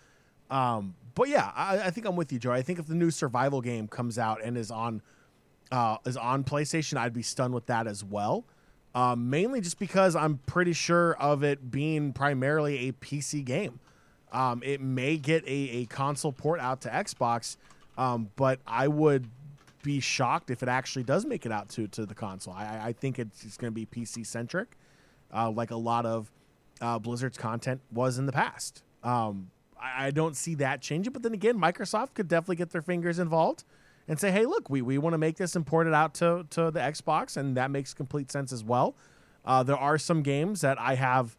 Um, 0.50 0.94
but 1.16 1.28
yeah, 1.28 1.50
I, 1.54 1.80
I, 1.80 1.90
think 1.90 2.06
I'm 2.06 2.14
with 2.14 2.32
you, 2.32 2.38
Joe. 2.38 2.52
I 2.52 2.62
think 2.62 2.78
if 2.78 2.86
the 2.86 2.94
new 2.94 3.10
survival 3.10 3.60
game 3.60 3.88
comes 3.88 4.18
out 4.18 4.40
and 4.44 4.56
is 4.56 4.70
on 4.70 5.02
uh, 5.72 5.96
is 6.04 6.16
on 6.16 6.44
PlayStation, 6.44 6.96
I'd 6.96 7.14
be 7.14 7.22
stunned 7.22 7.54
with 7.54 7.66
that 7.66 7.86
as 7.86 8.04
well. 8.04 8.44
Um, 8.94 9.28
mainly 9.28 9.60
just 9.60 9.78
because 9.78 10.14
I'm 10.14 10.38
pretty 10.46 10.72
sure 10.72 11.14
of 11.14 11.42
it 11.42 11.70
being 11.70 12.12
primarily 12.12 12.88
a 12.88 12.92
PC 12.92 13.44
game. 13.44 13.80
Um, 14.30 14.62
it 14.64 14.80
may 14.80 15.16
get 15.16 15.44
a, 15.44 15.48
a 15.48 15.86
console 15.86 16.32
port 16.32 16.60
out 16.60 16.80
to 16.82 16.88
Xbox, 16.88 17.56
um, 17.98 18.30
but 18.36 18.60
I 18.66 18.88
would 18.88 19.28
be 19.82 20.00
shocked 20.00 20.50
if 20.50 20.62
it 20.62 20.68
actually 20.68 21.04
does 21.04 21.24
make 21.24 21.44
it 21.44 21.52
out 21.52 21.68
to, 21.70 21.86
to 21.88 22.06
the 22.06 22.14
console. 22.14 22.54
I, 22.54 22.86
I 22.86 22.92
think 22.92 23.18
it's, 23.18 23.44
it's 23.44 23.56
going 23.56 23.72
to 23.72 23.74
be 23.74 23.86
PC 23.86 24.26
centric, 24.26 24.76
uh, 25.32 25.50
like 25.50 25.70
a 25.70 25.76
lot 25.76 26.06
of 26.06 26.30
uh, 26.80 26.98
Blizzard's 26.98 27.38
content 27.38 27.80
was 27.92 28.18
in 28.18 28.26
the 28.26 28.32
past. 28.32 28.82
Um, 29.02 29.50
I, 29.80 30.06
I, 30.06 30.10
don't 30.10 30.36
see 30.36 30.54
that 30.56 30.80
changing. 30.80 31.12
But 31.12 31.22
then 31.22 31.34
again, 31.34 31.58
Microsoft 31.58 32.14
could 32.14 32.26
definitely 32.26 32.56
get 32.56 32.70
their 32.70 32.82
fingers 32.82 33.18
involved 33.18 33.64
and 34.06 34.18
say, 34.18 34.30
hey, 34.30 34.46
look, 34.46 34.68
we, 34.68 34.82
we 34.82 34.98
want 34.98 35.14
to 35.14 35.18
make 35.18 35.36
this 35.36 35.56
and 35.56 35.66
port 35.66 35.86
it 35.86 35.94
out 35.94 36.14
to, 36.14 36.46
to 36.50 36.70
the 36.70 36.80
Xbox, 36.80 37.36
and 37.36 37.56
that 37.56 37.70
makes 37.70 37.94
complete 37.94 38.30
sense 38.30 38.52
as 38.52 38.62
well. 38.62 38.94
Uh, 39.44 39.62
there 39.62 39.76
are 39.76 39.98
some 39.98 40.22
games 40.22 40.60
that 40.62 40.78
I 40.80 40.94
have 40.94 41.36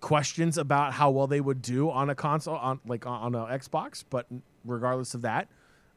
questions 0.00 0.58
about 0.58 0.92
how 0.92 1.10
well 1.10 1.26
they 1.26 1.40
would 1.40 1.62
do 1.62 1.90
on 1.90 2.10
a 2.10 2.14
console, 2.14 2.56
on 2.56 2.80
like 2.86 3.06
on, 3.06 3.34
an 3.34 3.46
Xbox, 3.58 4.04
but 4.08 4.26
regardless 4.64 5.14
of 5.14 5.22
that, 5.22 5.48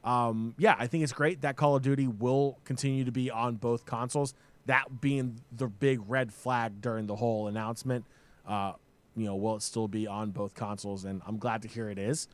um, 0.03 0.55
yeah, 0.57 0.75
I 0.77 0.87
think 0.87 1.03
it's 1.03 1.13
great 1.13 1.41
that 1.41 1.55
Call 1.55 1.75
of 1.75 1.81
Duty 1.81 2.07
will 2.07 2.59
continue 2.63 3.03
to 3.03 3.11
be 3.11 3.29
on 3.29 3.55
both 3.55 3.85
consoles. 3.85 4.33
That 4.65 5.01
being 5.01 5.41
the 5.51 5.67
big 5.67 6.01
red 6.07 6.33
flag 6.33 6.81
during 6.81 7.07
the 7.07 7.15
whole 7.15 7.47
announcement. 7.47 8.05
Uh, 8.47 8.73
you 9.15 9.25
know, 9.25 9.35
will 9.35 9.55
it 9.55 9.63
still 9.63 9.87
be 9.87 10.07
on 10.07 10.31
both 10.31 10.53
consoles? 10.53 11.03
And 11.03 11.21
I'm 11.25 11.37
glad 11.37 11.63
to 11.63 11.67
hear 11.67 11.89
it 11.89 11.97
is. 11.97 12.27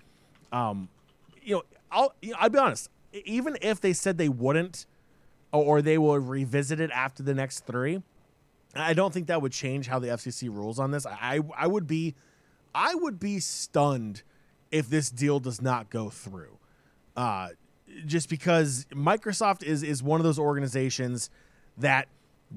Um, 0.51 0.89
you 1.41 1.55
know, 1.55 1.63
I'll 1.91 2.13
you 2.21 2.31
know, 2.31 2.37
I'll 2.39 2.49
be 2.49 2.59
honest. 2.59 2.89
Even 3.25 3.57
if 3.61 3.79
they 3.79 3.93
said 3.93 4.17
they 4.17 4.29
wouldn't, 4.29 4.85
or 5.51 5.81
they 5.81 5.97
will 5.97 6.19
revisit 6.19 6.79
it 6.79 6.91
after 6.91 7.21
the 7.23 7.33
next 7.33 7.65
three, 7.65 8.01
I 8.75 8.93
don't 8.93 9.13
think 9.13 9.27
that 9.27 9.41
would 9.41 9.51
change 9.51 9.87
how 9.87 9.99
the 9.99 10.07
FCC 10.07 10.49
rules 10.49 10.79
on 10.79 10.91
this. 10.91 11.05
I 11.05 11.39
I 11.55 11.67
would 11.67 11.87
be, 11.87 12.15
I 12.73 12.95
would 12.95 13.19
be 13.19 13.39
stunned 13.39 14.23
if 14.71 14.89
this 14.89 15.11
deal 15.11 15.39
does 15.39 15.61
not 15.61 15.89
go 15.91 16.09
through 16.09 16.57
uh, 17.15 17.49
just 18.05 18.29
because 18.29 18.85
Microsoft 18.91 19.63
is 19.63 19.83
is 19.83 20.01
one 20.01 20.19
of 20.19 20.23
those 20.23 20.39
organizations 20.39 21.29
that 21.77 22.07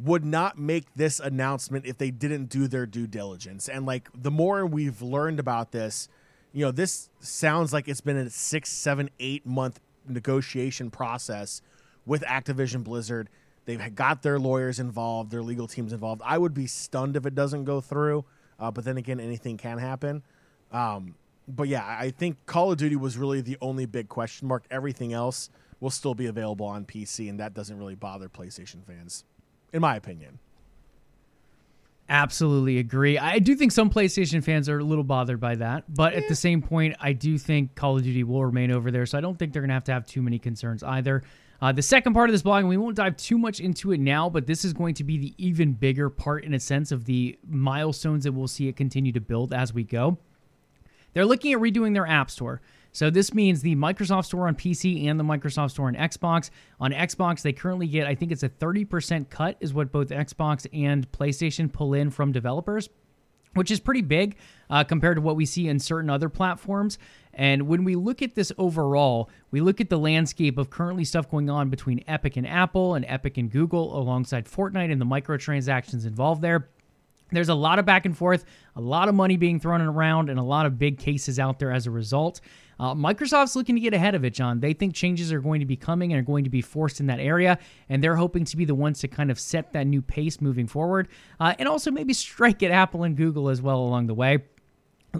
would 0.04 0.24
not 0.24 0.58
make 0.58 0.84
this 0.94 1.20
announcement 1.20 1.86
if 1.86 1.96
they 1.96 2.10
didn't 2.10 2.46
do 2.46 2.68
their 2.68 2.86
due 2.86 3.06
diligence. 3.06 3.68
And 3.68 3.86
like 3.86 4.08
the 4.14 4.30
more 4.30 4.66
we've 4.66 5.00
learned 5.00 5.40
about 5.40 5.72
this, 5.72 6.08
you 6.52 6.64
know, 6.64 6.70
this 6.70 7.08
sounds 7.20 7.72
like 7.72 7.88
it's 7.88 8.00
been 8.00 8.16
a 8.16 8.30
six, 8.30 8.70
seven, 8.70 9.10
eight 9.20 9.46
month 9.46 9.80
negotiation 10.08 10.90
process 10.90 11.62
with 12.04 12.22
Activision 12.22 12.84
Blizzard. 12.84 13.28
They've 13.64 13.94
got 13.94 14.22
their 14.22 14.38
lawyers 14.38 14.78
involved, 14.78 15.30
their 15.30 15.42
legal 15.42 15.66
teams 15.66 15.92
involved. 15.92 16.22
I 16.24 16.38
would 16.38 16.54
be 16.54 16.66
stunned 16.66 17.16
if 17.16 17.26
it 17.26 17.34
doesn't 17.34 17.64
go 17.64 17.80
through. 17.80 18.24
Uh, 18.58 18.70
but 18.70 18.84
then 18.84 18.96
again, 18.96 19.20
anything 19.20 19.56
can 19.56 19.78
happen. 19.78 20.22
Um, 20.72 21.14
but 21.48 21.68
yeah, 21.68 21.84
I 21.84 22.10
think 22.10 22.44
Call 22.46 22.72
of 22.72 22.78
Duty 22.78 22.96
was 22.96 23.16
really 23.16 23.40
the 23.40 23.56
only 23.60 23.86
big 23.86 24.08
question 24.08 24.48
mark. 24.48 24.64
Everything 24.70 25.12
else 25.12 25.50
will 25.80 25.90
still 25.90 26.14
be 26.14 26.26
available 26.26 26.66
on 26.66 26.84
PC, 26.84 27.28
and 27.28 27.38
that 27.38 27.54
doesn't 27.54 27.78
really 27.78 27.94
bother 27.94 28.28
PlayStation 28.28 28.84
fans, 28.84 29.24
in 29.72 29.80
my 29.80 29.96
opinion. 29.96 30.38
Absolutely 32.08 32.78
agree. 32.78 33.18
I 33.18 33.40
do 33.40 33.56
think 33.56 33.72
some 33.72 33.90
PlayStation 33.90 34.42
fans 34.42 34.68
are 34.68 34.78
a 34.78 34.84
little 34.84 35.02
bothered 35.02 35.40
by 35.40 35.56
that, 35.56 35.92
but 35.92 36.12
yeah. 36.12 36.20
at 36.20 36.28
the 36.28 36.36
same 36.36 36.62
point, 36.62 36.94
I 37.00 37.12
do 37.12 37.36
think 37.36 37.74
Call 37.74 37.96
of 37.96 38.04
Duty 38.04 38.22
will 38.22 38.44
remain 38.44 38.70
over 38.70 38.92
there, 38.92 39.06
so 39.06 39.18
I 39.18 39.20
don't 39.20 39.36
think 39.36 39.52
they're 39.52 39.62
going 39.62 39.70
to 39.70 39.74
have 39.74 39.84
to 39.84 39.92
have 39.92 40.06
too 40.06 40.22
many 40.22 40.38
concerns 40.38 40.84
either. 40.84 41.24
Uh, 41.60 41.72
the 41.72 41.82
second 41.82 42.12
part 42.12 42.28
of 42.28 42.34
this 42.34 42.42
blog, 42.42 42.60
and 42.60 42.68
we 42.68 42.76
won't 42.76 42.96
dive 42.96 43.16
too 43.16 43.38
much 43.38 43.60
into 43.60 43.90
it 43.90 43.98
now, 43.98 44.28
but 44.28 44.46
this 44.46 44.64
is 44.64 44.72
going 44.72 44.94
to 44.94 45.04
be 45.04 45.18
the 45.18 45.34
even 45.38 45.72
bigger 45.72 46.08
part, 46.08 46.44
in 46.44 46.54
a 46.54 46.60
sense, 46.60 46.92
of 46.92 47.06
the 47.06 47.36
milestones 47.48 48.24
that 48.24 48.32
we'll 48.32 48.46
see 48.46 48.68
it 48.68 48.76
continue 48.76 49.10
to 49.10 49.20
build 49.20 49.52
as 49.52 49.72
we 49.72 49.82
go. 49.82 50.18
They're 51.12 51.26
looking 51.26 51.54
at 51.54 51.58
redoing 51.58 51.94
their 51.94 52.06
App 52.06 52.30
Store. 52.30 52.60
So 52.96 53.10
this 53.10 53.34
means 53.34 53.60
the 53.60 53.76
Microsoft 53.76 54.24
Store 54.24 54.48
on 54.48 54.54
PC 54.54 55.06
and 55.06 55.20
the 55.20 55.24
Microsoft 55.24 55.72
Store 55.72 55.88
on 55.88 55.96
Xbox. 55.96 56.48
On 56.80 56.92
Xbox, 56.92 57.42
they 57.42 57.52
currently 57.52 57.86
get, 57.86 58.06
I 58.06 58.14
think 58.14 58.32
it's 58.32 58.42
a 58.42 58.48
30% 58.48 59.28
cut, 59.28 59.58
is 59.60 59.74
what 59.74 59.92
both 59.92 60.08
Xbox 60.08 60.66
and 60.72 61.12
PlayStation 61.12 61.70
pull 61.70 61.92
in 61.92 62.08
from 62.08 62.32
developers, 62.32 62.88
which 63.52 63.70
is 63.70 63.80
pretty 63.80 64.00
big 64.00 64.38
uh, 64.70 64.82
compared 64.82 65.18
to 65.18 65.20
what 65.20 65.36
we 65.36 65.44
see 65.44 65.68
in 65.68 65.78
certain 65.78 66.08
other 66.08 66.30
platforms. 66.30 66.96
And 67.34 67.68
when 67.68 67.84
we 67.84 67.96
look 67.96 68.22
at 68.22 68.34
this 68.34 68.50
overall, 68.56 69.28
we 69.50 69.60
look 69.60 69.82
at 69.82 69.90
the 69.90 69.98
landscape 69.98 70.56
of 70.56 70.70
currently 70.70 71.04
stuff 71.04 71.30
going 71.30 71.50
on 71.50 71.68
between 71.68 72.02
Epic 72.08 72.38
and 72.38 72.46
Apple 72.46 72.94
and 72.94 73.04
Epic 73.06 73.36
and 73.36 73.50
Google 73.50 73.94
alongside 73.94 74.46
Fortnite 74.46 74.90
and 74.90 74.98
the 74.98 75.04
microtransactions 75.04 76.06
involved 76.06 76.40
there. 76.40 76.70
There's 77.36 77.50
a 77.50 77.54
lot 77.54 77.78
of 77.78 77.84
back 77.84 78.06
and 78.06 78.16
forth, 78.16 78.46
a 78.76 78.80
lot 78.80 79.10
of 79.10 79.14
money 79.14 79.36
being 79.36 79.60
thrown 79.60 79.82
around, 79.82 80.30
and 80.30 80.38
a 80.38 80.42
lot 80.42 80.64
of 80.64 80.78
big 80.78 80.98
cases 80.98 81.38
out 81.38 81.58
there 81.58 81.70
as 81.70 81.86
a 81.86 81.90
result. 81.90 82.40
Uh, 82.80 82.94
Microsoft's 82.94 83.54
looking 83.54 83.74
to 83.74 83.80
get 83.80 83.92
ahead 83.92 84.14
of 84.14 84.24
it, 84.24 84.32
John. 84.32 84.60
They 84.60 84.72
think 84.72 84.94
changes 84.94 85.30
are 85.32 85.40
going 85.40 85.60
to 85.60 85.66
be 85.66 85.76
coming 85.76 86.14
and 86.14 86.20
are 86.20 86.24
going 86.24 86.44
to 86.44 86.50
be 86.50 86.62
forced 86.62 86.98
in 86.98 87.08
that 87.08 87.20
area, 87.20 87.58
and 87.90 88.02
they're 88.02 88.16
hoping 88.16 88.46
to 88.46 88.56
be 88.56 88.64
the 88.64 88.74
ones 88.74 89.00
to 89.00 89.08
kind 89.08 89.30
of 89.30 89.38
set 89.38 89.74
that 89.74 89.86
new 89.86 90.00
pace 90.00 90.40
moving 90.40 90.66
forward, 90.66 91.08
uh, 91.38 91.54
and 91.58 91.68
also 91.68 91.90
maybe 91.90 92.14
strike 92.14 92.62
at 92.62 92.70
Apple 92.70 93.04
and 93.04 93.18
Google 93.18 93.50
as 93.50 93.60
well 93.60 93.80
along 93.80 94.06
the 94.06 94.14
way. 94.14 94.38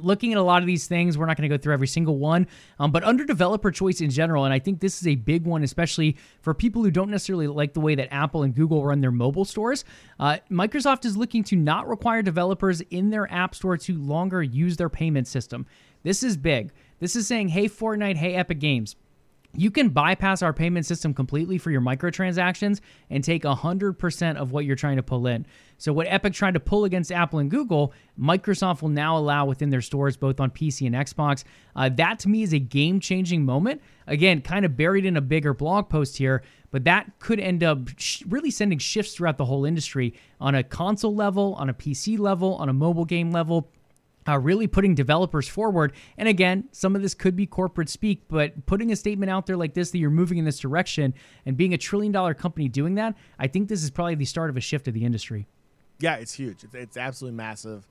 Looking 0.03 0.32
at 0.32 0.38
a 0.38 0.42
lot 0.42 0.62
of 0.62 0.66
these 0.66 0.86
things 0.86 1.16
we're 1.16 1.26
not 1.26 1.36
going 1.36 1.49
to 1.49 1.57
go 1.57 1.61
through 1.61 1.74
every 1.74 1.88
single 1.88 2.18
one 2.18 2.47
um, 2.78 2.90
but 2.90 3.03
under 3.05 3.24
developer 3.24 3.70
choice 3.70 4.01
in 4.01 4.11
general 4.11 4.44
and 4.44 4.53
i 4.53 4.59
think 4.59 4.80
this 4.80 5.01
is 5.01 5.07
a 5.07 5.14
big 5.14 5.44
one 5.44 5.62
especially 5.62 6.16
for 6.40 6.55
people 6.55 6.82
who 6.82 6.90
don't 6.90 7.11
necessarily 7.11 7.47
like 7.47 7.72
the 7.72 7.80
way 7.80 7.94
that 7.94 8.12
apple 8.12 8.42
and 8.42 8.55
google 8.55 8.84
run 8.84 9.01
their 9.01 9.11
mobile 9.11 9.44
stores 9.44 9.84
uh, 10.20 10.38
microsoft 10.51 11.05
is 11.05 11.16
looking 11.16 11.42
to 11.44 11.57
not 11.57 11.88
require 11.88 12.22
developers 12.22 12.80
in 12.90 13.11
their 13.11 13.30
app 13.32 13.55
store 13.55 13.76
to 13.76 13.97
longer 13.97 14.42
use 14.42 14.76
their 14.76 14.88
payment 14.88 15.26
system. 15.26 15.66
This 16.03 16.22
is 16.22 16.36
big. 16.36 16.72
This 16.99 17.16
is 17.16 17.26
saying 17.26 17.49
hey 17.49 17.68
fortnite 17.68 18.16
hey 18.16 18.34
epic 18.34 18.59
games 18.59 18.97
you 19.57 19.70
can 19.70 19.88
bypass 19.88 20.42
our 20.42 20.52
payment 20.52 20.86
system 20.86 21.14
completely 21.14 21.59
for 21.59 21.70
your 21.70 21.80
microtransactions 21.80 22.80
and 23.11 23.22
take 23.24 23.42
100% 23.42 24.36
of 24.36 24.52
what 24.52 24.64
you're 24.64 24.76
trying 24.76 24.96
to 24.96 25.02
pull 25.02 25.26
in. 25.26 25.46
So, 25.78 25.92
what 25.92 26.07
Epic 26.09 26.32
tried 26.32 26.54
to 26.54 26.61
pull 26.61 26.84
against 26.84 27.12
Apple 27.12 27.38
and 27.38 27.50
Google, 27.50 27.92
Microsoft 28.18 28.82
will 28.82 28.88
now 28.88 29.18
allow 29.18 29.44
within 29.44 29.70
their 29.70 29.82
stores, 29.82 30.16
both 30.16 30.40
on 30.40 30.50
PC 30.50 30.86
and 30.86 30.94
Xbox. 30.94 31.44
Uh, 31.74 31.88
that 31.90 32.18
to 32.20 32.28
me 32.28 32.42
is 32.42 32.54
a 32.54 32.59
game 32.59 32.98
changing 33.00 33.44
moment. 33.44 33.82
Again, 34.07 34.40
kind 34.40 34.64
of 34.64 34.76
buried 34.76 35.04
in 35.04 35.16
a 35.16 35.20
bigger 35.20 35.52
blog 35.52 35.88
post 35.90 36.16
here, 36.16 36.42
but 36.70 36.84
that 36.84 37.18
could 37.18 37.40
end 37.40 37.62
up 37.62 37.78
sh- 37.96 38.22
really 38.28 38.50
sending 38.50 38.78
shifts 38.78 39.14
throughout 39.14 39.36
the 39.36 39.44
whole 39.44 39.64
industry 39.64 40.14
on 40.40 40.54
a 40.54 40.62
console 40.62 41.14
level, 41.14 41.54
on 41.54 41.68
a 41.68 41.74
PC 41.74 42.18
level, 42.18 42.54
on 42.54 42.68
a 42.68 42.72
mobile 42.72 43.04
game 43.04 43.30
level 43.30 43.70
uh, 44.29 44.39
really 44.39 44.66
putting 44.66 44.95
developers 44.95 45.49
forward. 45.49 45.93
And 46.18 46.29
again, 46.29 46.68
some 46.72 46.97
of 46.97 47.03
this 47.03 47.14
could 47.14 47.37
be 47.37 47.47
corporate 47.47 47.89
speak, 47.89 48.22
but 48.29 48.66
putting 48.66 48.93
a 48.93 48.97
statement 48.97 49.31
out 49.31 49.47
there 49.47 49.57
like 49.57 49.74
this 49.74 49.91
that 49.91 49.99
you're 49.99 50.11
moving 50.11 50.39
in 50.39 50.45
this 50.45 50.59
direction 50.59 51.14
and 51.45 51.57
being 51.57 51.74
a 51.74 51.79
trillion 51.79 52.12
dollar 52.12 52.35
company 52.35 52.68
doing 52.68 52.95
that, 52.97 53.14
I 53.39 53.47
think 53.47 53.68
this 53.68 53.83
is 53.83 53.91
probably 53.91 54.14
the 54.14 54.24
start 54.24 54.51
of 54.51 54.57
a 54.57 54.61
shift 54.61 54.89
of 54.89 54.95
the 54.95 55.05
industry. 55.05 55.47
Yeah, 55.99 56.16
it's 56.16 56.35
huge. 56.35 56.64
It's, 56.64 56.74
it's 56.74 56.97
absolutely 56.97 57.37
massive, 57.37 57.89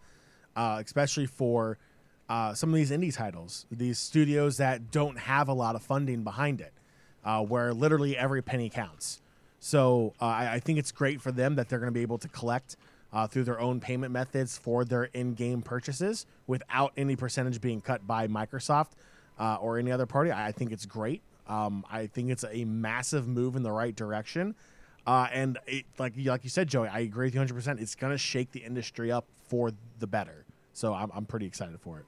uh, 0.55 0.81
especially 0.83 1.25
for 1.25 1.77
uh, 2.29 2.53
some 2.53 2.69
of 2.69 2.75
these 2.75 2.91
indie 2.91 3.15
titles, 3.15 3.65
these 3.71 3.97
studios 3.97 4.57
that 4.57 4.91
don't 4.91 5.17
have 5.17 5.47
a 5.47 5.53
lot 5.53 5.75
of 5.75 5.83
funding 5.83 6.23
behind 6.23 6.61
it, 6.61 6.73
uh, 7.23 7.41
where 7.41 7.73
literally 7.73 8.17
every 8.17 8.41
penny 8.41 8.69
counts. 8.69 9.21
So 9.59 10.13
uh, 10.21 10.25
I, 10.25 10.53
I 10.53 10.59
think 10.59 10.77
it's 10.77 10.91
great 10.91 11.21
for 11.21 11.31
them 11.31 11.55
that 11.55 11.69
they're 11.69 11.79
going 11.79 11.91
to 11.91 11.93
be 11.93 12.01
able 12.01 12.19
to 12.19 12.27
collect 12.27 12.77
uh, 13.15 13.25
through 13.25 13.45
their 13.45 13.59
own 13.61 13.79
payment 13.79 14.11
methods 14.11 14.57
for 14.57 14.83
their 14.83 15.05
in-game 15.05 15.61
purchases 15.61 16.25
without 16.47 16.91
any 16.97 17.15
percentage 17.15 17.61
being 17.61 17.79
cut 17.79 18.05
by 18.05 18.27
Microsoft 18.27 18.91
uh, 19.39 19.55
or 19.55 19.79
any 19.79 19.89
other 19.89 20.05
party. 20.05 20.33
I 20.33 20.51
think 20.51 20.73
it's 20.73 20.85
great. 20.85 21.21
Um, 21.47 21.85
I 21.89 22.07
think 22.07 22.29
it's 22.29 22.43
a 22.51 22.65
massive 22.65 23.25
move 23.25 23.55
in 23.55 23.63
the 23.63 23.71
right 23.71 23.95
direction. 23.95 24.53
Uh, 25.07 25.27
and 25.31 25.57
it, 25.65 25.85
like 25.97 26.13
like 26.25 26.43
you 26.43 26.49
said, 26.49 26.67
Joey, 26.67 26.89
I 26.89 26.99
agree 26.99 27.27
with 27.27 27.35
you 27.35 27.39
100. 27.39 27.55
percent 27.55 27.79
It's 27.79 27.95
going 27.95 28.11
to 28.11 28.17
shake 28.17 28.51
the 28.51 28.59
industry 28.59 29.11
up 29.11 29.25
for 29.47 29.71
the 29.99 30.07
better. 30.07 30.43
So 30.73 30.93
I'm, 30.93 31.09
I'm 31.15 31.25
pretty 31.25 31.45
excited 31.45 31.79
for 31.79 31.99
it. 31.99 32.05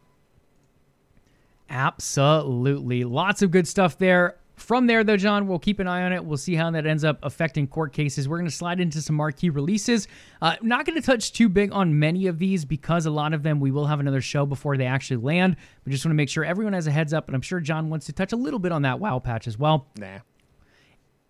Absolutely, 1.69 3.05
lots 3.05 3.41
of 3.41 3.51
good 3.51 3.67
stuff 3.67 3.97
there. 3.97 4.35
From 4.57 4.87
there, 4.87 5.03
though, 5.03 5.17
John, 5.17 5.47
we'll 5.47 5.59
keep 5.59 5.79
an 5.79 5.87
eye 5.87 6.01
on 6.01 6.11
it. 6.11 6.25
We'll 6.25 6.37
see 6.37 6.55
how 6.55 6.71
that 6.71 6.87
ends 6.87 7.03
up 7.03 7.19
affecting 7.21 7.67
court 7.67 7.93
cases. 7.93 8.27
We're 8.27 8.39
going 8.39 8.49
to 8.49 8.55
slide 8.55 8.79
into 8.79 9.01
some 9.03 9.15
marquee 9.15 9.51
releases. 9.51 10.07
Uh, 10.41 10.55
not 10.63 10.83
going 10.83 10.99
to 10.99 11.05
touch 11.05 11.31
too 11.31 11.47
big 11.47 11.71
on 11.71 11.99
many 11.99 12.25
of 12.25 12.39
these 12.39 12.65
because 12.65 13.05
a 13.05 13.11
lot 13.11 13.33
of 13.33 13.43
them 13.43 13.59
we 13.59 13.69
will 13.69 13.85
have 13.85 13.99
another 13.99 14.19
show 14.19 14.47
before 14.47 14.75
they 14.75 14.87
actually 14.87 15.17
land. 15.17 15.57
We 15.85 15.91
just 15.91 16.03
want 16.03 16.11
to 16.11 16.15
make 16.15 16.29
sure 16.29 16.43
everyone 16.43 16.73
has 16.73 16.87
a 16.87 16.91
heads 16.91 17.13
up, 17.13 17.27
and 17.27 17.35
I'm 17.35 17.41
sure 17.41 17.59
John 17.59 17.89
wants 17.89 18.07
to 18.07 18.13
touch 18.13 18.33
a 18.33 18.35
little 18.35 18.59
bit 18.59 18.71
on 18.71 18.81
that 18.81 18.99
WoW 18.99 19.19
patch 19.19 19.47
as 19.47 19.59
well. 19.59 19.87
Nah. 19.95 20.19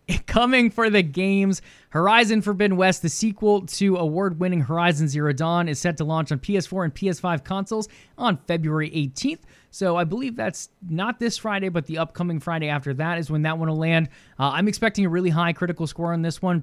Coming 0.26 0.70
for 0.70 0.90
the 0.90 1.02
games, 1.02 1.60
Horizon 1.90 2.42
Forbidden 2.42 2.76
West, 2.76 3.02
the 3.02 3.08
sequel 3.08 3.62
to 3.66 3.96
award 3.96 4.40
winning 4.40 4.60
Horizon 4.60 5.08
Zero 5.08 5.32
Dawn, 5.32 5.68
is 5.68 5.78
set 5.78 5.96
to 5.98 6.04
launch 6.04 6.32
on 6.32 6.38
PS4 6.38 6.84
and 6.84 6.94
PS5 6.94 7.44
consoles 7.44 7.88
on 8.16 8.38
February 8.46 8.90
18th. 8.90 9.40
So 9.70 9.96
I 9.96 10.04
believe 10.04 10.36
that's 10.36 10.70
not 10.88 11.20
this 11.20 11.36
Friday, 11.36 11.68
but 11.68 11.86
the 11.86 11.98
upcoming 11.98 12.40
Friday 12.40 12.68
after 12.68 12.94
that 12.94 13.18
is 13.18 13.30
when 13.30 13.42
that 13.42 13.58
one 13.58 13.68
will 13.68 13.76
land. 13.76 14.08
Uh, 14.38 14.50
I'm 14.54 14.68
expecting 14.68 15.04
a 15.04 15.08
really 15.08 15.30
high 15.30 15.52
critical 15.52 15.86
score 15.86 16.12
on 16.12 16.22
this 16.22 16.40
one. 16.40 16.62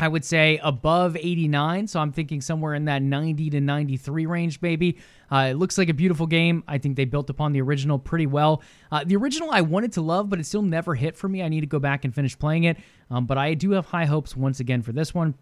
I 0.00 0.08
would 0.08 0.24
say 0.24 0.58
above 0.62 1.14
89. 1.14 1.86
So 1.86 2.00
I'm 2.00 2.10
thinking 2.10 2.40
somewhere 2.40 2.74
in 2.74 2.86
that 2.86 3.02
90 3.02 3.50
to 3.50 3.60
93 3.60 4.24
range, 4.24 4.58
maybe. 4.62 4.98
Uh, 5.30 5.48
it 5.50 5.54
looks 5.54 5.76
like 5.76 5.90
a 5.90 5.94
beautiful 5.94 6.26
game. 6.26 6.64
I 6.66 6.78
think 6.78 6.96
they 6.96 7.04
built 7.04 7.28
upon 7.28 7.52
the 7.52 7.60
original 7.60 7.98
pretty 7.98 8.26
well. 8.26 8.62
Uh, 8.90 9.04
the 9.04 9.14
original 9.16 9.50
I 9.50 9.60
wanted 9.60 9.92
to 9.92 10.00
love, 10.00 10.30
but 10.30 10.40
it 10.40 10.46
still 10.46 10.62
never 10.62 10.94
hit 10.94 11.18
for 11.18 11.28
me. 11.28 11.42
I 11.42 11.48
need 11.48 11.60
to 11.60 11.66
go 11.66 11.78
back 11.78 12.06
and 12.06 12.14
finish 12.14 12.36
playing 12.36 12.64
it. 12.64 12.78
Um, 13.10 13.26
but 13.26 13.36
I 13.36 13.52
do 13.52 13.72
have 13.72 13.84
high 13.86 14.06
hopes 14.06 14.34
once 14.34 14.58
again 14.58 14.80
for 14.80 14.92
this 14.92 15.12
one 15.12 15.34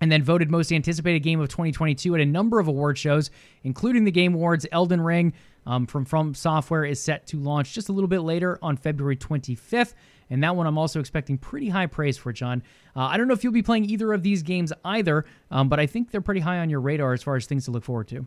and 0.00 0.10
then 0.10 0.22
voted 0.22 0.50
most 0.50 0.72
anticipated 0.72 1.20
game 1.20 1.40
of 1.40 1.48
2022 1.48 2.14
at 2.14 2.20
a 2.22 2.26
number 2.26 2.58
of 2.58 2.68
award 2.68 2.96
shows, 2.96 3.30
including 3.64 4.04
the 4.04 4.10
Game 4.10 4.34
Awards. 4.34 4.66
Elden 4.72 5.02
Ring 5.02 5.34
um, 5.66 5.86
from 5.86 6.06
From 6.06 6.34
Software 6.34 6.84
is 6.84 7.02
set 7.02 7.26
to 7.28 7.38
launch 7.38 7.74
just 7.74 7.90
a 7.90 7.92
little 7.92 8.08
bit 8.08 8.20
later 8.20 8.58
on 8.62 8.76
February 8.76 9.16
25th. 9.16 9.92
And 10.30 10.42
that 10.44 10.54
one 10.54 10.66
I'm 10.66 10.78
also 10.78 11.00
expecting 11.00 11.36
pretty 11.36 11.68
high 11.68 11.86
praise 11.86 12.16
for, 12.16 12.32
John. 12.32 12.62
Uh, 12.94 13.00
I 13.00 13.16
don't 13.16 13.26
know 13.28 13.34
if 13.34 13.42
you'll 13.42 13.52
be 13.52 13.62
playing 13.62 13.84
either 13.86 14.12
of 14.12 14.22
these 14.22 14.42
games 14.42 14.72
either, 14.84 15.24
um, 15.50 15.68
but 15.68 15.80
I 15.80 15.86
think 15.86 16.10
they're 16.10 16.20
pretty 16.20 16.40
high 16.40 16.58
on 16.58 16.70
your 16.70 16.80
radar 16.80 17.12
as 17.12 17.22
far 17.22 17.36
as 17.36 17.46
things 17.46 17.64
to 17.64 17.72
look 17.72 17.84
forward 17.84 18.08
to. 18.08 18.26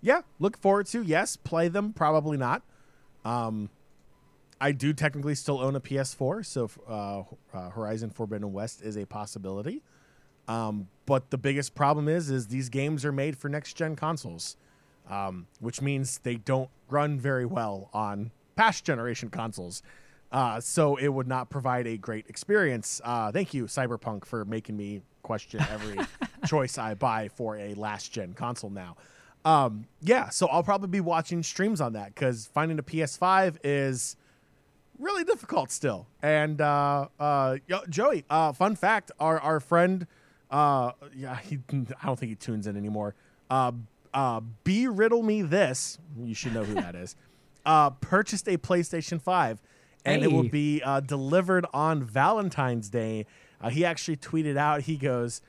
Yeah, 0.00 0.22
look 0.38 0.56
forward 0.56 0.86
to. 0.86 1.02
Yes, 1.02 1.36
play 1.36 1.68
them. 1.68 1.92
Probably 1.92 2.36
not. 2.36 2.62
Um, 3.24 3.70
I 4.60 4.72
do 4.72 4.92
technically 4.92 5.34
still 5.34 5.60
own 5.60 5.74
a 5.74 5.80
PS4, 5.80 6.46
so 6.46 6.70
uh, 6.88 7.56
uh, 7.56 7.70
Horizon 7.70 8.10
Forbidden 8.10 8.52
West 8.52 8.82
is 8.82 8.96
a 8.96 9.06
possibility. 9.06 9.82
Um, 10.48 10.88
but 11.06 11.30
the 11.30 11.38
biggest 11.38 11.74
problem 11.74 12.08
is, 12.08 12.30
is 12.30 12.48
these 12.48 12.68
games 12.68 13.04
are 13.04 13.12
made 13.12 13.36
for 13.36 13.48
next 13.48 13.74
gen 13.74 13.96
consoles, 13.96 14.56
um, 15.08 15.46
which 15.60 15.80
means 15.80 16.18
they 16.18 16.36
don't 16.36 16.70
run 16.88 17.18
very 17.18 17.46
well 17.46 17.90
on 17.92 18.30
past 18.54 18.84
generation 18.84 19.30
consoles. 19.30 19.82
Uh, 20.32 20.60
so 20.60 20.96
it 20.96 21.08
would 21.08 21.28
not 21.28 21.50
provide 21.50 21.86
a 21.86 21.96
great 21.96 22.26
experience. 22.28 23.00
Uh, 23.04 23.30
thank 23.30 23.52
you, 23.52 23.66
Cyberpunk, 23.66 24.24
for 24.24 24.44
making 24.44 24.76
me 24.76 25.02
question 25.22 25.60
every 25.70 25.98
choice 26.46 26.78
I 26.78 26.94
buy 26.94 27.28
for 27.28 27.56
a 27.56 27.74
last 27.74 28.12
gen 28.12 28.32
console 28.32 28.70
now. 28.70 28.96
Um, 29.44 29.86
yeah, 30.00 30.30
so 30.30 30.46
I'll 30.46 30.62
probably 30.62 30.88
be 30.88 31.00
watching 31.00 31.42
streams 31.42 31.80
on 31.80 31.92
that 31.94 32.14
because 32.14 32.46
finding 32.46 32.78
a 32.78 32.82
PS5 32.82 33.56
is 33.64 34.16
really 34.98 35.24
difficult 35.24 35.70
still. 35.70 36.06
And 36.22 36.60
uh, 36.60 37.08
uh, 37.18 37.56
Joey, 37.88 38.24
uh, 38.30 38.52
fun 38.52 38.76
fact: 38.76 39.10
our 39.18 39.38
our 39.40 39.60
friend, 39.60 40.06
uh, 40.50 40.92
yeah, 41.14 41.36
he, 41.36 41.58
I 41.70 42.06
don't 42.06 42.18
think 42.18 42.30
he 42.30 42.36
tunes 42.36 42.66
in 42.66 42.76
anymore. 42.76 43.14
Uh, 43.50 43.72
uh, 44.14 44.40
B 44.64 44.86
riddle 44.86 45.22
me 45.22 45.42
this. 45.42 45.98
You 46.22 46.34
should 46.34 46.54
know 46.54 46.64
who 46.64 46.74
that 46.74 46.94
is. 46.94 47.16
Uh, 47.64 47.90
purchased 47.90 48.48
a 48.48 48.58
PlayStation 48.58 49.22
Five, 49.22 49.62
and 50.04 50.22
Hey. 50.22 50.28
it 50.28 50.32
will 50.32 50.48
be 50.48 50.82
uh, 50.82 51.00
delivered 51.00 51.66
on 51.72 52.02
Valentine's 52.02 52.88
Day. 52.88 53.26
Uh, 53.60 53.70
he 53.70 53.84
actually 53.84 54.16
tweeted 54.16 54.56
out. 54.56 54.82
He 54.82 54.96
goes, 54.96 55.40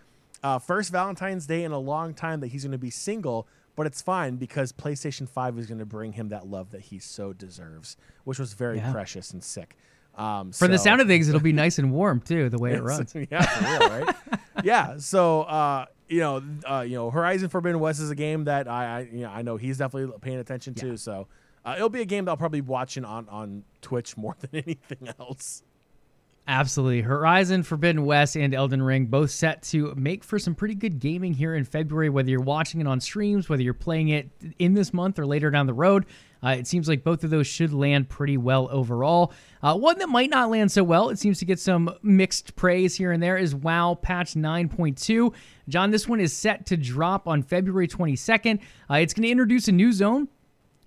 uh, 0.44 0.60
first 0.60 0.92
Valentine's 0.92 1.48
Day 1.48 1.64
in 1.64 1.72
a 1.72 1.80
long 1.80 2.14
time 2.14 2.40
that 2.42 2.48
he's 2.48 2.64
going 2.64 2.72
to 2.74 2.78
be 2.78 2.90
single, 2.90 3.48
but 3.76 3.88
it's 3.88 4.02
fine 4.02 4.36
because 4.36 4.72
PlayStation 4.72 5.28
5 5.28 5.58
is 5.58 5.66
going 5.66 5.80
to 5.80 5.86
bring 5.86 6.14
him 6.14 6.30
that 6.30 6.46
love 6.48 6.72
that 6.72 6.82
he 6.82 7.00
so 7.00 7.34
deserves, 7.34 7.98
which 8.24 8.38
was 8.40 8.54
very 8.54 8.78
Yeah. 8.78 8.92
precious 8.92 9.32
and 9.32 9.44
sick. 9.44 9.76
Um, 10.16 10.52
For 10.52 10.68
the 10.68 10.78
sound 10.78 11.02
of 11.02 11.08
things, 11.08 11.28
it'll 11.28 11.42
be 11.42 11.54
nice 11.66 11.80
and 11.80 11.92
warm 11.92 12.22
too, 12.22 12.50
the 12.50 12.60
way 12.60 12.74
it 12.74 12.84
runs. 12.84 13.16
yeah, 13.32 13.42
for 13.42 13.64
real, 13.80 13.90
right? 13.90 14.16
yeah. 14.64 14.98
So, 15.00 15.42
uh, 15.44 15.86
you 16.08 16.20
know, 16.20 16.44
uh, 16.70 16.82
you 16.82 16.94
know, 16.96 17.10
Horizon 17.10 17.50
Forbidden 17.50 17.80
West 17.80 18.00
is 18.00 18.12
a 18.12 18.16
game 18.16 18.44
that 18.44 18.68
I, 18.68 18.86
I, 18.86 19.00
you 19.12 19.22
know, 19.22 19.30
I 19.32 19.42
know 19.42 19.58
he's 19.58 19.80
definitely 19.80 20.16
paying 20.22 20.38
attention 20.38 20.76
to. 20.76 20.98
So, 20.98 21.28
uh, 21.66 21.74
it'll 21.76 21.90
be 21.90 22.02
a 22.02 22.06
game 22.06 22.26
that 22.26 22.32
I'll 22.32 22.38
probably 22.38 22.62
be 22.62 22.68
watching 22.68 23.06
on 23.06 23.28
on 23.30 23.64
Twitch 23.82 24.18
more 24.18 24.36
than 24.40 24.64
anything 24.66 25.14
else. 25.20 25.64
Absolutely. 26.46 27.02
Horizon 27.02 27.64
Forbidden 27.64 28.04
West 28.06 28.36
and 28.36 28.54
Elden 28.54 28.82
Ring 28.82 29.06
both 29.06 29.32
set 29.32 29.64
to 29.64 29.94
make 29.96 30.26
for 30.26 30.38
some 30.38 30.54
pretty 30.54 30.76
good 30.76 31.00
gaming 31.00 31.34
here 31.34 31.56
in 31.56 31.64
February, 31.64 32.10
whether 32.10 32.30
you're 32.30 32.42
watching 32.42 32.82
it 32.82 32.88
on 32.88 33.00
streams, 33.00 33.48
whether 33.48 33.64
you're 33.64 33.74
playing 33.74 34.10
it 34.10 34.30
in 34.60 34.74
this 34.74 34.94
month 34.94 35.18
or 35.20 35.26
later 35.26 35.50
down 35.52 35.68
the 35.68 35.74
road. 35.74 36.06
Uh, 36.44 36.50
it 36.50 36.68
seems 36.68 36.90
like 36.90 37.02
both 37.02 37.24
of 37.24 37.30
those 37.30 37.48
should 37.48 37.72
land 37.72 38.10
pretty 38.10 38.36
well 38.36 38.68
overall. 38.72 39.32
Uh, 39.62 39.74
one 39.78 39.98
that 40.00 40.10
might 40.10 40.30
not 40.30 40.50
land 40.50 40.70
so 40.70 40.84
well, 40.84 41.08
it 41.10 41.18
seems 41.18 41.40
to 41.40 41.46
get 41.46 41.60
some 41.60 41.90
mixed 42.02 42.58
praise 42.58 42.94
here 42.94 43.14
and 43.14 43.24
there, 43.24 43.38
is 43.38 43.56
WoW 43.56 43.96
Patch 43.96 44.34
9.2. 44.34 45.34
John, 45.70 45.92
this 45.92 46.10
one 46.10 46.20
is 46.20 46.34
set 46.36 46.66
to 46.66 46.76
drop 46.76 47.26
on 47.26 47.42
February 47.42 47.88
22nd. 47.88 48.60
Uh, 48.90 48.96
it's 48.96 49.14
going 49.14 49.24
to 49.24 49.30
introduce 49.30 49.70
a 49.70 49.72
new 49.72 49.94
zone 49.94 50.28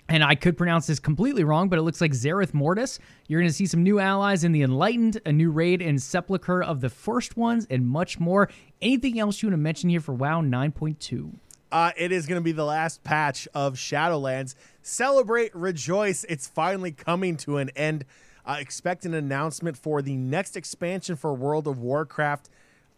and 0.08 0.22
I 0.22 0.34
could 0.34 0.56
pronounce 0.56 0.86
this 0.86 1.00
completely 1.00 1.44
wrong, 1.44 1.68
but 1.68 1.78
it 1.78 1.82
looks 1.82 2.00
like 2.00 2.12
Zereth 2.12 2.54
Mortis. 2.54 2.98
You're 3.26 3.40
going 3.40 3.50
to 3.50 3.54
see 3.54 3.66
some 3.66 3.82
new 3.82 3.98
allies 3.98 4.44
in 4.44 4.52
the 4.52 4.62
Enlightened, 4.62 5.20
a 5.26 5.32
new 5.32 5.50
raid 5.50 5.82
in 5.82 5.98
Sepulchre 5.98 6.62
of 6.62 6.80
the 6.80 6.88
First 6.88 7.36
Ones, 7.36 7.66
and 7.68 7.86
much 7.86 8.20
more. 8.20 8.48
Anything 8.80 9.18
else 9.18 9.42
you 9.42 9.48
want 9.48 9.54
to 9.54 9.62
mention 9.62 9.90
here 9.90 10.00
for 10.00 10.12
WoW 10.12 10.42
9.2? 10.42 11.32
Uh, 11.72 11.90
it 11.96 12.12
is 12.12 12.26
going 12.26 12.40
to 12.40 12.44
be 12.44 12.52
the 12.52 12.64
last 12.64 13.02
patch 13.02 13.48
of 13.52 13.74
Shadowlands. 13.74 14.54
Celebrate, 14.82 15.54
rejoice. 15.54 16.24
It's 16.28 16.46
finally 16.46 16.92
coming 16.92 17.36
to 17.38 17.58
an 17.58 17.70
end. 17.70 18.04
Uh, 18.44 18.58
expect 18.60 19.04
an 19.04 19.14
announcement 19.14 19.76
for 19.76 20.00
the 20.00 20.16
next 20.16 20.56
expansion 20.56 21.16
for 21.16 21.34
World 21.34 21.66
of 21.66 21.80
Warcraft 21.80 22.48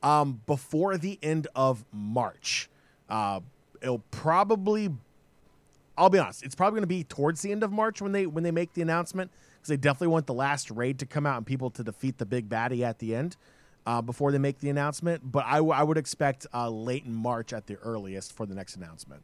um, 0.03 0.43
before 0.47 0.99
the 0.99 1.19
end 1.23 1.49
of 1.55 1.87
March. 1.91 2.69
Uh, 3.09 3.41
it'll 3.81 4.05
probably, 4.11 4.91
I'll 5.99 6.11
be 6.11 6.19
honest, 6.19 6.43
it's 6.43 6.55
probably 6.55 6.79
going 6.79 6.85
to 6.85 6.87
be 6.87 7.05
towards 7.05 7.43
the 7.43 7.51
end 7.51 7.63
of 7.63 7.73
March 7.73 8.01
when 8.01 8.13
they 8.13 8.27
when 8.27 8.45
they 8.45 8.53
make 8.53 8.73
the 8.73 8.83
announcement 8.83 9.31
because 9.57 9.69
they 9.69 9.77
definitely 9.77 10.09
want 10.09 10.27
the 10.27 10.35
last 10.35 10.71
raid 10.71 11.01
to 11.01 11.07
come 11.07 11.27
out 11.27 11.37
and 11.37 11.47
people 11.47 11.71
to 11.71 11.83
defeat 11.83 12.19
the 12.19 12.27
big 12.27 12.49
baddie 12.49 12.83
at 12.83 13.01
the 13.01 13.15
end 13.15 13.37
uh, 13.85 14.01
before 14.01 14.31
they 14.31 14.39
make 14.39 14.61
the 14.61 14.71
announcement. 14.71 15.31
But 15.31 15.45
I, 15.45 15.57
w- 15.57 15.73
I 15.73 15.83
would 15.83 15.99
expect 15.99 16.47
uh, 16.55 16.71
late 16.71 17.05
in 17.05 17.15
March 17.15 17.53
at 17.53 17.67
the 17.67 17.77
earliest 17.77 18.33
for 18.33 18.47
the 18.47 18.55
next 18.55 18.77
announcement. 18.77 19.23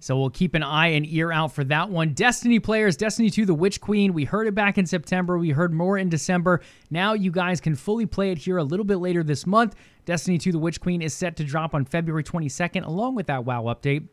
So 0.00 0.16
we'll 0.16 0.30
keep 0.30 0.54
an 0.54 0.62
eye 0.62 0.88
and 0.88 1.04
ear 1.06 1.32
out 1.32 1.52
for 1.52 1.64
that 1.64 1.90
one. 1.90 2.12
Destiny 2.12 2.60
players, 2.60 2.96
Destiny 2.96 3.30
2 3.30 3.46
The 3.46 3.54
Witch 3.54 3.80
Queen. 3.80 4.12
We 4.12 4.24
heard 4.24 4.46
it 4.46 4.54
back 4.54 4.78
in 4.78 4.86
September. 4.86 5.38
We 5.38 5.50
heard 5.50 5.72
more 5.72 5.98
in 5.98 6.08
December. 6.08 6.60
Now 6.88 7.14
you 7.14 7.32
guys 7.32 7.60
can 7.60 7.74
fully 7.74 8.06
play 8.06 8.30
it 8.30 8.38
here 8.38 8.58
a 8.58 8.64
little 8.64 8.84
bit 8.84 8.98
later 8.98 9.24
this 9.24 9.44
month. 9.44 9.74
Destiny 10.04 10.38
2 10.38 10.52
The 10.52 10.58
Witch 10.58 10.80
Queen 10.80 11.02
is 11.02 11.14
set 11.14 11.36
to 11.36 11.44
drop 11.44 11.74
on 11.74 11.84
February 11.84 12.22
22nd, 12.22 12.86
along 12.86 13.16
with 13.16 13.26
that 13.26 13.44
WoW 13.44 13.64
update. 13.64 14.06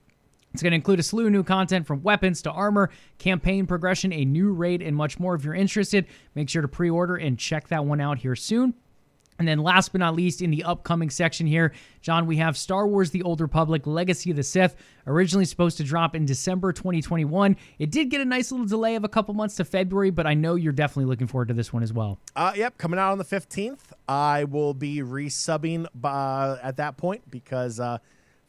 It's 0.56 0.64
going 0.64 0.72
to 0.72 0.76
include 0.76 1.02
a 1.02 1.04
slew 1.04 1.26
of 1.26 1.34
new 1.34 1.44
content 1.44 1.86
from 1.86 2.02
weapons 2.02 2.42
to 2.44 2.52
armor, 2.52 2.90
campaign 3.18 3.68
progression, 3.68 4.14
a 4.14 4.24
new 4.24 4.54
raid, 4.54 4.82
and 4.82 4.96
much 4.96 5.20
more. 5.20 5.36
If 5.36 5.44
you're 5.44 5.54
interested, 5.54 6.06
make 6.34 6.48
sure 6.48 6.62
to 6.62 6.68
pre 6.70 6.90
order 6.90 7.18
and 7.18 7.38
check 7.38 7.68
that 7.68 7.84
one 7.84 8.00
out 8.00 8.20
here 8.20 8.38
soon. 8.38 8.74
And 9.38 9.46
then, 9.46 9.60
last 9.60 9.92
but 9.92 10.00
not 10.00 10.16
least, 10.16 10.42
in 10.42 10.52
the 10.52 10.64
upcoming 10.64 11.10
section 11.10 11.46
here, 11.46 11.74
John, 12.02 12.26
we 12.26 12.38
have 12.38 12.56
Star 12.56 12.88
Wars 12.88 13.12
The 13.12 13.22
Old 13.24 13.42
Republic 13.42 13.86
Legacy 13.86 14.32
of 14.32 14.38
the 14.38 14.44
Sith, 14.44 14.78
originally 15.08 15.44
supposed 15.44 15.76
to 15.76 15.84
drop 15.84 16.16
in 16.16 16.26
December 16.26 16.72
2021. 16.72 17.58
It 17.78 17.92
did 17.92 18.10
get 18.10 18.22
a 18.22 18.26
nice 18.26 18.50
little 18.50 18.66
delay 18.66 18.96
of 18.96 19.04
a 19.04 19.10
couple 19.10 19.34
months 19.34 19.56
to 19.56 19.66
February, 19.66 20.10
but 20.10 20.26
I 20.26 20.36
know 20.36 20.56
you're 20.56 20.72
definitely 20.72 21.10
looking 21.10 21.28
forward 21.28 21.50
to 21.50 21.54
this 21.54 21.74
one 21.74 21.84
as 21.84 21.92
well. 21.92 22.18
Uh, 22.34 22.54
yep, 22.56 22.78
coming 22.78 22.98
out 22.98 23.12
on 23.12 23.18
the 23.18 23.26
15th. 23.26 23.82
I 24.08 24.46
will 24.46 24.74
be 24.74 25.00
resubbing 25.00 25.86
uh, 26.02 26.58
at 26.64 26.78
that 26.78 26.96
point 26.96 27.30
because, 27.30 27.82
uh, 27.82 27.98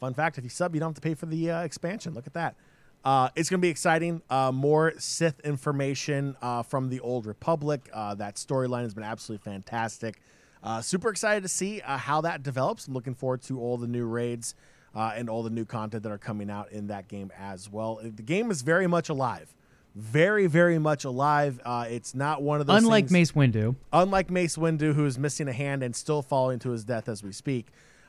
fun 0.01 0.15
fact, 0.15 0.39
if 0.39 0.45
you 0.45 0.51
sub, 0.51 0.75
you 0.75 0.81
don't 0.81 0.91
have 0.91 0.95
to 0.95 1.01
pay 1.01 1.15
for 1.15 1.27
the 1.27 1.51
uh, 1.51 1.63
expansion. 1.63 2.15
Look 2.15 2.27
at 2.27 2.35
that. 2.35 2.57
Uh, 3.05 3.29
it's 3.37 3.49
going 3.49 3.61
to 3.61 3.63
be 3.63 3.69
exciting. 3.71 4.21
Uh, 4.29 4.51
more 4.51 4.93
Sith 4.99 5.39
information 5.41 6.37
uh, 6.43 6.63
from 6.63 6.89
the 6.89 6.99
Old 7.01 7.27
Republic. 7.27 7.89
Uh, 7.93 8.15
that 8.17 8.35
storyline 8.35 8.83
has 8.83 8.95
been 8.95 9.05
absolutely 9.05 9.45
fantastic. 9.45 10.21
Uh, 10.63 10.81
super 10.81 11.11
excited 11.11 11.43
to 11.43 11.49
see 11.49 11.81
uh, 11.83 11.97
how 11.97 12.21
that 12.23 12.43
develops. 12.43 12.89
I'm 12.89 12.95
looking 12.95 13.15
forward 13.15 13.43
to 13.43 13.61
all 13.61 13.77
the 13.77 13.87
new 13.87 14.07
raids 14.07 14.57
uh, 14.95 15.13
and 15.15 15.31
all 15.31 15.45
the 15.45 15.51
new 15.51 15.65
content 15.65 16.03
that 16.03 16.11
are 16.11 16.19
coming 16.19 16.51
out 16.51 16.73
in 16.73 16.89
that 16.89 17.07
game 17.07 17.31
as 17.39 17.71
well. 17.71 18.01
The 18.03 18.23
game 18.23 18.51
is 18.51 18.63
very 18.63 18.89
much 18.89 19.09
alive. 19.09 19.55
Very, 19.95 20.47
very 20.47 20.79
much 20.79 21.05
alive. 21.05 21.61
Uh, 21.65 21.87
it's 21.89 22.15
not 22.15 22.43
one 22.43 22.61
of 22.61 22.67
those. 22.67 22.83
Unlike 22.83 23.09
things, 23.09 23.13
Mace 23.13 23.33
Windu. 23.33 23.77
unlike 23.93 24.31
Mace 24.31 24.57
Windu, 24.57 24.95
who 24.95 25.07
is 25.07 25.19
missing 25.19 25.49
a 25.49 25.53
hand 25.53 25.83
and 25.83 25.95
still 25.95 26.23
falling 26.23 26.59
to 26.59 26.71
his 26.71 26.85
death 26.85 27.09
as 27.09 27.23
we 27.23 27.33
speak. 27.33 27.69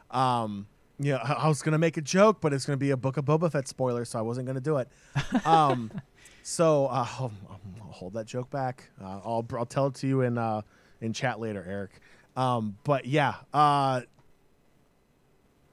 Um, 0.09 0.67
know, 0.99 1.17
I 1.17 1.33
I 1.33 1.47
was 1.47 1.61
gonna 1.61 1.77
make 1.77 1.97
a 1.97 2.01
joke, 2.01 2.41
but 2.41 2.53
it's 2.53 2.65
gonna 2.65 2.77
be 2.77 2.91
a 2.91 2.97
Book 2.97 3.17
of 3.17 3.25
Boba 3.25 3.51
Fett 3.51 3.67
spoiler, 3.67 4.05
so 4.05 4.19
I 4.19 4.21
wasn't 4.21 4.47
gonna 4.47 4.61
do 4.61 4.77
it. 4.77 4.89
Um, 5.45 5.91
so 6.43 6.85
uh, 6.87 7.05
I'll, 7.19 7.31
I'll 7.49 7.91
hold 7.91 8.13
that 8.13 8.25
joke 8.25 8.49
back. 8.49 8.89
Uh, 9.01 9.19
I'll 9.23 9.45
I'll 9.53 9.65
tell 9.65 9.87
it 9.87 9.95
to 9.95 10.07
you 10.07 10.21
in 10.21 10.37
uh, 10.37 10.61
in 11.01 11.13
chat 11.13 11.39
later, 11.39 11.63
Eric. 11.67 11.99
Um, 12.35 12.77
but 12.83 13.05
yeah, 13.05 13.35
uh, 13.53 14.01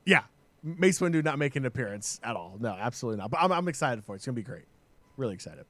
yeah, 0.05 0.23
Mace 0.63 0.99
Windu 1.01 1.23
not 1.23 1.39
making 1.39 1.63
an 1.63 1.67
appearance 1.67 2.19
at 2.23 2.37
all. 2.37 2.57
No, 2.59 2.71
absolutely 2.71 3.21
not. 3.21 3.31
But 3.31 3.41
I'm, 3.41 3.53
I'm 3.53 3.69
excited 3.69 4.05
for 4.05 4.15
it. 4.15 4.17
It's 4.17 4.27
gonna 4.27 4.35
be 4.35 4.43
great. 4.43 4.65
Really 5.17 5.35
excited. 5.35 5.65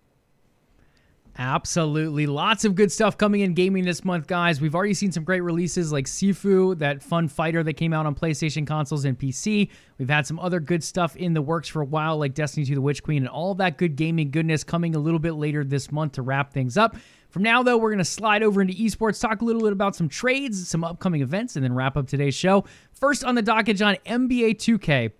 Absolutely. 1.37 2.26
Lots 2.26 2.64
of 2.64 2.76
good 2.76 2.93
stuff 2.93 3.18
coming 3.18 3.41
in 3.41 3.55
gaming 3.55 3.85
this 3.85 4.05
month, 4.05 4.28
guys. 4.28 4.61
We've 4.61 4.74
already 4.74 4.95
seen 4.95 5.11
some 5.11 5.24
great 5.24 5.41
releases 5.41 5.91
like 5.91 6.07
Sifu, 6.07 6.78
that 6.78 7.03
fun 7.03 7.26
fighter 7.26 7.64
that 7.64 7.72
came 7.72 7.93
out 7.93 8.07
on 8.07 8.14
PlayStation 8.14 8.64
consoles 8.64 9.05
and 9.05 9.18
PC. 9.18 9.68
We've 9.99 10.09
had 10.09 10.28
some 10.28 10.39
other 10.39 10.61
good 10.61 10.85
stuff 10.85 11.16
in 11.16 11.35
the 11.35 11.43
works 11.43 11.68
for 11.68 11.82
a 11.82 11.85
while, 11.85 12.18
like 12.18 12.35
Destiny 12.35 12.64
2 12.64 12.76
The 12.76 12.80
Witch 12.80 13.03
Queen, 13.03 13.22
and 13.22 13.28
all 13.28 13.55
that 13.57 13.78
good 13.78 13.97
gaming 13.97 14.30
goodness 14.30 14.62
coming 14.62 14.95
a 14.95 14.99
little 15.01 15.18
bit 15.18 15.32
later 15.32 15.64
this 15.64 15.91
month 15.91 16.12
to 16.12 16.22
wrap 16.22 16.53
things 16.53 16.76
up. 16.76 16.97
From 17.30 17.43
now, 17.43 17.64
though, 17.64 17.78
we're 17.78 17.91
going 17.91 17.99
to 17.99 18.05
slide 18.05 18.45
over 18.45 18.62
into 18.62 18.74
esports, 18.74 19.20
talk 19.20 19.43
a 19.43 19.45
little 19.45 19.62
bit 19.62 19.72
about 19.72 19.97
some 19.97 20.09
trades, 20.09 20.68
some 20.68 20.85
upcoming 20.85 21.20
events, 21.20 21.57
and 21.57 21.64
then 21.64 21.74
wrap 21.74 21.97
up 21.97 22.07
today's 22.07 22.37
show. 22.37 22.64
First 22.93 23.24
on 23.24 23.35
the 23.35 23.43
docket, 23.43 23.76
John, 23.76 23.97
NBA 24.07 24.55
2K. 24.55 25.11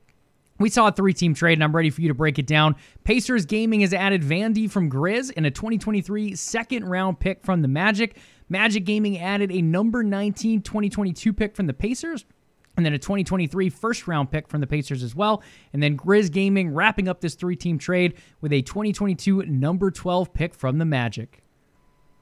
We 0.59 0.71
saw 0.71 0.89
a 0.89 0.93
three 0.93 1.13
team 1.13 1.35
trade, 1.35 1.55
and 1.55 1.65
I'm 1.65 1.75
ready 1.75 1.91
for 1.91 2.01
you 2.01 2.09
to 2.09 2.15
break 2.15 2.39
it 2.39 2.47
down. 2.47 2.77
Pacers 3.03 3.45
Gaming 3.45 3.81
has 3.81 3.93
added 3.93 4.23
Vandy 4.23 4.71
from 4.71 4.89
Grizz 4.91 5.33
and 5.37 5.47
a 5.47 5.51
2023 5.51 6.37
second 6.37 6.85
round 6.85 7.19
pick 7.19 7.43
from 7.43 7.63
the 7.63 7.69
Magic. 7.69 8.17
Magic 8.49 8.85
Gaming 8.85 9.19
added 9.19 9.51
a 9.51 9.61
number 9.63 10.03
19 10.05 10.63
2022 10.63 11.33
pick 11.33 11.57
from 11.57 11.67
the 11.67 11.75
Pacers. 11.75 12.25
And 12.77 12.85
then 12.85 12.93
a 12.93 12.99
2023 12.99 13.69
first 13.71 14.09
round 14.09 14.33
pick 14.33 14.49
from 14.49 14.61
the 14.61 14.67
Pacers 14.67 15.03
as 15.05 15.15
well. 15.15 15.43
And 15.73 15.83
then 15.83 15.97
Grizz 15.97 16.31
Gaming 16.33 16.75
wrapping 16.75 17.09
up 17.09 17.21
this 17.21 17.35
three 17.35 17.57
team 17.57 17.79
trade 17.79 18.15
with 18.41 18.53
a 18.53 18.63
2022 18.63 19.43
number 19.47 19.91
12 19.91 20.33
pick 20.35 20.55
from 20.55 20.79
the 20.79 20.85
Magic. 20.85 21.43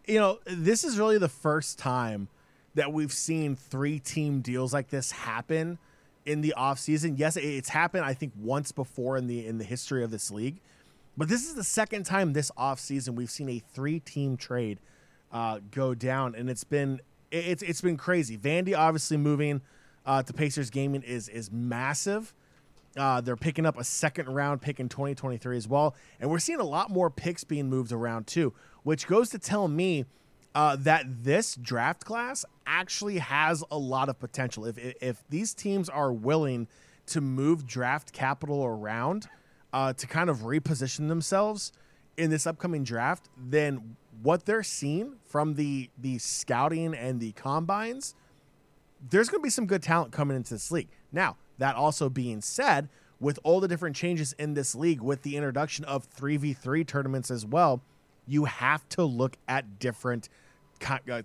you 0.06 0.18
know, 0.18 0.38
this 0.46 0.84
is 0.84 0.98
really 0.98 1.18
the 1.18 1.28
first 1.28 1.78
time 1.78 2.28
that 2.74 2.92
we've 2.92 3.12
seen 3.12 3.56
three 3.56 3.98
team 3.98 4.40
deals 4.40 4.72
like 4.72 4.88
this 4.88 5.10
happen 5.10 5.78
in 6.26 6.40
the 6.40 6.54
offseason. 6.56 7.18
Yes, 7.18 7.36
it's 7.36 7.68
happened 7.68 8.04
I 8.04 8.14
think 8.14 8.32
once 8.38 8.72
before 8.72 9.16
in 9.16 9.26
the 9.26 9.46
in 9.46 9.58
the 9.58 9.64
history 9.64 10.02
of 10.04 10.10
this 10.10 10.30
league. 10.30 10.60
But 11.16 11.28
this 11.28 11.44
is 11.46 11.54
the 11.54 11.64
second 11.64 12.04
time 12.04 12.32
this 12.32 12.50
offseason 12.58 13.10
we've 13.14 13.30
seen 13.30 13.48
a 13.50 13.58
three 13.74 14.00
team 14.00 14.36
trade 14.36 14.78
uh, 15.30 15.60
go 15.70 15.94
down 15.94 16.34
and 16.34 16.48
it's 16.50 16.64
been 16.64 17.00
it- 17.30 17.46
it's 17.46 17.62
it's 17.62 17.80
been 17.80 17.96
crazy. 17.96 18.36
Vandy 18.38 18.76
obviously 18.76 19.16
moving 19.16 19.60
uh, 20.06 20.22
to 20.22 20.32
Pacers 20.32 20.70
Gaming 20.70 21.02
is 21.02 21.28
is 21.28 21.50
massive. 21.50 22.32
Uh, 22.96 23.22
they're 23.22 23.36
picking 23.36 23.64
up 23.64 23.78
a 23.78 23.84
second 23.84 24.28
round 24.28 24.60
pick 24.60 24.78
in 24.78 24.86
2023 24.88 25.56
as 25.56 25.66
well. 25.66 25.94
And 26.20 26.30
we're 26.30 26.38
seeing 26.38 26.60
a 26.60 26.64
lot 26.64 26.90
more 26.90 27.08
picks 27.08 27.42
being 27.42 27.70
moved 27.70 27.90
around 27.90 28.26
too, 28.26 28.52
which 28.82 29.06
goes 29.06 29.30
to 29.30 29.38
tell 29.38 29.66
me 29.66 30.04
uh, 30.54 30.76
that 30.76 31.24
this 31.24 31.54
draft 31.56 32.04
class 32.04 32.44
actually 32.66 33.18
has 33.18 33.64
a 33.70 33.78
lot 33.78 34.08
of 34.08 34.18
potential. 34.18 34.64
If, 34.64 34.78
if, 34.78 35.22
these 35.28 35.54
teams 35.54 35.88
are 35.88 36.12
willing 36.12 36.68
to 37.06 37.20
move 37.20 37.66
draft 37.66 38.12
capital 38.12 38.64
around 38.64 39.28
uh, 39.72 39.92
to 39.94 40.06
kind 40.06 40.30
of 40.30 40.38
reposition 40.38 41.08
themselves 41.08 41.72
in 42.16 42.30
this 42.30 42.46
upcoming 42.46 42.84
draft, 42.84 43.28
then 43.36 43.96
what 44.22 44.44
they're 44.44 44.62
seeing 44.62 45.14
from 45.24 45.54
the, 45.54 45.90
the 45.98 46.18
scouting 46.18 46.94
and 46.94 47.20
the 47.20 47.32
combines 47.32 48.14
there's 49.10 49.28
going 49.28 49.40
to 49.40 49.42
be 49.44 49.50
some 49.50 49.66
good 49.66 49.82
talent 49.82 50.12
coming 50.12 50.36
into 50.36 50.54
this 50.54 50.70
league. 50.70 50.88
Now, 51.10 51.36
that 51.58 51.74
also 51.74 52.08
being 52.08 52.40
said, 52.40 52.88
with 53.20 53.38
all 53.42 53.60
the 53.60 53.68
different 53.68 53.96
changes 53.96 54.32
in 54.34 54.54
this 54.54 54.74
league, 54.74 55.00
with 55.00 55.22
the 55.22 55.36
introduction 55.36 55.84
of 55.84 56.08
3v3 56.10 56.86
tournaments 56.86 57.30
as 57.30 57.46
well, 57.46 57.82
you 58.26 58.44
have 58.44 58.88
to 58.90 59.04
look 59.04 59.36
at 59.48 59.78
different 59.78 60.28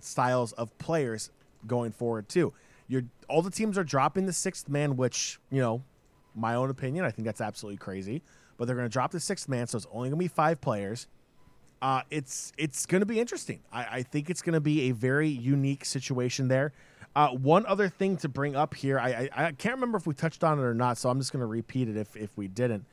styles 0.00 0.52
of 0.52 0.76
players 0.78 1.30
going 1.66 1.92
forward 1.92 2.28
too. 2.28 2.52
You're 2.86 3.04
all 3.28 3.42
the 3.42 3.50
teams 3.50 3.76
are 3.76 3.84
dropping 3.84 4.26
the 4.26 4.32
sixth 4.32 4.68
man, 4.68 4.96
which 4.96 5.38
you 5.50 5.60
know, 5.60 5.82
my 6.34 6.54
own 6.54 6.70
opinion, 6.70 7.04
I 7.04 7.10
think 7.10 7.26
that's 7.26 7.40
absolutely 7.40 7.78
crazy. 7.78 8.22
But 8.56 8.66
they're 8.66 8.76
going 8.76 8.88
to 8.88 8.92
drop 8.92 9.12
the 9.12 9.20
sixth 9.20 9.48
man, 9.48 9.66
so 9.68 9.76
it's 9.76 9.86
only 9.92 10.08
going 10.08 10.18
to 10.18 10.24
be 10.24 10.28
five 10.28 10.60
players. 10.60 11.06
Uh, 11.80 12.02
it's 12.10 12.52
it's 12.58 12.86
going 12.86 13.00
to 13.00 13.06
be 13.06 13.20
interesting. 13.20 13.60
I, 13.72 13.84
I 13.84 14.02
think 14.02 14.30
it's 14.30 14.42
going 14.42 14.54
to 14.54 14.60
be 14.60 14.88
a 14.88 14.92
very 14.92 15.28
unique 15.28 15.84
situation 15.84 16.48
there. 16.48 16.72
Uh, 17.14 17.28
one 17.28 17.66
other 17.66 17.88
thing 17.88 18.16
to 18.18 18.28
bring 18.28 18.56
up 18.56 18.74
here, 18.74 18.98
I, 18.98 19.28
I 19.32 19.46
I 19.46 19.52
can't 19.52 19.74
remember 19.76 19.96
if 19.98 20.06
we 20.06 20.14
touched 20.14 20.42
on 20.42 20.58
it 20.58 20.62
or 20.62 20.74
not, 20.74 20.98
so 20.98 21.08
I'm 21.08 21.18
just 21.18 21.32
going 21.32 21.40
to 21.40 21.46
repeat 21.46 21.88
it 21.88 21.96
if 21.96 22.16
if 22.16 22.36
we 22.36 22.48
didn't. 22.48 22.84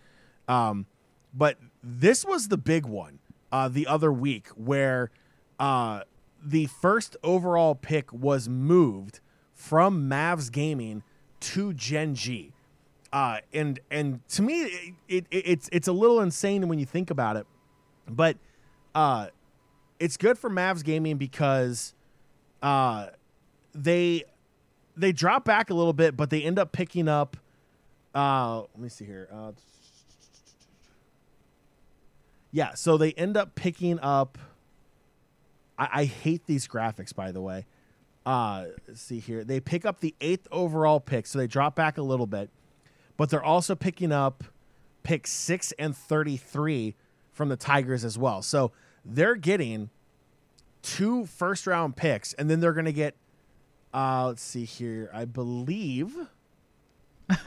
Um, 0.47 0.85
but 1.33 1.57
this 1.83 2.23
was 2.23 2.47
the 2.47 2.57
big 2.57 2.85
one 2.85 3.19
uh, 3.51 3.67
the 3.67 3.87
other 3.87 4.11
week 4.11 4.47
where 4.49 5.11
uh, 5.59 6.01
the 6.45 6.67
first 6.67 7.17
overall 7.23 7.75
pick 7.75 8.13
was 8.13 8.47
moved 8.47 9.19
from 9.53 10.09
Mavs 10.09 10.51
Gaming 10.51 11.03
to 11.39 11.73
Gen 11.73 12.15
G. 12.15 12.53
Uh, 13.11 13.39
and 13.53 13.79
and 13.89 14.27
to 14.29 14.41
me, 14.41 14.63
it, 15.07 15.25
it, 15.31 15.45
it's 15.45 15.69
it's 15.71 15.87
a 15.87 15.93
little 15.93 16.19
insane 16.19 16.67
when 16.67 16.79
you 16.79 16.85
think 16.85 17.09
about 17.09 17.37
it, 17.37 17.47
but 18.07 18.37
uh, 18.93 19.27
it's 19.99 20.17
good 20.17 20.37
for 20.37 20.49
Mavs 20.49 20.83
Gaming 20.83 21.17
because 21.17 21.93
uh, 22.61 23.07
they 23.73 24.23
they 24.97 25.11
drop 25.11 25.45
back 25.45 25.69
a 25.69 25.73
little 25.73 25.93
bit, 25.93 26.17
but 26.17 26.29
they 26.29 26.43
end 26.43 26.59
up 26.59 26.71
picking 26.71 27.07
up. 27.07 27.37
Uh, 28.13 28.59
let 28.59 28.79
me 28.79 28.89
see 28.89 29.05
here. 29.05 29.29
Uh, 29.31 29.51
yeah, 32.51 32.73
so 32.73 32.97
they 32.97 33.11
end 33.13 33.35
up 33.37 33.55
picking 33.55 33.99
up. 33.99 34.37
I, 35.77 35.89
I 35.93 36.05
hate 36.05 36.45
these 36.45 36.67
graphics, 36.67 37.13
by 37.13 37.31
the 37.31 37.41
way. 37.41 37.65
Uh, 38.25 38.65
let's 38.87 39.01
see 39.01 39.19
here. 39.19 39.43
They 39.43 39.59
pick 39.59 39.85
up 39.85 39.99
the 39.99 40.15
eighth 40.19 40.47
overall 40.51 40.99
pick, 40.99 41.27
so 41.27 41.37
they 41.37 41.47
drop 41.47 41.75
back 41.75 41.97
a 41.97 42.01
little 42.01 42.25
bit, 42.25 42.49
but 43.17 43.29
they're 43.29 43.43
also 43.43 43.75
picking 43.75 44.11
up 44.11 44.43
pick 45.03 45.27
six 45.27 45.71
and 45.77 45.95
33 45.95 46.95
from 47.31 47.49
the 47.49 47.55
Tigers 47.55 48.03
as 48.03 48.17
well. 48.17 48.41
So 48.41 48.71
they're 49.03 49.35
getting 49.35 49.89
two 50.81 51.25
first 51.25 51.67
round 51.67 51.95
picks, 51.95 52.33
and 52.33 52.49
then 52.49 52.59
they're 52.59 52.73
going 52.73 52.85
to 52.85 52.93
get, 52.93 53.15
uh, 53.93 54.27
let's 54.27 54.41
see 54.41 54.65
here. 54.65 55.09
I 55.13 55.25
believe 55.25 56.15
I, 57.29 57.37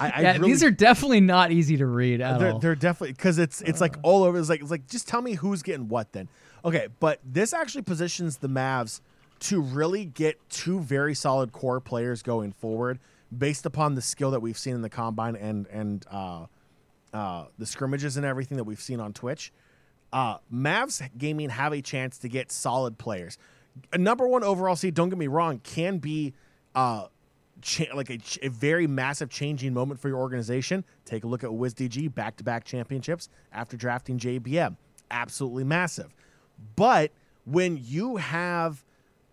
I 0.00 0.20
Yeah, 0.20 0.32
really, 0.32 0.48
these 0.50 0.62
are 0.62 0.70
definitely 0.70 1.20
not 1.20 1.52
easy 1.52 1.76
to 1.76 1.86
read 1.86 2.20
at 2.20 2.38
they're, 2.38 2.52
all. 2.52 2.58
they're 2.58 2.74
definitely 2.74 3.12
because 3.12 3.38
it's 3.38 3.62
it's 3.62 3.80
like 3.80 3.96
all 4.02 4.24
over. 4.24 4.38
It's 4.38 4.48
like 4.48 4.60
it's 4.60 4.70
like 4.70 4.88
just 4.88 5.08
tell 5.08 5.22
me 5.22 5.34
who's 5.34 5.62
getting 5.62 5.88
what 5.88 6.12
then. 6.12 6.28
Okay, 6.64 6.88
but 7.00 7.18
this 7.24 7.52
actually 7.52 7.82
positions 7.82 8.38
the 8.38 8.48
Mavs 8.48 9.00
to 9.40 9.60
really 9.60 10.04
get 10.04 10.38
two 10.48 10.78
very 10.80 11.14
solid 11.14 11.52
core 11.52 11.80
players 11.80 12.22
going 12.22 12.52
forward, 12.52 13.00
based 13.36 13.66
upon 13.66 13.94
the 13.94 14.02
skill 14.02 14.30
that 14.30 14.40
we've 14.40 14.58
seen 14.58 14.74
in 14.74 14.82
the 14.82 14.90
combine 14.90 15.34
and 15.34 15.66
and 15.66 16.06
uh, 16.10 16.46
uh, 17.12 17.46
the 17.58 17.66
scrimmages 17.66 18.16
and 18.16 18.24
everything 18.24 18.56
that 18.56 18.64
we've 18.64 18.80
seen 18.80 19.00
on 19.00 19.12
Twitch. 19.12 19.52
Uh, 20.12 20.38
Mavs 20.52 21.06
gaming 21.16 21.48
have 21.48 21.72
a 21.72 21.80
chance 21.80 22.18
to 22.18 22.28
get 22.28 22.52
solid 22.52 22.98
players. 22.98 23.38
A 23.92 23.98
number 23.98 24.28
one 24.28 24.44
overall 24.44 24.76
seed, 24.76 24.94
don't 24.94 25.08
get 25.08 25.18
me 25.18 25.26
wrong, 25.26 25.58
can 25.60 25.98
be 25.98 26.34
uh, 26.74 27.06
cha- 27.62 27.94
like 27.94 28.10
a, 28.10 28.18
a 28.42 28.48
very 28.48 28.86
massive 28.86 29.30
changing 29.30 29.72
moment 29.72 29.98
for 29.98 30.08
your 30.08 30.18
organization. 30.18 30.84
Take 31.06 31.24
a 31.24 31.26
look 31.26 31.42
at 31.42 31.50
WizDG 31.50 32.14
back 32.14 32.36
to 32.36 32.44
back 32.44 32.64
championships 32.64 33.30
after 33.52 33.76
drafting 33.76 34.18
JBM. 34.18 34.76
Absolutely 35.10 35.64
massive. 35.64 36.14
But 36.76 37.12
when 37.44 37.78
you 37.82 38.16
have 38.16 38.84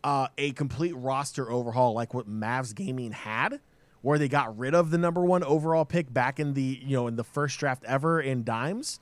uh, 0.03 0.27
a 0.37 0.51
complete 0.51 0.95
roster 0.95 1.51
overhaul 1.51 1.93
like 1.93 2.13
what 2.13 2.29
Mavs 2.29 2.73
Gaming 2.73 3.11
had, 3.11 3.59
where 4.01 4.17
they 4.17 4.29
got 4.29 4.57
rid 4.57 4.73
of 4.73 4.91
the 4.91 4.97
number 4.97 5.23
one 5.25 5.43
overall 5.43 5.85
pick 5.85 6.11
back 6.13 6.39
in 6.39 6.53
the 6.53 6.79
you 6.83 6.95
know 6.95 7.07
in 7.07 7.15
the 7.15 7.23
first 7.23 7.59
draft 7.59 7.83
ever 7.85 8.21
in 8.21 8.43
dimes, 8.43 8.99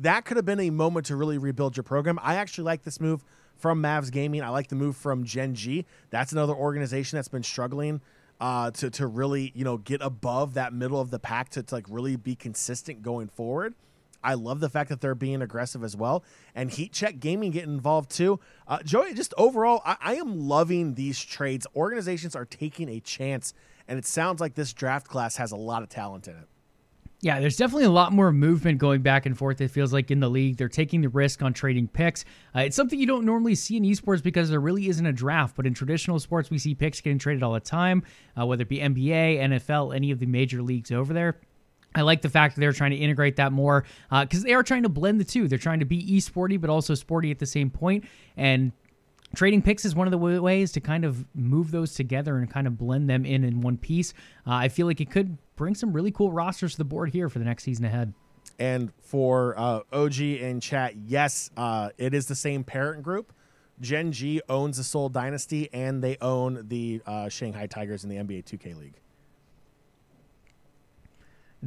that 0.00 0.24
could 0.24 0.36
have 0.36 0.46
been 0.46 0.60
a 0.60 0.70
moment 0.70 1.06
to 1.06 1.16
really 1.16 1.38
rebuild 1.38 1.76
your 1.76 1.84
program. 1.84 2.18
I 2.22 2.36
actually 2.36 2.64
like 2.64 2.82
this 2.82 3.00
move 3.00 3.24
from 3.56 3.82
Mavs 3.82 4.10
Gaming. 4.10 4.42
I 4.42 4.50
like 4.50 4.68
the 4.68 4.76
move 4.76 4.96
from 4.96 5.24
Gen 5.24 5.54
G. 5.54 5.86
That's 6.10 6.32
another 6.32 6.54
organization 6.54 7.16
that's 7.16 7.28
been 7.28 7.42
struggling 7.42 8.00
uh, 8.40 8.70
to 8.72 8.90
to 8.90 9.06
really 9.06 9.52
you 9.54 9.64
know 9.64 9.78
get 9.78 10.00
above 10.02 10.54
that 10.54 10.72
middle 10.72 11.00
of 11.00 11.10
the 11.10 11.18
pack 11.18 11.48
to, 11.50 11.62
to 11.62 11.74
like 11.74 11.86
really 11.88 12.16
be 12.16 12.34
consistent 12.34 13.02
going 13.02 13.28
forward. 13.28 13.74
I 14.26 14.34
love 14.34 14.58
the 14.58 14.68
fact 14.68 14.88
that 14.90 15.00
they're 15.00 15.14
being 15.14 15.40
aggressive 15.40 15.84
as 15.84 15.96
well, 15.96 16.24
and 16.54 16.70
Heat 16.70 16.92
Check 16.92 17.20
Gaming 17.20 17.52
getting 17.52 17.72
involved 17.72 18.10
too. 18.10 18.40
Uh, 18.66 18.82
Joey, 18.82 19.14
just 19.14 19.32
overall, 19.38 19.82
I, 19.84 19.96
I 20.00 20.14
am 20.16 20.40
loving 20.40 20.94
these 20.94 21.22
trades. 21.24 21.66
Organizations 21.76 22.34
are 22.34 22.44
taking 22.44 22.88
a 22.88 22.98
chance, 22.98 23.54
and 23.86 23.98
it 23.98 24.04
sounds 24.04 24.40
like 24.40 24.54
this 24.54 24.72
draft 24.72 25.06
class 25.06 25.36
has 25.36 25.52
a 25.52 25.56
lot 25.56 25.84
of 25.84 25.88
talent 25.88 26.26
in 26.26 26.34
it. 26.34 26.48
Yeah, 27.22 27.40
there's 27.40 27.56
definitely 27.56 27.84
a 27.84 27.90
lot 27.90 28.12
more 28.12 28.30
movement 28.30 28.78
going 28.78 29.00
back 29.00 29.24
and 29.24 29.36
forth. 29.36 29.60
It 29.60 29.70
feels 29.70 29.92
like 29.92 30.10
in 30.10 30.20
the 30.20 30.28
league, 30.28 30.58
they're 30.58 30.68
taking 30.68 31.00
the 31.00 31.08
risk 31.08 31.42
on 31.42 31.54
trading 31.54 31.88
picks. 31.88 32.24
Uh, 32.54 32.60
it's 32.60 32.76
something 32.76 32.98
you 32.98 33.06
don't 33.06 33.24
normally 33.24 33.54
see 33.54 33.78
in 33.78 33.84
esports 33.84 34.22
because 34.22 34.50
there 34.50 34.60
really 34.60 34.88
isn't 34.88 35.06
a 35.06 35.12
draft. 35.12 35.56
But 35.56 35.66
in 35.66 35.72
traditional 35.72 36.18
sports, 36.18 36.50
we 36.50 36.58
see 36.58 36.74
picks 36.74 37.00
getting 37.00 37.18
traded 37.18 37.42
all 37.42 37.54
the 37.54 37.60
time, 37.60 38.02
uh, 38.38 38.44
whether 38.44 38.62
it 38.62 38.68
be 38.68 38.80
NBA, 38.80 39.38
NFL, 39.38 39.96
any 39.96 40.10
of 40.10 40.18
the 40.18 40.26
major 40.26 40.60
leagues 40.60 40.92
over 40.92 41.14
there. 41.14 41.40
I 41.96 42.02
like 42.02 42.22
the 42.22 42.28
fact 42.28 42.54
that 42.54 42.60
they're 42.60 42.72
trying 42.72 42.92
to 42.92 42.96
integrate 42.96 43.36
that 43.36 43.52
more 43.52 43.84
because 44.10 44.42
they 44.42 44.54
are 44.54 44.62
trying 44.62 44.84
to 44.84 44.88
blend 44.88 45.18
the 45.18 45.24
two. 45.24 45.48
They're 45.48 45.58
trying 45.58 45.80
to 45.80 45.86
be 45.86 46.00
esporty 46.00 46.60
but 46.60 46.70
also 46.70 46.94
sporty 46.94 47.30
at 47.30 47.38
the 47.38 47.46
same 47.46 47.70
point. 47.70 48.04
and 48.36 48.72
trading 49.34 49.60
picks 49.60 49.84
is 49.84 49.94
one 49.94 50.06
of 50.06 50.12
the 50.12 50.18
wa- 50.18 50.38
ways 50.38 50.72
to 50.72 50.80
kind 50.80 51.04
of 51.04 51.24
move 51.34 51.70
those 51.70 51.94
together 51.94 52.38
and 52.38 52.48
kind 52.50 52.66
of 52.66 52.78
blend 52.78 53.10
them 53.10 53.26
in 53.26 53.44
in 53.44 53.60
one 53.60 53.76
piece. 53.76 54.14
Uh, 54.46 54.54
I 54.54 54.68
feel 54.68 54.86
like 54.86 55.00
it 55.00 55.10
could 55.10 55.36
bring 55.56 55.74
some 55.74 55.92
really 55.92 56.10
cool 56.12 56.32
rosters 56.32 56.72
to 56.72 56.78
the 56.78 56.84
board 56.84 57.10
here 57.10 57.28
for 57.28 57.38
the 57.38 57.44
next 57.44 57.64
season 57.64 57.84
ahead. 57.84 58.12
And 58.58 58.92
for 59.02 59.58
uh, 59.58 59.80
OG 59.92 60.20
in 60.20 60.60
chat, 60.60 60.94
yes, 60.96 61.50
uh, 61.56 61.90
it 61.98 62.14
is 62.14 62.26
the 62.26 62.34
same 62.34 62.64
parent 62.64 63.02
group. 63.02 63.32
Gen 63.80 64.12
G 64.12 64.40
owns 64.48 64.78
the 64.78 64.84
Seoul 64.84 65.10
Dynasty, 65.10 65.68
and 65.72 66.02
they 66.02 66.16
own 66.22 66.66
the 66.68 67.02
uh, 67.04 67.28
Shanghai 67.28 67.66
Tigers 67.66 68.04
in 68.04 68.10
the 68.10 68.16
NBA 68.16 68.44
2K 68.44 68.78
League. 68.78 68.94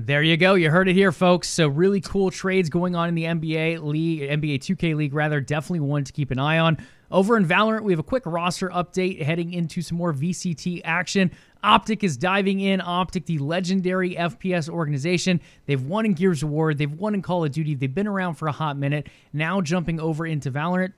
There 0.01 0.23
you 0.23 0.37
go. 0.37 0.53
You 0.53 0.71
heard 0.71 0.87
it 0.87 0.93
here, 0.93 1.11
folks. 1.11 1.49
So 1.49 1.67
really 1.67 1.99
cool 1.99 2.31
trades 2.31 2.69
going 2.69 2.95
on 2.95 3.09
in 3.09 3.15
the 3.15 3.25
NBA 3.25 3.83
league, 3.83 4.21
NBA 4.21 4.59
2K 4.59 4.95
league 4.95 5.13
rather. 5.13 5.41
Definitely 5.41 5.81
one 5.81 6.05
to 6.05 6.13
keep 6.13 6.31
an 6.31 6.39
eye 6.39 6.57
on. 6.57 6.77
Over 7.11 7.35
in 7.35 7.45
Valorant, 7.45 7.81
we 7.81 7.91
have 7.91 7.99
a 7.99 8.03
quick 8.03 8.23
roster 8.25 8.69
update 8.69 9.21
heading 9.21 9.51
into 9.51 9.81
some 9.81 9.97
more 9.97 10.13
VCT 10.13 10.79
action. 10.85 11.31
Optic 11.63 12.01
is 12.05 12.15
diving 12.15 12.61
in. 12.61 12.79
Optic, 12.79 13.25
the 13.25 13.39
legendary 13.39 14.15
FPS 14.15 14.69
organization. 14.69 15.41
They've 15.65 15.83
won 15.83 16.05
in 16.05 16.13
Gears 16.13 16.43
of 16.43 16.49
War. 16.49 16.73
They've 16.73 16.89
won 16.89 17.13
in 17.13 17.21
Call 17.21 17.43
of 17.43 17.51
Duty. 17.51 17.75
They've 17.75 17.93
been 17.93 18.07
around 18.07 18.35
for 18.35 18.47
a 18.47 18.53
hot 18.53 18.77
minute. 18.77 19.09
Now 19.33 19.59
jumping 19.59 19.99
over 19.99 20.25
into 20.25 20.49
Valorant 20.49 20.93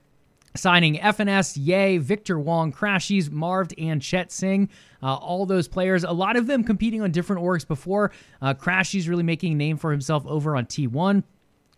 signing 0.56 0.98
FNS, 0.98 1.58
Yay, 1.60 1.98
Victor 1.98 2.40
Wong, 2.40 2.72
Crashies, 2.72 3.32
Marved, 3.32 3.74
and 3.78 4.02
Chet 4.02 4.32
Singh. 4.32 4.70
Uh, 5.04 5.16
all 5.16 5.46
those 5.46 5.68
players, 5.68 6.04
a 6.04 6.12
lot 6.12 6.36
of 6.36 6.48
them 6.48 6.64
competing 6.64 7.02
on 7.02 7.12
different 7.12 7.42
orgs 7.42 7.68
before. 7.68 8.12
Uh, 8.42 8.54
Crashies 8.54 9.08
really 9.10 9.24
making 9.24 9.54
a 9.54 9.56
name 9.56 9.78
for 9.78 9.92
himself 9.92 10.26
over 10.26 10.56
on 10.56 10.66
T1. 10.66 11.24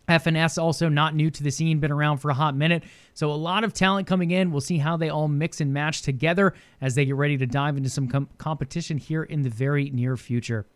FNS 0.08 0.62
also 0.62 0.88
not 0.88 1.14
new 1.14 1.30
to 1.30 1.42
the 1.42 1.50
scene, 1.50 1.78
been 1.78 1.90
around 1.90 2.18
for 2.18 2.30
a 2.30 2.34
hot 2.34 2.54
minute. 2.54 2.84
So 3.14 3.30
a 3.30 3.32
lot 3.32 3.64
of 3.64 3.72
talent 3.72 4.06
coming 4.06 4.32
in. 4.32 4.50
We'll 4.50 4.60
see 4.60 4.78
how 4.78 4.96
they 4.96 5.08
all 5.08 5.28
mix 5.28 5.60
and 5.60 5.72
match 5.72 6.02
together 6.02 6.54
as 6.80 6.94
they 6.94 7.06
get 7.06 7.16
ready 7.16 7.38
to 7.38 7.46
dive 7.46 7.76
into 7.76 7.88
some 7.88 8.08
com- 8.08 8.28
competition 8.36 8.98
here 8.98 9.22
in 9.22 9.42
the 9.42 9.48
very 9.48 9.90
near 9.90 10.16
future. 10.16 10.66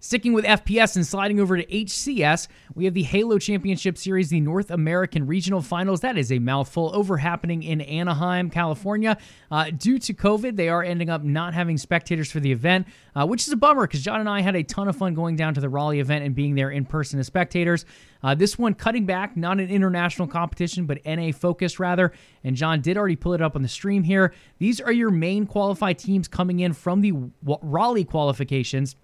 Sticking 0.00 0.32
with 0.32 0.44
FPS 0.44 0.94
and 0.94 1.04
sliding 1.04 1.40
over 1.40 1.56
to 1.56 1.66
HCS, 1.66 2.46
we 2.76 2.84
have 2.84 2.94
the 2.94 3.02
Halo 3.02 3.36
Championship 3.36 3.98
Series, 3.98 4.28
the 4.28 4.38
North 4.38 4.70
American 4.70 5.26
Regional 5.26 5.60
Finals. 5.60 6.02
That 6.02 6.16
is 6.16 6.30
a 6.30 6.38
mouthful. 6.38 6.92
Over 6.94 7.16
happening 7.16 7.64
in 7.64 7.80
Anaheim, 7.80 8.48
California. 8.48 9.18
Uh, 9.50 9.70
due 9.76 9.98
to 9.98 10.14
COVID, 10.14 10.54
they 10.54 10.68
are 10.68 10.84
ending 10.84 11.10
up 11.10 11.24
not 11.24 11.52
having 11.52 11.76
spectators 11.76 12.30
for 12.30 12.38
the 12.38 12.52
event, 12.52 12.86
uh, 13.16 13.26
which 13.26 13.42
is 13.42 13.52
a 13.52 13.56
bummer 13.56 13.88
because 13.88 14.00
John 14.00 14.20
and 14.20 14.28
I 14.28 14.40
had 14.40 14.54
a 14.54 14.62
ton 14.62 14.86
of 14.86 14.94
fun 14.94 15.14
going 15.14 15.34
down 15.34 15.54
to 15.54 15.60
the 15.60 15.68
Raleigh 15.68 15.98
event 15.98 16.24
and 16.24 16.32
being 16.32 16.54
there 16.54 16.70
in 16.70 16.84
person 16.84 17.18
as 17.18 17.26
spectators. 17.26 17.84
Uh, 18.22 18.36
this 18.36 18.56
one 18.56 18.74
cutting 18.74 19.04
back, 19.04 19.36
not 19.36 19.58
an 19.58 19.68
international 19.68 20.28
competition, 20.28 20.86
but 20.86 21.04
NA 21.04 21.32
focused 21.32 21.80
rather. 21.80 22.12
And 22.44 22.54
John 22.54 22.82
did 22.82 22.96
already 22.96 23.16
pull 23.16 23.34
it 23.34 23.42
up 23.42 23.56
on 23.56 23.62
the 23.62 23.68
stream 23.68 24.04
here. 24.04 24.32
These 24.58 24.80
are 24.80 24.92
your 24.92 25.10
main 25.10 25.44
qualified 25.44 25.98
teams 25.98 26.28
coming 26.28 26.60
in 26.60 26.72
from 26.72 27.00
the 27.00 27.12
Raleigh 27.42 28.04
qualifications. 28.04 28.94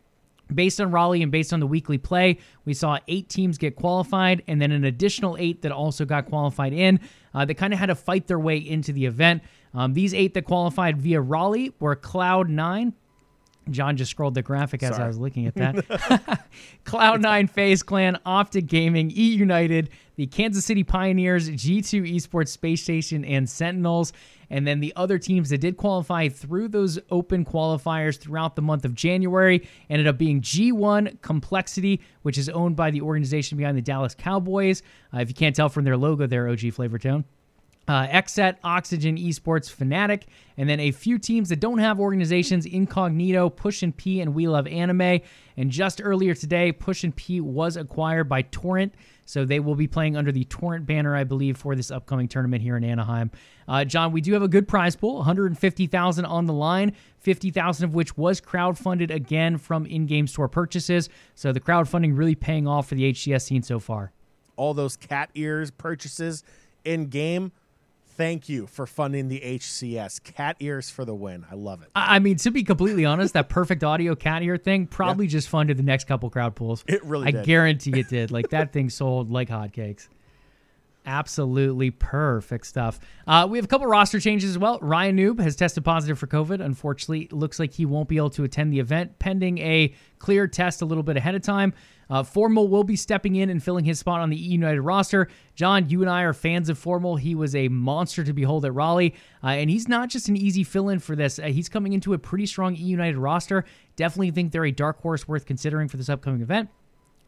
Based 0.52 0.80
on 0.80 0.90
Raleigh 0.90 1.22
and 1.22 1.32
based 1.32 1.52
on 1.52 1.60
the 1.60 1.66
weekly 1.66 1.98
play, 1.98 2.38
we 2.64 2.74
saw 2.74 2.98
eight 3.08 3.28
teams 3.28 3.58
get 3.58 3.76
qualified 3.76 4.42
and 4.46 4.60
then 4.60 4.72
an 4.72 4.84
additional 4.84 5.36
eight 5.38 5.62
that 5.62 5.72
also 5.72 6.04
got 6.04 6.26
qualified 6.26 6.72
in. 6.72 7.00
Uh, 7.32 7.44
they 7.44 7.54
kind 7.54 7.72
of 7.72 7.78
had 7.78 7.86
to 7.86 7.94
fight 7.94 8.26
their 8.26 8.38
way 8.38 8.58
into 8.58 8.92
the 8.92 9.06
event. 9.06 9.42
Um, 9.72 9.94
these 9.94 10.14
eight 10.14 10.34
that 10.34 10.44
qualified 10.44 10.98
via 10.98 11.20
Raleigh 11.20 11.72
were 11.80 11.96
Cloud9. 11.96 12.92
John 13.70 13.96
just 13.96 14.10
scrolled 14.10 14.34
the 14.34 14.42
graphic 14.42 14.82
as 14.82 14.96
Sorry. 14.96 15.04
I 15.04 15.06
was 15.06 15.18
looking 15.18 15.46
at 15.46 15.54
that. 15.54 15.74
Cloud9, 16.84 17.50
FaZe 17.50 17.82
Clan, 17.82 18.18
Optic 18.26 18.66
Gaming, 18.66 19.10
E 19.10 19.34
United, 19.34 19.90
the 20.16 20.26
Kansas 20.26 20.64
City 20.64 20.84
Pioneers, 20.84 21.50
G2 21.50 22.14
Esports 22.14 22.48
Space 22.48 22.82
Station, 22.82 23.24
and 23.24 23.48
Sentinels. 23.48 24.12
And 24.50 24.66
then 24.66 24.80
the 24.80 24.92
other 24.94 25.18
teams 25.18 25.50
that 25.50 25.58
did 25.58 25.76
qualify 25.76 26.28
through 26.28 26.68
those 26.68 26.98
open 27.10 27.44
qualifiers 27.44 28.18
throughout 28.18 28.56
the 28.56 28.62
month 28.62 28.84
of 28.84 28.94
January 28.94 29.66
ended 29.90 30.06
up 30.06 30.18
being 30.18 30.40
G1 30.40 31.20
Complexity, 31.22 32.00
which 32.22 32.38
is 32.38 32.48
owned 32.50 32.76
by 32.76 32.90
the 32.90 33.00
organization 33.00 33.58
behind 33.58 33.76
the 33.76 33.82
Dallas 33.82 34.14
Cowboys. 34.14 34.82
Uh, 35.12 35.20
if 35.20 35.28
you 35.28 35.34
can't 35.34 35.56
tell 35.56 35.68
from 35.68 35.84
their 35.84 35.96
logo 35.96 36.26
there, 36.26 36.48
OG 36.48 36.58
Flavortone 36.58 37.24
uh, 37.86 38.06
Xset, 38.06 38.56
Oxygen, 38.64 39.16
Esports, 39.16 39.74
Fnatic, 39.74 40.24
and 40.56 40.68
then 40.68 40.80
a 40.80 40.90
few 40.90 41.18
teams 41.18 41.48
that 41.50 41.60
don't 41.60 41.78
have 41.78 42.00
organizations 42.00 42.66
Incognito, 42.66 43.50
Push 43.50 43.82
and 43.82 43.96
P, 43.96 44.20
and 44.20 44.34
We 44.34 44.48
Love 44.48 44.66
Anime. 44.66 45.20
And 45.56 45.70
just 45.70 46.00
earlier 46.02 46.34
today, 46.34 46.72
Push 46.72 47.04
and 47.04 47.14
P 47.14 47.40
was 47.40 47.76
acquired 47.76 48.28
by 48.28 48.42
Torrent. 48.42 48.94
So 49.26 49.44
they 49.44 49.60
will 49.60 49.74
be 49.74 49.86
playing 49.86 50.16
under 50.16 50.32
the 50.32 50.44
Torrent 50.44 50.86
banner, 50.86 51.16
I 51.16 51.24
believe, 51.24 51.56
for 51.56 51.74
this 51.74 51.90
upcoming 51.90 52.28
tournament 52.28 52.62
here 52.62 52.76
in 52.76 52.84
Anaheim. 52.84 53.30
Uh, 53.66 53.84
John, 53.84 54.12
we 54.12 54.20
do 54.20 54.34
have 54.34 54.42
a 54.42 54.48
good 54.48 54.68
prize 54.68 54.96
pool, 54.96 55.16
150,000 55.16 56.24
on 56.24 56.46
the 56.46 56.52
line, 56.52 56.92
50,000 57.20 57.84
of 57.84 57.94
which 57.94 58.16
was 58.18 58.40
crowdfunded 58.40 59.10
again 59.10 59.56
from 59.56 59.86
in-game 59.86 60.26
store 60.26 60.48
purchases. 60.48 61.08
So 61.34 61.52
the 61.52 61.60
crowdfunding 61.60 62.16
really 62.16 62.34
paying 62.34 62.66
off 62.68 62.88
for 62.88 62.96
the 62.96 63.12
HCS 63.12 63.42
scene 63.42 63.62
so 63.62 63.78
far. 63.78 64.12
All 64.56 64.74
those 64.74 64.96
cat 64.96 65.30
ears 65.34 65.70
purchases 65.70 66.44
in 66.84 67.06
game. 67.06 67.52
Thank 68.16 68.48
you 68.48 68.66
for 68.66 68.86
funding 68.86 69.28
the 69.28 69.40
HCS. 69.40 70.22
Cat 70.22 70.56
ears 70.60 70.88
for 70.88 71.04
the 71.04 71.14
win. 71.14 71.44
I 71.50 71.54
love 71.56 71.82
it. 71.82 71.88
I 71.96 72.20
mean, 72.20 72.36
to 72.36 72.50
be 72.50 72.62
completely 72.62 73.04
honest, 73.04 73.34
that 73.34 73.48
perfect 73.48 73.82
audio 73.82 74.14
cat 74.14 74.42
ear 74.42 74.56
thing 74.56 74.86
probably 74.86 75.26
just 75.26 75.48
funded 75.48 75.76
the 75.76 75.82
next 75.82 76.04
couple 76.04 76.30
crowd 76.30 76.54
pools. 76.54 76.84
It 76.86 77.04
really 77.04 77.28
I 77.28 77.30
did. 77.32 77.44
guarantee 77.44 77.98
it 77.98 78.08
did. 78.08 78.30
Like 78.34 78.50
that 78.50 78.72
thing 78.72 78.90
sold 78.90 79.30
like 79.30 79.48
hotcakes. 79.48 80.08
Absolutely 81.06 81.90
perfect 81.90 82.66
stuff. 82.66 82.98
Uh, 83.26 83.46
we 83.48 83.58
have 83.58 83.64
a 83.64 83.68
couple 83.68 83.86
roster 83.86 84.18
changes 84.18 84.50
as 84.50 84.58
well. 84.58 84.80
RyaNoob 84.80 85.38
has 85.40 85.54
tested 85.54 85.84
positive 85.84 86.18
for 86.18 86.26
COVID. 86.26 86.60
Unfortunately, 86.64 87.22
it 87.22 87.32
looks 87.32 87.58
like 87.60 87.72
he 87.74 87.84
won't 87.84 88.08
be 88.08 88.16
able 88.16 88.30
to 88.30 88.44
attend 88.44 88.72
the 88.72 88.80
event 88.80 89.18
pending 89.18 89.58
a 89.58 89.94
clear 90.18 90.48
test 90.48 90.80
a 90.82 90.86
little 90.86 91.02
bit 91.04 91.16
ahead 91.16 91.34
of 91.34 91.42
time. 91.42 91.74
Uh, 92.10 92.22
Formal 92.22 92.68
will 92.68 92.84
be 92.84 92.96
stepping 92.96 93.36
in 93.36 93.50
and 93.50 93.62
filling 93.62 93.84
his 93.84 93.98
spot 93.98 94.20
on 94.20 94.30
the 94.30 94.36
E 94.36 94.52
United 94.52 94.80
roster. 94.82 95.28
John, 95.54 95.88
you 95.88 96.02
and 96.02 96.10
I 96.10 96.22
are 96.22 96.32
fans 96.32 96.68
of 96.68 96.78
Formal. 96.78 97.16
He 97.16 97.34
was 97.34 97.54
a 97.54 97.68
monster 97.68 98.24
to 98.24 98.32
behold 98.32 98.64
at 98.64 98.74
Raleigh, 98.74 99.14
uh, 99.42 99.48
and 99.48 99.70
he's 99.70 99.88
not 99.88 100.08
just 100.08 100.28
an 100.28 100.36
easy 100.36 100.64
fill 100.64 100.88
in 100.88 100.98
for 100.98 101.16
this. 101.16 101.38
Uh, 101.38 101.44
he's 101.44 101.68
coming 101.68 101.92
into 101.92 102.12
a 102.12 102.18
pretty 102.18 102.46
strong 102.46 102.76
E 102.76 102.80
United 102.82 103.18
roster. 103.18 103.64
Definitely 103.96 104.32
think 104.32 104.52
they're 104.52 104.64
a 104.64 104.72
dark 104.72 105.00
horse 105.00 105.26
worth 105.26 105.46
considering 105.46 105.88
for 105.88 105.96
this 105.96 106.08
upcoming 106.08 106.40
event. 106.40 106.68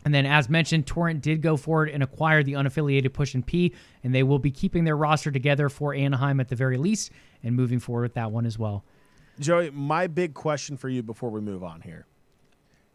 And 0.05 0.14
then, 0.14 0.24
as 0.24 0.49
mentioned, 0.49 0.87
Torrent 0.87 1.20
did 1.20 1.43
go 1.43 1.57
forward 1.57 1.89
and 1.89 2.01
acquire 2.01 2.45
the 2.45 2.53
unaffiliated 2.53 3.12
Push 3.12 3.35
and 3.35 3.45
P, 3.45 3.74
and 4.05 4.14
they 4.14 4.22
will 4.22 4.39
be 4.39 4.53
keeping 4.53 4.85
their 4.85 4.97
roster 4.97 5.33
together 5.33 5.68
for 5.68 5.95
Anaheim 5.95 6.39
at 6.39 6.49
the 6.49 6.55
very 6.55 6.77
least 6.77 7.11
and 7.43 7.57
moving 7.57 7.81
forward 7.81 8.03
with 8.03 8.14
that 8.14 8.31
one 8.31 8.47
as 8.47 8.57
well. 8.57 8.85
Joey, 9.41 9.70
my 9.70 10.07
big 10.07 10.33
question 10.33 10.77
for 10.77 10.89
you 10.89 11.03
before 11.03 11.31
we 11.31 11.41
move 11.41 11.64
on 11.64 11.81
here. 11.81 12.07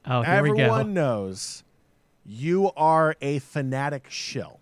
Oh, 0.05 0.21
here 0.21 0.33
Everyone 0.33 0.57
we 0.57 0.67
go. 0.67 0.83
knows 0.83 1.63
you 2.25 2.71
are 2.75 3.15
a 3.21 3.39
Fnatic 3.39 4.09
shill. 4.09 4.59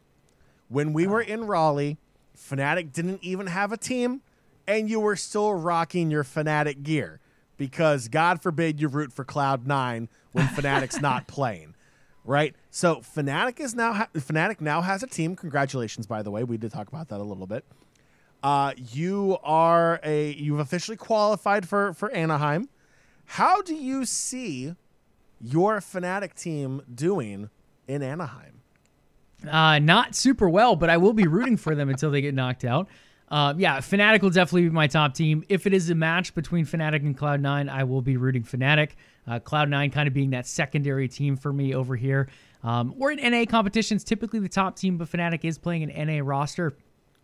When 0.67 0.93
we 0.93 1.07
were 1.07 1.21
in 1.21 1.45
Raleigh, 1.45 1.97
Fnatic 2.37 2.93
didn't 2.93 3.23
even 3.23 3.47
have 3.47 3.71
a 3.71 3.77
team, 3.77 4.21
and 4.67 4.89
you 4.89 4.99
were 4.99 5.15
still 5.15 5.53
rocking 5.53 6.11
your 6.11 6.23
Fnatic 6.23 6.83
gear 6.83 7.19
because 7.57 8.07
God 8.07 8.41
forbid 8.41 8.79
you 8.79 8.87
root 8.87 9.11
for 9.11 9.25
Cloud9 9.25 10.07
when 10.31 10.47
Fnatic's 10.55 11.01
not 11.01 11.27
playing. 11.27 11.75
Right? 12.23 12.55
So 12.69 12.97
Fnatic 12.97 13.59
is 13.59 13.75
now 13.75 13.93
ha- 13.93 14.09
Fnatic 14.13 14.61
now 14.61 14.81
has 14.81 15.01
a 15.01 15.07
team. 15.07 15.35
Congratulations, 15.35 16.05
by 16.05 16.21
the 16.21 16.29
way. 16.29 16.43
We 16.43 16.57
did 16.57 16.71
talk 16.71 16.87
about 16.87 17.09
that 17.09 17.19
a 17.19 17.23
little 17.23 17.47
bit. 17.47 17.65
Uh, 18.43 18.73
you 18.77 19.37
are 19.43 19.99
a 20.03 20.31
you've 20.33 20.59
officially 20.59 20.97
qualified 20.97 21.67
for 21.67 21.93
for 21.93 22.11
Anaheim. 22.11 22.69
How 23.25 23.61
do 23.61 23.73
you 23.73 24.05
see 24.05 24.75
your 25.41 25.79
Fnatic 25.79 26.33
team 26.33 26.81
doing 26.93 27.49
in 27.87 28.03
Anaheim? 28.03 28.61
Uh, 29.49 29.79
not 29.79 30.15
super 30.15 30.49
well, 30.49 30.75
but 30.75 30.89
I 30.89 30.97
will 30.97 31.13
be 31.13 31.27
rooting 31.27 31.57
for 31.57 31.75
them 31.75 31.89
until 31.89 32.11
they 32.11 32.21
get 32.21 32.33
knocked 32.33 32.65
out. 32.65 32.87
Uh, 33.29 33.53
yeah, 33.57 33.77
Fnatic 33.77 34.21
will 34.21 34.31
definitely 34.31 34.63
be 34.63 34.69
my 34.69 34.87
top 34.87 35.13
team. 35.13 35.43
If 35.49 35.67
it 35.67 35.73
is 35.73 35.89
a 35.89 35.95
match 35.95 36.33
between 36.33 36.65
Fnatic 36.65 37.01
and 37.01 37.17
Cloud9, 37.17 37.69
I 37.69 37.83
will 37.83 38.01
be 38.01 38.17
rooting 38.17 38.43
Fnatic. 38.43 38.91
Uh, 39.27 39.39
Cloud9 39.39 39.91
kind 39.91 40.07
of 40.07 40.13
being 40.13 40.31
that 40.31 40.47
secondary 40.47 41.07
team 41.07 41.37
for 41.37 41.53
me 41.53 41.75
over 41.75 41.95
here. 41.95 42.27
Um, 42.63 42.93
we're 42.97 43.11
in 43.11 43.31
NA 43.31 43.45
competitions, 43.45 44.03
typically 44.03 44.39
the 44.39 44.49
top 44.49 44.75
team, 44.75 44.97
but 44.97 45.09
Fnatic 45.09 45.45
is 45.45 45.57
playing 45.57 45.83
an 45.83 46.07
NA 46.07 46.21
roster 46.23 46.75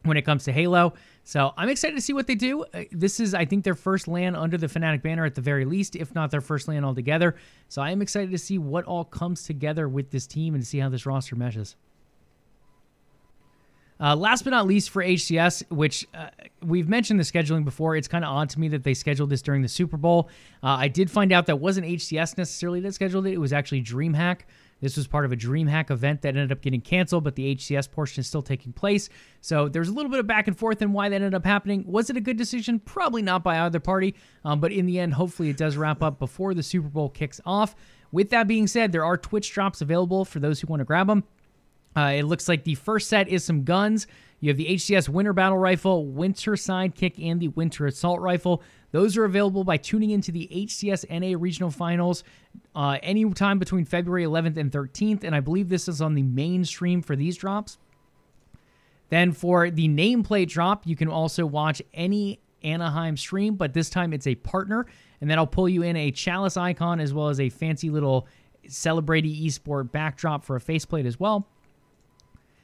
when 0.03 0.15
it 0.15 0.21
comes 0.21 0.43
to 0.45 0.51
Halo. 0.51 0.93
So 1.27 1.53
I'm 1.57 1.69
excited 1.69 1.95
to 1.95 2.01
see 2.01 2.13
what 2.13 2.27
they 2.27 2.35
do. 2.35 2.65
Uh, 2.65 2.83
This 2.91 3.19
is, 3.19 3.33
I 3.33 3.45
think, 3.45 3.63
their 3.63 3.73
first 3.73 4.07
LAN 4.07 4.35
under 4.35 4.57
the 4.57 4.67
Fnatic 4.67 5.01
banner 5.01 5.25
at 5.25 5.33
the 5.33 5.41
very 5.41 5.65
least, 5.65 5.95
if 5.95 6.13
not 6.13 6.29
their 6.29 6.39
first 6.39 6.67
LAN 6.67 6.85
altogether. 6.85 7.35
So 7.67 7.81
I 7.81 7.89
am 7.89 8.03
excited 8.03 8.29
to 8.29 8.37
see 8.37 8.59
what 8.59 8.85
all 8.85 9.03
comes 9.03 9.43
together 9.43 9.89
with 9.89 10.11
this 10.11 10.27
team 10.27 10.53
and 10.53 10.65
see 10.65 10.77
how 10.77 10.87
this 10.87 11.07
roster 11.07 11.35
meshes. 11.35 11.75
Uh, 13.99 14.15
last 14.15 14.43
but 14.43 14.51
not 14.51 14.67
least 14.67 14.91
for 14.91 15.01
HCS, 15.01 15.63
which 15.71 16.05
uh, 16.13 16.27
we've 16.61 16.89
mentioned 16.89 17.19
the 17.19 17.23
scheduling 17.23 17.63
before, 17.63 17.95
it's 17.95 18.09
kind 18.09 18.23
of 18.25 18.29
odd 18.29 18.49
to 18.51 18.59
me 18.59 18.67
that 18.67 18.83
they 18.83 18.93
scheduled 18.93 19.29
this 19.29 19.41
during 19.41 19.61
the 19.61 19.69
Super 19.69 19.97
Bowl. 19.97 20.29
Uh, 20.61 20.67
I 20.67 20.89
did 20.89 21.09
find 21.09 21.31
out 21.31 21.45
that 21.47 21.59
wasn't 21.59 21.87
HCS 21.87 22.37
necessarily 22.37 22.81
that 22.81 22.93
scheduled 22.93 23.25
it; 23.25 23.33
it 23.33 23.39
was 23.39 23.53
actually 23.53 23.81
DreamHack. 23.81 24.41
This 24.81 24.97
was 24.97 25.07
part 25.07 25.25
of 25.25 25.31
a 25.31 25.37
DreamHack 25.37 25.89
event 25.89 26.21
that 26.21 26.29
ended 26.29 26.51
up 26.51 26.61
getting 26.61 26.81
canceled, 26.81 27.23
but 27.23 27.35
the 27.35 27.55
HCS 27.55 27.89
portion 27.89 28.21
is 28.21 28.27
still 28.27 28.41
taking 28.41 28.73
place. 28.73 29.09
So 29.41 29.69
there's 29.69 29.87
a 29.87 29.93
little 29.93 30.11
bit 30.11 30.19
of 30.19 30.27
back 30.27 30.47
and 30.47 30.57
forth 30.57 30.81
in 30.81 30.91
why 30.91 31.09
that 31.09 31.15
ended 31.15 31.33
up 31.33 31.45
happening. 31.45 31.85
Was 31.87 32.09
it 32.09 32.17
a 32.17 32.21
good 32.21 32.37
decision? 32.37 32.79
Probably 32.79 33.21
not 33.21 33.43
by 33.43 33.59
either 33.59 33.79
party, 33.79 34.15
um, 34.43 34.59
but 34.59 34.71
in 34.71 34.85
the 34.85 34.99
end, 34.99 35.13
hopefully 35.13 35.49
it 35.49 35.57
does 35.57 35.77
wrap 35.77 36.03
up 36.03 36.19
before 36.19 36.53
the 36.53 36.63
Super 36.63 36.89
Bowl 36.89 37.09
kicks 37.09 37.39
off. 37.45 37.75
With 38.11 38.29
that 38.31 38.47
being 38.47 38.67
said, 38.67 38.91
there 38.91 39.05
are 39.05 39.17
Twitch 39.17 39.51
drops 39.51 39.81
available 39.81 40.25
for 40.25 40.39
those 40.39 40.59
who 40.59 40.67
want 40.67 40.81
to 40.81 40.85
grab 40.85 41.07
them. 41.07 41.23
Uh, 41.95 42.13
it 42.15 42.23
looks 42.23 42.49
like 42.49 42.65
the 42.65 42.75
first 42.75 43.07
set 43.07 43.29
is 43.29 43.43
some 43.43 43.63
guns. 43.63 44.07
You 44.41 44.49
have 44.49 44.57
the 44.57 44.67
HCS 44.67 45.07
Winter 45.07 45.33
Battle 45.33 45.57
Rifle, 45.57 46.05
Winter 46.05 46.51
Sidekick, 46.51 47.25
and 47.25 47.39
the 47.39 47.47
Winter 47.49 47.87
Assault 47.87 48.19
Rifle. 48.19 48.61
Those 48.95 49.17
are 49.17 49.25
available 49.25 49.65
by 49.65 49.75
tuning 49.75 50.11
into 50.11 50.31
the 50.31 50.47
HCSNA 50.49 51.35
Regional 51.37 51.69
Finals 51.69 52.23
uh, 52.73 52.97
anytime 53.03 53.59
between 53.59 53.83
February 53.83 54.23
11th 54.23 54.55
and 54.55 54.71
13th. 54.71 55.25
And 55.25 55.35
I 55.35 55.41
believe 55.41 55.67
this 55.67 55.89
is 55.89 56.01
on 56.01 56.15
the 56.15 56.21
main 56.21 56.63
stream 56.63 57.01
for 57.01 57.17
these 57.17 57.35
drops. 57.35 57.77
Then 59.09 59.33
for 59.33 59.69
the 59.69 59.89
nameplate 59.89 60.47
drop, 60.47 60.87
you 60.87 60.95
can 60.95 61.09
also 61.09 61.45
watch 61.45 61.81
any 61.93 62.39
Anaheim 62.63 63.17
stream, 63.17 63.55
but 63.55 63.73
this 63.73 63.89
time 63.89 64.13
it's 64.13 64.27
a 64.27 64.35
partner. 64.35 64.85
And 65.19 65.29
then 65.29 65.39
I'll 65.39 65.45
pull 65.45 65.67
you 65.67 65.81
in 65.81 65.97
a 65.97 66.09
chalice 66.11 66.55
icon 66.55 67.01
as 67.01 67.13
well 67.13 67.27
as 67.27 67.41
a 67.41 67.49
fancy 67.49 67.89
little 67.89 68.29
celebrity 68.65 69.45
esport 69.45 69.91
backdrop 69.91 70.45
for 70.45 70.55
a 70.55 70.61
faceplate 70.61 71.05
as 71.05 71.19
well. 71.19 71.49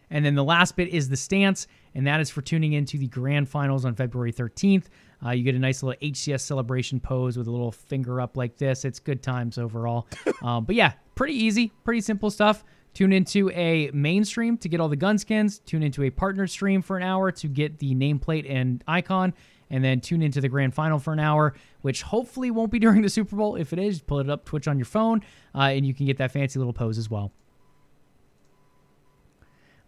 And 0.09 0.25
then 0.25 0.35
the 0.35 0.43
last 0.43 0.77
bit 0.77 0.89
is 0.89 1.09
the 1.09 1.17
stance, 1.17 1.67
and 1.95 2.07
that 2.07 2.19
is 2.19 2.29
for 2.29 2.41
tuning 2.41 2.71
into 2.71 2.97
the 2.97 3.07
grand 3.07 3.49
finals 3.49 3.85
on 3.85 3.95
February 3.95 4.31
13th. 4.31 4.85
Uh, 5.25 5.31
you 5.31 5.43
get 5.43 5.55
a 5.55 5.59
nice 5.59 5.83
little 5.83 5.99
HCS 6.01 6.41
celebration 6.41 6.99
pose 6.99 7.37
with 7.37 7.47
a 7.47 7.51
little 7.51 7.71
finger 7.71 8.19
up 8.19 8.37
like 8.37 8.57
this. 8.57 8.85
It's 8.85 8.99
good 8.99 9.21
times 9.21 9.57
overall. 9.57 10.07
um, 10.41 10.65
but 10.65 10.75
yeah, 10.75 10.93
pretty 11.15 11.33
easy, 11.33 11.71
pretty 11.83 12.01
simple 12.01 12.31
stuff. 12.31 12.63
Tune 12.93 13.13
into 13.13 13.49
a 13.51 13.89
mainstream 13.93 14.57
to 14.57 14.67
get 14.67 14.79
all 14.79 14.89
the 14.89 14.95
gun 14.95 15.17
skins. 15.17 15.59
Tune 15.59 15.83
into 15.83 16.03
a 16.03 16.09
partner 16.09 16.45
stream 16.47 16.81
for 16.81 16.97
an 16.97 17.03
hour 17.03 17.31
to 17.31 17.47
get 17.47 17.79
the 17.79 17.95
nameplate 17.95 18.49
and 18.49 18.83
icon. 18.87 19.33
And 19.69 19.81
then 19.81 20.01
tune 20.01 20.21
into 20.21 20.41
the 20.41 20.49
grand 20.49 20.73
final 20.73 20.99
for 20.99 21.13
an 21.13 21.19
hour, 21.19 21.53
which 21.81 22.01
hopefully 22.01 22.51
won't 22.51 22.71
be 22.71 22.79
during 22.85 23.01
the 23.01 23.09
Super 23.09 23.37
Bowl. 23.37 23.55
If 23.55 23.71
it 23.71 23.79
is, 23.79 24.01
pull 24.01 24.19
it 24.19 24.29
up 24.29 24.43
Twitch 24.43 24.67
on 24.67 24.77
your 24.77 24.85
phone, 24.85 25.21
uh, 25.55 25.59
and 25.59 25.85
you 25.85 25.93
can 25.93 26.05
get 26.05 26.17
that 26.17 26.31
fancy 26.31 26.59
little 26.59 26.73
pose 26.73 26.97
as 26.97 27.09
well. 27.09 27.31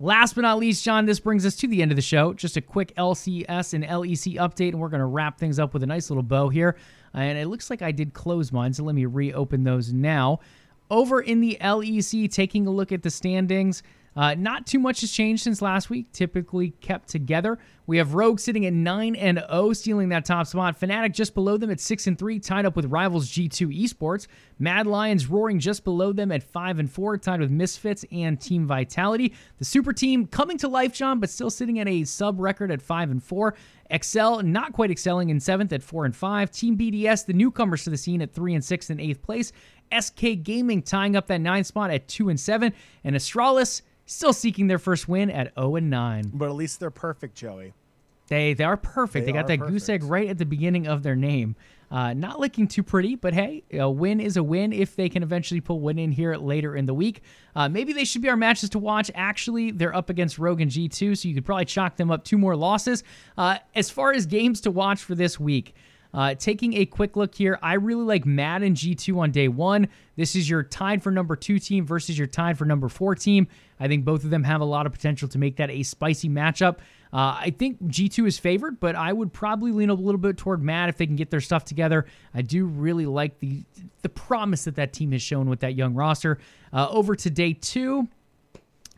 Last 0.03 0.35
but 0.35 0.41
not 0.41 0.59
least, 0.59 0.83
John, 0.83 1.05
this 1.05 1.21
brings 1.21 1.45
us 1.45 1.55
to 1.55 1.67
the 1.69 1.81
end 1.81 1.89
of 1.89 1.95
the 1.95 2.01
show. 2.01 2.33
Just 2.33 2.57
a 2.57 2.61
quick 2.61 2.93
LCS 2.97 3.73
and 3.73 3.85
LEC 3.85 4.35
update, 4.35 4.71
and 4.71 4.81
we're 4.81 4.89
going 4.89 4.99
to 4.99 5.05
wrap 5.05 5.39
things 5.39 5.59
up 5.59 5.73
with 5.73 5.81
a 5.81 5.85
nice 5.85 6.09
little 6.09 6.23
bow 6.23 6.49
here. 6.49 6.75
And 7.13 7.37
it 7.37 7.47
looks 7.47 7.69
like 7.69 7.81
I 7.81 7.93
did 7.93 8.13
close 8.13 8.51
mine, 8.51 8.73
so 8.73 8.83
let 8.83 8.95
me 8.95 9.05
reopen 9.05 9.63
those 9.63 9.93
now. 9.93 10.41
Over 10.91 11.21
in 11.21 11.39
the 11.39 11.57
LEC, 11.61 12.29
taking 12.29 12.67
a 12.67 12.69
look 12.69 12.91
at 12.91 13.01
the 13.01 13.09
standings. 13.09 13.81
Uh, 14.15 14.35
not 14.35 14.67
too 14.67 14.79
much 14.79 15.01
has 15.01 15.11
changed 15.11 15.43
since 15.43 15.61
last 15.61 15.89
week. 15.89 16.11
Typically 16.11 16.71
kept 16.81 17.09
together. 17.09 17.57
We 17.85 17.97
have 17.97 18.13
Rogue 18.13 18.39
sitting 18.39 18.65
at 18.65 18.73
nine 18.73 19.15
and 19.15 19.39
zero, 19.39 19.73
stealing 19.73 20.09
that 20.09 20.25
top 20.25 20.47
spot. 20.47 20.79
Fnatic 20.79 21.13
just 21.13 21.33
below 21.33 21.57
them 21.57 21.69
at 21.69 21.79
six 21.79 22.07
and 22.07 22.17
three, 22.17 22.39
tied 22.39 22.65
up 22.65 22.75
with 22.75 22.85
rivals 22.85 23.29
G2 23.29 23.83
Esports. 23.83 24.27
Mad 24.59 24.87
Lions 24.87 25.27
roaring 25.27 25.59
just 25.59 25.83
below 25.83 26.13
them 26.13 26.31
at 26.31 26.43
five 26.43 26.79
and 26.79 26.89
four, 26.89 27.17
tied 27.17 27.39
with 27.39 27.51
Misfits 27.51 28.05
and 28.11 28.39
Team 28.39 28.67
Vitality. 28.67 29.33
The 29.57 29.65
Super 29.65 29.91
Team 29.91 30.27
coming 30.27 30.57
to 30.59 30.67
life, 30.67 30.93
John, 30.93 31.19
but 31.19 31.29
still 31.29 31.49
sitting 31.49 31.79
at 31.79 31.87
a 31.87 32.03
sub 32.05 32.39
record 32.39 32.71
at 32.71 32.81
five 32.81 33.11
and 33.11 33.21
four. 33.21 33.55
Excel 33.89 34.41
not 34.41 34.73
quite 34.73 34.91
excelling 34.91 35.29
in 35.29 35.39
seventh 35.39 35.73
at 35.73 35.83
four 35.83 36.05
and 36.05 36.15
five. 36.15 36.51
Team 36.51 36.77
BDS, 36.77 37.25
the 37.25 37.33
newcomers 37.33 37.83
to 37.83 37.89
the 37.89 37.97
scene, 37.97 38.21
at 38.21 38.33
three 38.33 38.53
and 38.53 38.63
six 38.63 38.89
in 38.89 38.99
eighth 38.99 39.21
place. 39.21 39.51
SK 39.99 40.41
Gaming 40.41 40.81
tying 40.81 41.15
up 41.15 41.27
that 41.27 41.41
nine 41.41 41.63
spot 41.63 41.91
at 41.91 42.07
two 42.07 42.29
and 42.29 42.39
seven, 42.39 42.73
and 43.03 43.15
Astralis 43.15 43.81
still 44.05 44.33
seeking 44.33 44.67
their 44.67 44.79
first 44.79 45.07
win 45.07 45.29
at 45.29 45.53
0 45.55 45.75
and 45.75 45.89
9. 45.89 46.31
But 46.33 46.49
at 46.49 46.55
least 46.55 46.79
they're 46.79 46.91
perfect, 46.91 47.35
Joey. 47.35 47.73
They 48.27 48.53
they 48.53 48.63
are 48.63 48.77
perfect. 48.77 49.25
They 49.25 49.31
They, 49.31 49.37
got 49.37 49.47
that 49.47 49.57
goose 49.57 49.89
egg 49.89 50.03
right 50.03 50.29
at 50.29 50.37
the 50.37 50.45
beginning 50.45 50.87
of 50.87 51.03
their 51.03 51.15
name. 51.15 51.55
Uh, 51.91 52.13
not 52.13 52.39
looking 52.39 52.67
too 52.67 52.81
pretty, 52.81 53.15
but 53.15 53.35
hey, 53.35 53.63
a 53.71 53.87
win 53.87 54.19
is 54.19 54.35
a 54.35 54.41
win 54.41 54.73
if 54.73 54.95
they 54.95 55.09
can 55.09 55.21
eventually 55.21 55.61
pull 55.61 55.79
one 55.79 55.99
in 55.99 56.11
here 56.11 56.35
later 56.35 56.75
in 56.75 56.87
the 56.87 56.93
week. 56.93 57.21
Uh, 57.55 57.69
maybe 57.69 57.93
they 57.93 58.03
should 58.03 58.23
be 58.23 58.29
our 58.29 58.35
matches 58.37 58.69
to 58.71 58.79
watch. 58.79 59.11
Actually, 59.13 59.69
they're 59.69 59.95
up 59.95 60.09
against 60.09 60.39
Rogue 60.39 60.61
and 60.61 60.71
G2, 60.71 61.15
so 61.15 61.27
you 61.27 61.35
could 61.35 61.45
probably 61.45 61.65
chalk 61.65 61.97
them 61.97 62.09
up 62.09 62.23
two 62.23 62.39
more 62.39 62.55
losses. 62.55 63.03
Uh, 63.37 63.57
as 63.75 63.91
far 63.91 64.11
as 64.11 64.25
games 64.25 64.61
to 64.61 64.71
watch 64.71 65.03
for 65.03 65.13
this 65.13 65.39
week, 65.39 65.75
uh, 66.13 66.35
taking 66.35 66.73
a 66.75 66.85
quick 66.85 67.15
look 67.15 67.33
here, 67.33 67.57
I 67.61 67.73
really 67.73 68.03
like 68.03 68.25
Mad 68.25 68.61
and 68.61 68.75
G2 68.75 69.17
on 69.17 69.31
day 69.31 69.47
one. 69.47 69.87
This 70.15 70.35
is 70.35 70.47
your 70.47 70.61
tied 70.61 71.01
for 71.01 71.11
number 71.11 71.35
two 71.35 71.57
team 71.57 71.85
versus 71.85 72.17
your 72.17 72.27
tied 72.27 72.57
for 72.57 72.65
number 72.65 72.87
four 72.87 73.15
team. 73.15 73.47
I 73.79 73.87
think 73.87 74.05
both 74.05 74.23
of 74.23 74.29
them 74.29 74.43
have 74.43 74.61
a 74.61 74.65
lot 74.65 74.85
of 74.85 74.91
potential 74.91 75.27
to 75.29 75.39
make 75.39 75.57
that 75.57 75.71
a 75.71 75.81
spicy 75.81 76.29
matchup. 76.29 76.77
Uh, 77.11 77.37
I 77.39 77.53
think 77.57 77.81
G2 77.83 78.27
is 78.27 78.39
favored, 78.39 78.79
but 78.79 78.95
I 78.95 79.13
would 79.13 79.33
probably 79.33 79.71
lean 79.71 79.89
a 79.89 79.93
little 79.93 80.19
bit 80.19 80.37
toward 80.37 80.63
Mad 80.63 80.89
if 80.89 80.97
they 80.97 81.05
can 81.05 81.15
get 81.15 81.29
their 81.29 81.41
stuff 81.41 81.63
together. 81.65 82.05
I 82.33 82.41
do 82.41 82.65
really 82.65 83.05
like 83.05 83.39
the 83.39 83.63
the 84.01 84.09
promise 84.09 84.65
that 84.65 84.75
that 84.75 84.93
team 84.93 85.11
has 85.11 85.21
shown 85.21 85.49
with 85.49 85.61
that 85.61 85.75
young 85.75 85.93
roster. 85.93 86.39
Uh, 86.71 86.87
over 86.89 87.15
to 87.15 87.29
day 87.29 87.53
two, 87.53 88.07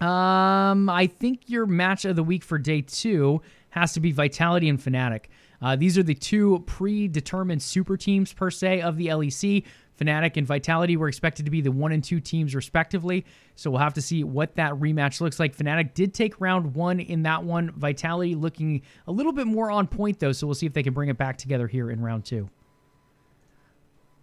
um, 0.01 0.89
I 0.89 1.07
think 1.07 1.41
your 1.47 1.65
match 1.65 2.05
of 2.05 2.15
the 2.15 2.23
week 2.23 2.43
for 2.43 2.57
day 2.57 2.81
two 2.81 3.41
has 3.69 3.93
to 3.93 3.99
be 3.99 4.11
Vitality 4.11 4.69
and 4.69 4.79
Fnatic. 4.79 5.25
Uh, 5.65 5.75
these 5.75 5.97
are 5.97 6.03
the 6.03 6.13
two 6.13 6.59
predetermined 6.67 7.59
super 7.59 7.97
teams 7.97 8.31
per 8.31 8.51
se 8.51 8.81
of 8.81 8.97
the 8.97 9.07
LEC. 9.07 9.63
Fnatic 9.99 10.37
and 10.37 10.45
Vitality 10.45 10.95
were 10.95 11.07
expected 11.07 11.43
to 11.43 11.49
be 11.49 11.59
the 11.59 11.71
one 11.71 11.91
and 11.91 12.03
two 12.03 12.19
teams 12.19 12.53
respectively, 12.53 13.25
so 13.55 13.71
we'll 13.71 13.79
have 13.79 13.95
to 13.95 14.01
see 14.01 14.23
what 14.23 14.53
that 14.57 14.73
rematch 14.73 15.21
looks 15.21 15.39
like. 15.39 15.57
Fnatic 15.57 15.95
did 15.95 16.13
take 16.13 16.39
round 16.39 16.75
one 16.75 16.99
in 16.99 17.23
that 17.23 17.43
one. 17.43 17.71
Vitality 17.71 18.35
looking 18.35 18.83
a 19.07 19.11
little 19.11 19.31
bit 19.31 19.47
more 19.47 19.71
on 19.71 19.87
point 19.87 20.19
though, 20.19 20.31
so 20.31 20.45
we'll 20.45 20.53
see 20.53 20.67
if 20.67 20.73
they 20.73 20.83
can 20.83 20.93
bring 20.93 21.09
it 21.09 21.17
back 21.17 21.35
together 21.35 21.67
here 21.67 21.89
in 21.89 21.99
round 21.99 22.25
two. 22.25 22.47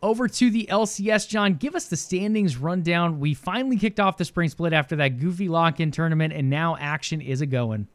Over 0.00 0.28
to 0.28 0.48
the 0.48 0.68
LCS, 0.70 1.28
John. 1.28 1.54
Give 1.54 1.74
us 1.74 1.86
the 1.86 1.96
standings 1.96 2.56
rundown. 2.56 3.18
We 3.18 3.34
finally 3.34 3.76
kicked 3.76 3.98
off 3.98 4.16
the 4.16 4.24
spring 4.24 4.48
split 4.48 4.72
after 4.72 4.94
that 4.94 5.18
goofy 5.18 5.48
lock 5.48 5.80
in 5.80 5.90
tournament, 5.90 6.32
and 6.32 6.48
now 6.48 6.76
action 6.78 7.20
is 7.20 7.40
a 7.40 7.46
going. 7.46 7.88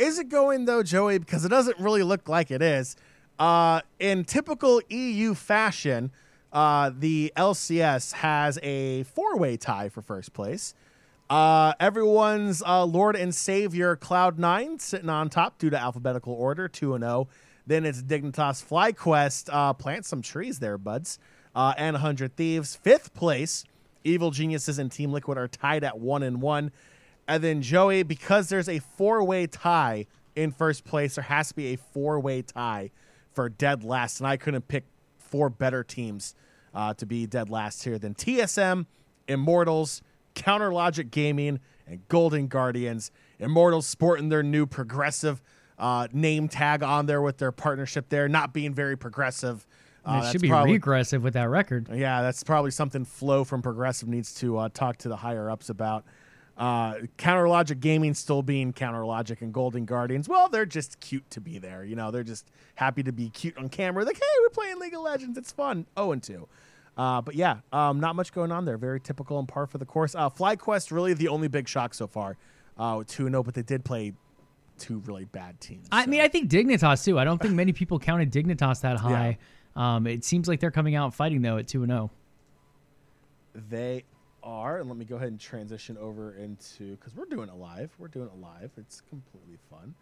Is 0.00 0.18
it 0.18 0.30
going 0.30 0.64
though, 0.64 0.82
Joey? 0.82 1.18
Because 1.18 1.44
it 1.44 1.50
doesn't 1.50 1.78
really 1.78 2.02
look 2.02 2.26
like 2.26 2.50
it 2.50 2.62
is. 2.62 2.96
Uh, 3.38 3.82
in 3.98 4.24
typical 4.24 4.80
EU 4.88 5.34
fashion, 5.34 6.10
uh, 6.54 6.90
the 6.98 7.30
LCS 7.36 8.14
has 8.14 8.58
a 8.62 9.02
four-way 9.02 9.58
tie 9.58 9.90
for 9.90 10.00
first 10.00 10.32
place. 10.32 10.74
Uh, 11.28 11.74
everyone's 11.78 12.62
uh, 12.62 12.82
Lord 12.82 13.14
and 13.14 13.34
Savior 13.34 13.94
Cloud9 13.94 14.80
sitting 14.80 15.10
on 15.10 15.28
top 15.28 15.58
due 15.58 15.68
to 15.68 15.78
alphabetical 15.78 16.32
order, 16.32 16.66
2 16.66 16.94
and 16.94 17.04
0. 17.04 17.28
Then 17.66 17.84
it's 17.84 18.02
Dignitas 18.02 18.64
FlyQuest, 18.66 19.50
uh, 19.52 19.74
plant 19.74 20.06
some 20.06 20.22
trees 20.22 20.60
there, 20.60 20.78
buds, 20.78 21.18
uh, 21.54 21.74
and 21.76 21.92
100 21.92 22.36
Thieves. 22.36 22.74
Fifth 22.74 23.12
place, 23.12 23.64
Evil 24.02 24.30
Geniuses 24.30 24.78
and 24.78 24.90
Team 24.90 25.12
Liquid 25.12 25.36
are 25.36 25.46
tied 25.46 25.84
at 25.84 25.98
1 25.98 26.22
and 26.22 26.40
1. 26.40 26.72
And 27.30 27.44
then 27.44 27.62
Joey, 27.62 28.02
because 28.02 28.48
there's 28.48 28.68
a 28.68 28.80
four 28.80 29.22
way 29.22 29.46
tie 29.46 30.06
in 30.34 30.50
first 30.50 30.84
place, 30.84 31.14
there 31.14 31.22
has 31.22 31.48
to 31.50 31.54
be 31.54 31.72
a 31.72 31.76
four 31.76 32.18
way 32.18 32.42
tie 32.42 32.90
for 33.32 33.48
dead 33.48 33.84
last. 33.84 34.18
And 34.18 34.26
I 34.26 34.36
couldn't 34.36 34.66
pick 34.66 34.84
four 35.16 35.48
better 35.48 35.84
teams 35.84 36.34
uh, 36.74 36.92
to 36.94 37.06
be 37.06 37.26
dead 37.26 37.48
last 37.48 37.84
here 37.84 38.00
than 38.00 38.14
TSM, 38.14 38.86
Immortals, 39.28 40.02
Counter 40.34 40.72
Logic 40.72 41.08
Gaming, 41.08 41.60
and 41.86 42.06
Golden 42.08 42.48
Guardians. 42.48 43.12
Immortals 43.38 43.86
sporting 43.86 44.28
their 44.28 44.42
new 44.42 44.66
progressive 44.66 45.40
uh, 45.78 46.08
name 46.12 46.48
tag 46.48 46.82
on 46.82 47.06
there 47.06 47.22
with 47.22 47.38
their 47.38 47.52
partnership 47.52 48.08
there, 48.08 48.28
not 48.28 48.52
being 48.52 48.74
very 48.74 48.96
progressive. 48.96 49.68
Uh, 50.04 50.22
it 50.24 50.32
should 50.32 50.40
be 50.40 50.48
probably, 50.48 50.72
regressive 50.72 51.22
with 51.22 51.34
that 51.34 51.48
record. 51.48 51.88
Yeah, 51.92 52.22
that's 52.22 52.42
probably 52.42 52.72
something 52.72 53.04
Flo 53.04 53.44
from 53.44 53.62
Progressive 53.62 54.08
needs 54.08 54.34
to 54.36 54.58
uh, 54.58 54.68
talk 54.72 54.96
to 54.98 55.08
the 55.08 55.16
higher 55.16 55.48
ups 55.48 55.68
about. 55.68 56.04
Uh, 56.60 57.06
Counter 57.16 57.48
Logic 57.48 57.80
Gaming 57.80 58.12
still 58.12 58.42
being 58.42 58.74
Counter 58.74 59.06
Logic 59.06 59.40
and 59.40 59.50
Golden 59.50 59.86
Guardians. 59.86 60.28
Well, 60.28 60.50
they're 60.50 60.66
just 60.66 61.00
cute 61.00 61.28
to 61.30 61.40
be 61.40 61.58
there. 61.58 61.84
You 61.84 61.96
know, 61.96 62.10
they're 62.10 62.22
just 62.22 62.50
happy 62.74 63.02
to 63.02 63.12
be 63.12 63.30
cute 63.30 63.56
on 63.56 63.70
camera. 63.70 64.04
Like, 64.04 64.16
hey, 64.16 64.26
we're 64.42 64.50
playing 64.50 64.78
League 64.78 64.92
of 64.92 65.00
Legends. 65.00 65.38
It's 65.38 65.50
fun. 65.50 65.86
Oh, 65.96 66.12
and 66.12 66.22
2. 66.22 66.46
Uh, 66.98 67.22
but 67.22 67.34
yeah, 67.34 67.60
um, 67.72 67.98
not 67.98 68.14
much 68.14 68.30
going 68.34 68.52
on 68.52 68.66
there. 68.66 68.76
Very 68.76 69.00
typical 69.00 69.38
and 69.38 69.48
par 69.48 69.66
for 69.66 69.78
the 69.78 69.86
course. 69.86 70.14
Uh, 70.14 70.28
FlyQuest 70.28 70.92
really 70.92 71.14
the 71.14 71.28
only 71.28 71.48
big 71.48 71.66
shock 71.66 71.94
so 71.94 72.06
far. 72.06 72.36
Uh, 72.76 73.02
two 73.06 73.26
0, 73.26 73.42
but 73.42 73.54
they 73.54 73.62
did 73.62 73.82
play 73.82 74.12
two 74.78 74.98
really 75.06 75.24
bad 75.24 75.58
teams. 75.62 75.88
I 75.90 76.04
mean, 76.04 76.20
I 76.20 76.28
think 76.28 76.50
Dignitas 76.50 77.02
too. 77.02 77.18
I 77.18 77.24
don't 77.24 77.40
think 77.40 77.54
many 77.54 77.72
people 77.72 77.98
counted 77.98 78.30
Dignitas 78.30 78.82
that 78.82 78.98
high. 78.98 79.38
Yeah. 79.76 79.96
Um, 79.96 80.06
it 80.06 80.24
seems 80.24 80.46
like 80.46 80.60
they're 80.60 80.70
coming 80.70 80.94
out 80.94 81.14
fighting 81.14 81.40
though 81.40 81.56
at 81.56 81.68
two 81.68 81.82
and 81.82 81.90
zero. 81.90 82.10
Oh. 82.12 83.60
They 83.70 84.04
are, 84.42 84.78
and 84.78 84.88
let 84.88 84.96
me 84.96 85.04
go 85.04 85.16
ahead 85.16 85.28
and 85.28 85.40
transition 85.40 85.96
over 85.98 86.34
into 86.34 86.96
because 86.96 87.14
we're 87.14 87.26
doing 87.26 87.48
it 87.48 87.56
live. 87.56 87.90
We're 87.98 88.08
doing 88.08 88.26
it 88.26 88.40
live. 88.40 88.70
It's 88.76 89.02
completely 89.08 89.58
fun. 89.70 89.94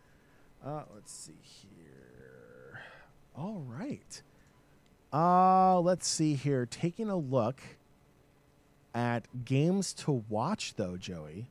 Uh, 0.65 0.83
let's 0.95 1.13
see 1.13 1.39
here. 1.43 2.81
All 3.37 3.65
right. 3.67 4.23
Uh, 5.13 5.81
let's 5.81 6.07
see 6.07 6.35
here. 6.35 6.67
Taking 6.67 7.09
a 7.09 7.17
look 7.17 7.61
at 8.95 9.27
games 9.45 9.93
to 9.95 10.25
watch, 10.29 10.75
though, 10.75 10.97
Joey, 10.97 11.51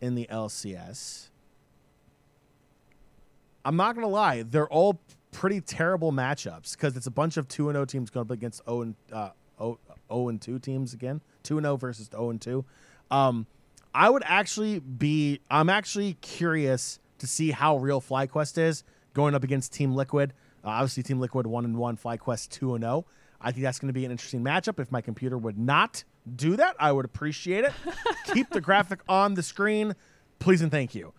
in 0.00 0.14
the 0.14 0.26
LCS. 0.30 1.28
I'm 3.64 3.76
not 3.76 3.94
going 3.94 4.06
to 4.06 4.12
lie. 4.12 4.42
They're 4.42 4.68
all 4.68 5.00
pretty 5.30 5.60
terrible 5.60 6.10
matchups 6.10 6.72
because 6.72 6.96
it's 6.96 7.06
a 7.06 7.10
bunch 7.10 7.36
of 7.36 7.48
2 7.48 7.70
0 7.70 7.84
teams 7.84 8.10
going 8.10 8.26
up 8.26 8.30
against 8.30 8.64
0 8.64 8.80
and, 8.82 8.94
uh, 9.12 9.30
0, 9.58 9.78
0 10.10 10.28
and 10.28 10.40
2 10.40 10.58
teams 10.58 10.94
again. 10.94 11.20
2 11.42 11.60
0 11.60 11.76
versus 11.76 12.08
0 12.10 12.30
and 12.30 12.40
2. 12.40 12.64
Um, 13.10 13.46
I 13.94 14.10
would 14.10 14.22
actually 14.26 14.80
be, 14.80 15.40
I'm 15.50 15.68
actually 15.68 16.14
curious 16.20 17.00
to 17.18 17.26
see 17.26 17.50
how 17.50 17.78
real 17.78 18.00
FlyQuest 18.00 18.58
is 18.58 18.84
going 19.14 19.34
up 19.34 19.42
against 19.42 19.72
Team 19.72 19.94
Liquid. 19.94 20.32
Uh, 20.64 20.68
obviously, 20.68 21.02
Team 21.02 21.20
Liquid 21.20 21.46
one 21.46 21.64
and 21.64 21.76
one, 21.76 21.96
FlyQuest 21.96 22.50
two 22.50 22.74
and 22.74 22.82
zero. 22.82 23.06
Oh. 23.06 23.06
I 23.40 23.52
think 23.52 23.62
that's 23.62 23.78
going 23.78 23.88
to 23.88 23.92
be 23.92 24.04
an 24.04 24.10
interesting 24.10 24.42
matchup. 24.42 24.80
If 24.80 24.90
my 24.90 25.00
computer 25.00 25.38
would 25.38 25.58
not 25.58 26.02
do 26.34 26.56
that, 26.56 26.74
I 26.78 26.92
would 26.92 27.04
appreciate 27.04 27.64
it. 27.64 27.72
Keep 28.32 28.50
the 28.50 28.60
graphic 28.60 29.00
on 29.08 29.34
the 29.34 29.42
screen, 29.42 29.94
please 30.38 30.60
and 30.60 30.70
thank 30.70 30.94
you. 30.94 31.12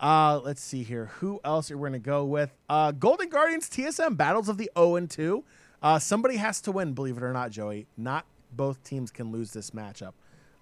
Uh, 0.00 0.40
let's 0.42 0.62
see 0.62 0.82
here. 0.82 1.06
Who 1.20 1.40
else 1.44 1.70
are 1.70 1.76
we 1.76 1.82
going 1.82 1.92
to 1.92 1.98
go 1.98 2.24
with? 2.24 2.50
Uh, 2.68 2.92
Golden 2.92 3.28
Guardians 3.28 3.68
TSM 3.68 4.16
Battles 4.16 4.48
of 4.48 4.58
the 4.58 4.70
0 4.76 4.96
and 4.96 5.10
2. 5.10 5.44
Uh, 5.82 5.98
somebody 5.98 6.36
has 6.36 6.60
to 6.62 6.72
win, 6.72 6.92
believe 6.92 7.16
it 7.16 7.22
or 7.22 7.32
not, 7.32 7.50
Joey. 7.50 7.86
Not 7.96 8.26
both 8.56 8.82
teams 8.82 9.10
can 9.10 9.32
lose 9.32 9.52
this 9.52 9.70
matchup. 9.70 10.12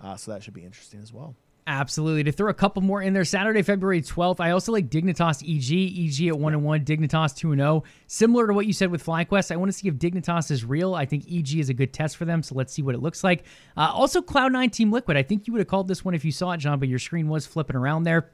Uh, 0.00 0.16
so 0.16 0.32
that 0.32 0.42
should 0.42 0.54
be 0.54 0.64
interesting 0.64 1.00
as 1.00 1.12
well. 1.12 1.36
Absolutely. 1.66 2.24
To 2.24 2.32
throw 2.32 2.50
a 2.50 2.54
couple 2.54 2.82
more 2.82 3.00
in 3.00 3.14
there, 3.14 3.24
Saturday, 3.24 3.62
February 3.62 4.02
12th, 4.02 4.38
I 4.38 4.50
also 4.50 4.70
like 4.70 4.90
Dignitas 4.90 5.42
EG. 5.42 6.22
EG 6.22 6.28
at 6.28 6.38
1 6.38 6.52
and 6.52 6.62
1, 6.62 6.84
Dignitas 6.84 7.34
2 7.36 7.52
and 7.52 7.60
0. 7.60 7.84
Similar 8.06 8.48
to 8.48 8.52
what 8.52 8.66
you 8.66 8.74
said 8.74 8.90
with 8.90 9.04
FlyQuest, 9.04 9.50
I 9.50 9.56
want 9.56 9.70
to 9.70 9.72
see 9.72 9.88
if 9.88 9.94
Dignitas 9.94 10.50
is 10.50 10.64
real. 10.64 10.94
I 10.94 11.06
think 11.06 11.24
EG 11.30 11.56
is 11.56 11.70
a 11.70 11.74
good 11.74 11.94
test 11.94 12.18
for 12.18 12.26
them, 12.26 12.42
so 12.42 12.54
let's 12.54 12.72
see 12.72 12.82
what 12.82 12.94
it 12.94 13.00
looks 13.00 13.24
like. 13.24 13.44
Uh, 13.78 13.90
also, 13.94 14.20
Cloud9 14.20 14.72
Team 14.72 14.92
Liquid. 14.92 15.16
I 15.16 15.22
think 15.22 15.46
you 15.46 15.54
would 15.54 15.60
have 15.60 15.68
called 15.68 15.88
this 15.88 16.04
one 16.04 16.14
if 16.14 16.24
you 16.24 16.32
saw 16.32 16.50
it, 16.50 16.58
John, 16.58 16.78
but 16.78 16.88
your 16.88 16.98
screen 16.98 17.28
was 17.28 17.46
flipping 17.46 17.76
around 17.76 18.02
there. 18.02 18.30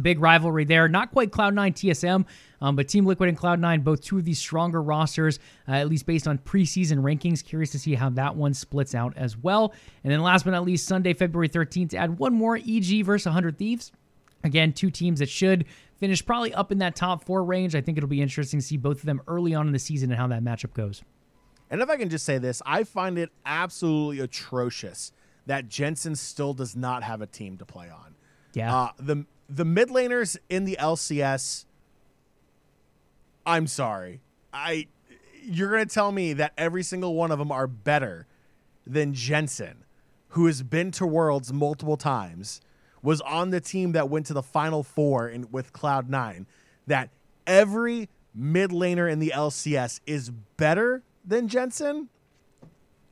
Big 0.00 0.20
rivalry 0.20 0.64
there. 0.64 0.88
Not 0.88 1.12
quite 1.12 1.30
Cloud9 1.30 1.72
TSM, 1.74 2.24
um, 2.60 2.76
but 2.76 2.88
Team 2.88 3.04
Liquid 3.04 3.28
and 3.28 3.38
Cloud9, 3.38 3.84
both 3.84 4.00
two 4.00 4.16
of 4.16 4.24
these 4.24 4.38
stronger 4.38 4.80
rosters, 4.82 5.38
uh, 5.68 5.72
at 5.72 5.88
least 5.88 6.06
based 6.06 6.26
on 6.26 6.38
preseason 6.38 6.98
rankings. 6.98 7.44
Curious 7.44 7.70
to 7.70 7.78
see 7.78 7.94
how 7.94 8.08
that 8.10 8.34
one 8.34 8.54
splits 8.54 8.94
out 8.94 9.12
as 9.16 9.36
well. 9.36 9.74
And 10.04 10.12
then 10.12 10.20
last 10.22 10.44
but 10.44 10.52
not 10.52 10.64
least, 10.64 10.86
Sunday, 10.86 11.12
February 11.12 11.48
13th, 11.48 11.90
to 11.90 11.96
add 11.96 12.18
one 12.18 12.34
more 12.34 12.56
EG 12.56 13.04
versus 13.04 13.26
100 13.26 13.58
Thieves. 13.58 13.92
Again, 14.44 14.72
two 14.72 14.90
teams 14.90 15.20
that 15.20 15.28
should 15.28 15.66
finish 15.98 16.24
probably 16.24 16.52
up 16.54 16.72
in 16.72 16.78
that 16.78 16.96
top 16.96 17.24
four 17.24 17.44
range. 17.44 17.74
I 17.74 17.80
think 17.80 17.96
it'll 17.96 18.08
be 18.08 18.22
interesting 18.22 18.60
to 18.60 18.66
see 18.66 18.76
both 18.76 18.98
of 18.98 19.04
them 19.04 19.20
early 19.28 19.54
on 19.54 19.66
in 19.66 19.72
the 19.72 19.78
season 19.78 20.10
and 20.10 20.18
how 20.18 20.26
that 20.28 20.42
matchup 20.42 20.74
goes. 20.74 21.02
And 21.70 21.80
if 21.80 21.88
I 21.88 21.96
can 21.96 22.10
just 22.10 22.26
say 22.26 22.38
this, 22.38 22.60
I 22.66 22.84
find 22.84 23.18
it 23.18 23.30
absolutely 23.46 24.20
atrocious 24.20 25.12
that 25.46 25.68
Jensen 25.68 26.16
still 26.16 26.54
does 26.54 26.76
not 26.76 27.02
have 27.02 27.22
a 27.22 27.26
team 27.26 27.56
to 27.58 27.64
play 27.64 27.88
on. 27.88 28.14
Yeah. 28.52 28.74
Uh, 28.74 28.88
the 28.98 29.26
the 29.48 29.64
mid 29.64 29.88
laners 29.88 30.36
in 30.48 30.64
the 30.64 30.76
LCS. 30.80 31.64
I'm 33.44 33.66
sorry. 33.66 34.20
I 34.52 34.88
you're 35.42 35.70
gonna 35.70 35.86
tell 35.86 36.12
me 36.12 36.32
that 36.34 36.52
every 36.56 36.82
single 36.82 37.14
one 37.14 37.30
of 37.30 37.38
them 37.38 37.50
are 37.50 37.66
better 37.66 38.26
than 38.86 39.14
Jensen, 39.14 39.84
who 40.28 40.46
has 40.46 40.62
been 40.62 40.90
to 40.92 41.06
Worlds 41.06 41.52
multiple 41.52 41.96
times, 41.96 42.60
was 43.02 43.20
on 43.22 43.50
the 43.50 43.60
team 43.60 43.92
that 43.92 44.08
went 44.08 44.26
to 44.26 44.34
the 44.34 44.42
Final 44.42 44.82
Four 44.82 45.28
in, 45.28 45.50
with 45.50 45.72
Cloud 45.72 46.08
Nine. 46.08 46.46
That 46.86 47.10
every 47.46 48.08
mid 48.34 48.70
laner 48.70 49.10
in 49.10 49.18
the 49.18 49.32
LCS 49.34 50.00
is 50.06 50.30
better 50.30 51.02
than 51.24 51.48
Jensen. 51.48 52.08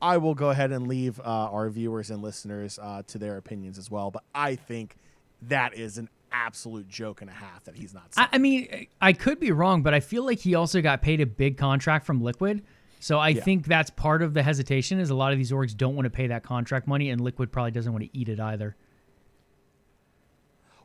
I 0.01 0.17
will 0.17 0.33
go 0.33 0.49
ahead 0.49 0.71
and 0.71 0.87
leave 0.87 1.19
uh, 1.19 1.23
our 1.23 1.69
viewers 1.69 2.09
and 2.09 2.23
listeners 2.23 2.79
uh, 2.81 3.03
to 3.07 3.19
their 3.19 3.37
opinions 3.37 3.77
as 3.77 3.91
well. 3.91 4.09
But 4.09 4.23
I 4.33 4.55
think 4.55 4.95
that 5.43 5.75
is 5.75 5.97
an 5.97 6.09
absolute 6.31 6.87
joke 6.87 7.21
and 7.21 7.29
a 7.29 7.33
half 7.33 7.63
that 7.65 7.75
he's 7.75 7.93
not. 7.93 8.03
I, 8.17 8.29
I, 8.33 8.37
mean, 8.37 8.87
I 9.01 9.13
could 9.13 9.39
be 9.39 9.51
wrong, 9.51 9.83
but 9.83 9.93
I 9.93 9.99
feel 9.99 10.25
like 10.25 10.39
he 10.39 10.55
also 10.55 10.81
got 10.81 11.01
paid 11.01 11.21
a 11.21 11.25
big 11.25 11.57
contract 11.57 12.05
from 12.05 12.21
Liquid. 12.21 12.63
So 12.99 13.17
I 13.17 13.29
yeah. 13.29 13.41
think 13.41 13.65
that's 13.65 13.89
part 13.89 14.21
of 14.21 14.33
the 14.33 14.43
hesitation 14.43 14.99
is 14.99 15.09
a 15.09 15.15
lot 15.15 15.31
of 15.31 15.39
these 15.39 15.51
orgs 15.51 15.75
don't 15.75 15.95
want 15.95 16.05
to 16.05 16.11
pay 16.11 16.27
that 16.27 16.43
contract 16.43 16.87
money, 16.87 17.09
and 17.09 17.19
Liquid 17.19 17.51
probably 17.51 17.71
doesn't 17.71 17.91
want 17.91 18.03
to 18.05 18.17
eat 18.17 18.29
it 18.29 18.39
either. 18.39 18.75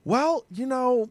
Well, 0.02 0.46
you 0.50 0.66
know, 0.66 1.10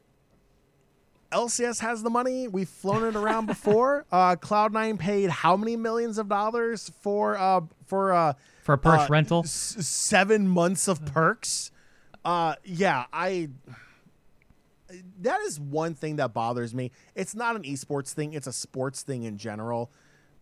LCS 1.32 1.82
has 1.82 2.02
the 2.02 2.10
money. 2.10 2.48
We've 2.48 2.70
flown 2.70 3.04
it 3.04 3.16
around 3.16 3.46
before. 3.48 4.06
Uh, 4.12 4.36
Cloud9 4.36 4.98
paid 4.98 5.30
how 5.30 5.56
many 5.56 5.76
millions 5.76 6.18
of 6.18 6.28
dollars 6.28 6.92
for 7.02 7.38
uh, 7.38 7.62
for 7.86 8.12
uh, 8.12 8.34
for 8.64 8.74
a 8.74 8.78
Perkz 8.78 9.06
uh, 9.06 9.08
rental? 9.10 9.40
S- 9.44 9.78
seven 9.86 10.48
months 10.48 10.88
of 10.88 11.06
Perkz. 11.06 11.72
Uh, 12.26 12.56
yeah, 12.64 13.06
I 13.14 13.50
that 15.22 15.42
is 15.42 15.60
one 15.60 15.94
thing 15.94 16.18
that 16.18 16.34
bothers 16.34 16.74
me. 16.74 16.92
It's 17.14 17.36
not 17.36 17.56
an 17.56 17.64
esports 17.64 18.14
thing, 18.14 18.34
it's 18.34 18.48
a 18.48 18.54
sports 18.54 19.04
thing 19.04 19.24
in 19.24 19.38
general. 19.38 19.92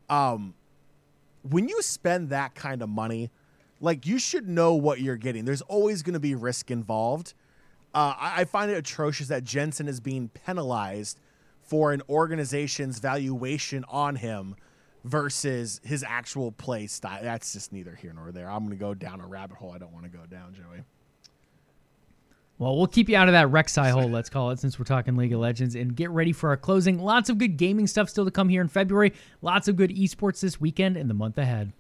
Um 0.10 0.56
when 1.44 1.68
you 1.68 1.82
spend 1.82 2.30
that 2.30 2.56
kind 2.56 2.82
of 2.82 2.88
money, 2.88 3.30
like 3.82 4.06
you 4.06 4.18
should 4.18 4.48
know 4.48 4.76
what 4.76 5.02
you're 5.02 5.18
getting. 5.18 5.44
There's 5.44 5.62
always 5.64 6.02
going 6.02 6.14
to 6.14 6.20
be 6.22 6.36
risk 6.36 6.72
involved. 6.72 7.34
Uh, 7.94 8.14
I, 8.18 8.42
I 8.42 8.46
find 8.46 8.72
it 8.72 8.76
atrocious 8.76 9.28
that 9.28 9.44
Jensen 9.44 9.90
is 9.90 10.00
being 10.00 10.30
penalized 10.30 11.20
for 11.62 11.92
an 11.92 12.02
organization's 12.10 13.00
valuation 13.00 13.84
on 13.90 14.16
him 14.16 14.56
versus 15.04 15.82
his 15.84 16.02
actual 16.02 16.54
play 16.54 16.88
style. 16.88 17.20
That's 17.22 17.52
just 17.52 17.74
neither 17.74 17.94
here 17.94 18.14
nor 18.14 18.32
there. 18.32 18.50
I'm 18.50 18.60
going 18.60 18.72
to 18.72 18.78
go 18.78 18.94
down 18.94 19.20
a 19.20 19.28
rabbit 19.28 19.58
hole 19.58 19.74
I 19.74 19.78
don't 19.78 19.92
want 19.92 20.06
to 20.06 20.18
go 20.18 20.26
down, 20.26 20.54
Joey. 20.54 20.84
Well, 22.64 22.78
we'll 22.78 22.88
keep 22.88 23.09
you 23.09 23.18
out 23.18 23.28
of 23.28 23.34
that 23.34 23.47
Rek'Sai 23.47 23.91
hole, 23.91 24.09
let's 24.09 24.30
call 24.30 24.51
it, 24.51 24.59
since 24.59 24.80
we're 24.80 24.86
talking 24.86 25.18
League 25.18 25.34
of 25.34 25.41
Legends, 25.41 25.76
and 25.76 25.93
get 25.93 26.09
ready 26.11 26.32
for 26.32 26.47
our 26.47 26.55
closing. 26.55 26.97
Lots 26.97 27.30
of 27.30 27.38
good 27.38 27.57
gaming 27.57 27.88
stuff 27.88 28.07
still 28.07 28.24
to 28.24 28.32
come 28.32 28.47
here 28.47 28.61
in 28.61 28.70
February. 28.70 29.11
Lots 29.41 29.68
of 29.68 29.76
good 29.76 29.89
esports 29.89 30.39
this 30.39 30.61
weekend 30.61 30.95
and 30.95 31.09
the 31.09 31.14
month 31.14 31.38
ahead. 31.38 31.74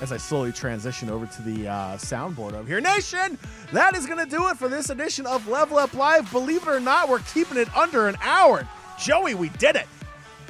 as 0.00 0.12
I 0.12 0.16
slowly 0.16 0.50
transition 0.50 1.10
over 1.10 1.26
to 1.26 1.42
the 1.42 1.68
uh, 1.68 1.96
soundboard 1.98 2.54
over 2.54 2.66
here. 2.66 2.80
Nation, 2.80 3.38
that 3.70 3.94
is 3.94 4.06
going 4.06 4.18
to 4.18 4.24
do 4.24 4.48
it 4.48 4.56
for 4.56 4.66
this 4.66 4.88
edition 4.88 5.26
of 5.26 5.46
Level 5.46 5.76
Up 5.76 5.92
Live. 5.92 6.32
Believe 6.32 6.62
it 6.62 6.68
or 6.68 6.80
not, 6.80 7.10
we're 7.10 7.18
keeping 7.18 7.58
it 7.58 7.68
under 7.76 8.08
an 8.08 8.16
hour. 8.22 8.66
Joey, 8.98 9.34
we 9.34 9.50
did 9.50 9.76
it. 9.76 9.86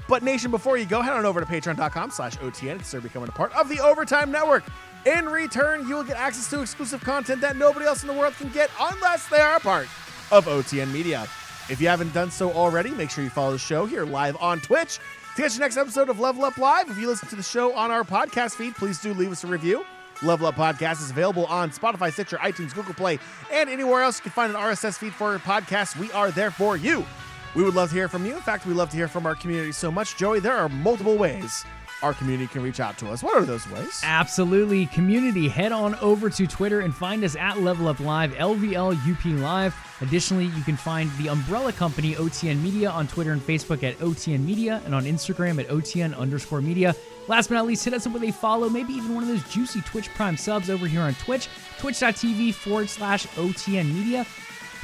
But 0.08 0.22
Nation, 0.22 0.52
before 0.52 0.76
you 0.76 0.86
go, 0.86 1.02
head 1.02 1.14
on 1.14 1.26
over 1.26 1.40
to 1.40 1.46
patreon.com 1.46 2.12
slash 2.12 2.36
OTN. 2.36 2.84
start 2.84 3.02
becoming 3.02 3.28
a 3.28 3.32
part 3.32 3.52
of 3.56 3.68
the 3.68 3.80
Overtime 3.80 4.30
Network. 4.30 4.62
In 5.06 5.26
return, 5.26 5.88
you 5.88 5.94
will 5.94 6.04
get 6.04 6.16
access 6.18 6.50
to 6.50 6.60
exclusive 6.60 7.00
content 7.00 7.40
that 7.40 7.56
nobody 7.56 7.86
else 7.86 8.02
in 8.02 8.08
the 8.08 8.14
world 8.14 8.34
can 8.34 8.50
get 8.50 8.70
unless 8.78 9.26
they 9.28 9.40
are 9.40 9.56
a 9.56 9.60
part 9.60 9.86
of 10.30 10.44
OTN 10.44 10.92
Media. 10.92 11.26
If 11.70 11.80
you 11.80 11.88
haven't 11.88 12.12
done 12.12 12.30
so 12.30 12.52
already, 12.52 12.90
make 12.90 13.08
sure 13.10 13.24
you 13.24 13.30
follow 13.30 13.52
the 13.52 13.58
show 13.58 13.86
here 13.86 14.04
live 14.04 14.36
on 14.40 14.60
Twitch. 14.60 14.98
To 15.36 15.42
catch 15.42 15.54
your 15.54 15.60
next 15.60 15.78
episode 15.78 16.10
of 16.10 16.20
Level 16.20 16.44
Up 16.44 16.58
Live, 16.58 16.90
if 16.90 16.98
you 16.98 17.06
listen 17.06 17.28
to 17.30 17.36
the 17.36 17.42
show 17.42 17.74
on 17.74 17.90
our 17.90 18.04
podcast 18.04 18.56
feed, 18.56 18.74
please 18.74 19.00
do 19.00 19.14
leave 19.14 19.32
us 19.32 19.42
a 19.42 19.46
review. 19.46 19.86
Level 20.22 20.46
Up 20.46 20.54
Podcast 20.56 21.00
is 21.00 21.10
available 21.10 21.46
on 21.46 21.70
Spotify, 21.70 22.12
Stitcher, 22.12 22.36
iTunes, 22.38 22.74
Google 22.74 22.92
Play, 22.92 23.18
and 23.50 23.70
anywhere 23.70 24.02
else 24.02 24.18
you 24.18 24.24
can 24.24 24.32
find 24.32 24.54
an 24.54 24.60
RSS 24.60 24.98
feed 24.98 25.14
for 25.14 25.38
podcasts. 25.38 25.96
We 25.96 26.12
are 26.12 26.30
there 26.30 26.50
for 26.50 26.76
you. 26.76 27.06
We 27.54 27.64
would 27.64 27.74
love 27.74 27.88
to 27.88 27.94
hear 27.94 28.08
from 28.08 28.26
you. 28.26 28.34
In 28.34 28.42
fact, 28.42 28.66
we 28.66 28.74
love 28.74 28.90
to 28.90 28.96
hear 28.96 29.08
from 29.08 29.24
our 29.24 29.34
community 29.34 29.72
so 29.72 29.90
much. 29.90 30.18
Joey, 30.18 30.40
there 30.40 30.56
are 30.56 30.68
multiple 30.68 31.16
ways 31.16 31.64
our 32.02 32.14
community 32.14 32.46
can 32.46 32.62
reach 32.62 32.80
out 32.80 32.96
to 32.98 33.10
us. 33.10 33.22
What 33.22 33.36
are 33.36 33.44
those 33.44 33.68
ways? 33.70 34.00
Absolutely. 34.02 34.86
Community, 34.86 35.48
head 35.48 35.72
on 35.72 35.94
over 35.96 36.30
to 36.30 36.46
Twitter 36.46 36.80
and 36.80 36.94
find 36.94 37.24
us 37.24 37.36
at 37.36 37.60
Level 37.60 37.88
Up 37.88 38.00
Live, 38.00 38.32
LVLUP 38.32 39.40
Live. 39.40 39.74
Additionally, 40.00 40.46
you 40.46 40.62
can 40.62 40.76
find 40.76 41.10
the 41.18 41.28
umbrella 41.28 41.72
company 41.72 42.14
OTN 42.14 42.62
Media 42.62 42.90
on 42.90 43.06
Twitter 43.06 43.32
and 43.32 43.40
Facebook 43.42 43.82
at 43.82 43.98
OTN 43.98 44.44
Media 44.44 44.80
and 44.84 44.94
on 44.94 45.04
Instagram 45.04 45.60
at 45.60 45.68
OTN 45.68 46.16
underscore 46.16 46.62
media. 46.62 46.94
Last 47.28 47.48
but 47.48 47.56
not 47.56 47.66
least, 47.66 47.84
hit 47.84 47.94
us 47.94 48.06
up 48.06 48.12
with 48.12 48.24
a 48.24 48.32
follow, 48.32 48.68
maybe 48.68 48.94
even 48.94 49.14
one 49.14 49.22
of 49.22 49.28
those 49.28 49.48
juicy 49.52 49.82
Twitch 49.82 50.08
Prime 50.14 50.36
subs 50.36 50.70
over 50.70 50.86
here 50.86 51.02
on 51.02 51.14
Twitch, 51.14 51.48
twitch.tv 51.78 52.54
forward 52.54 52.88
slash 52.88 53.26
OTN 53.28 53.92
Media. 53.92 54.26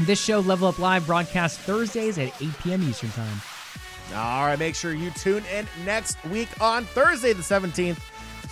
This 0.00 0.22
show, 0.22 0.40
Level 0.40 0.68
Up 0.68 0.78
Live, 0.78 1.06
broadcasts 1.06 1.58
Thursdays 1.58 2.18
at 2.18 2.30
8 2.42 2.58
p.m. 2.62 2.82
Eastern 2.82 3.10
Time. 3.10 3.40
All 4.14 4.46
right, 4.46 4.58
make 4.58 4.74
sure 4.74 4.92
you 4.92 5.10
tune 5.10 5.44
in 5.52 5.66
next 5.84 6.22
week 6.26 6.48
on 6.60 6.84
Thursday, 6.84 7.32
the 7.32 7.42
17th. 7.42 7.98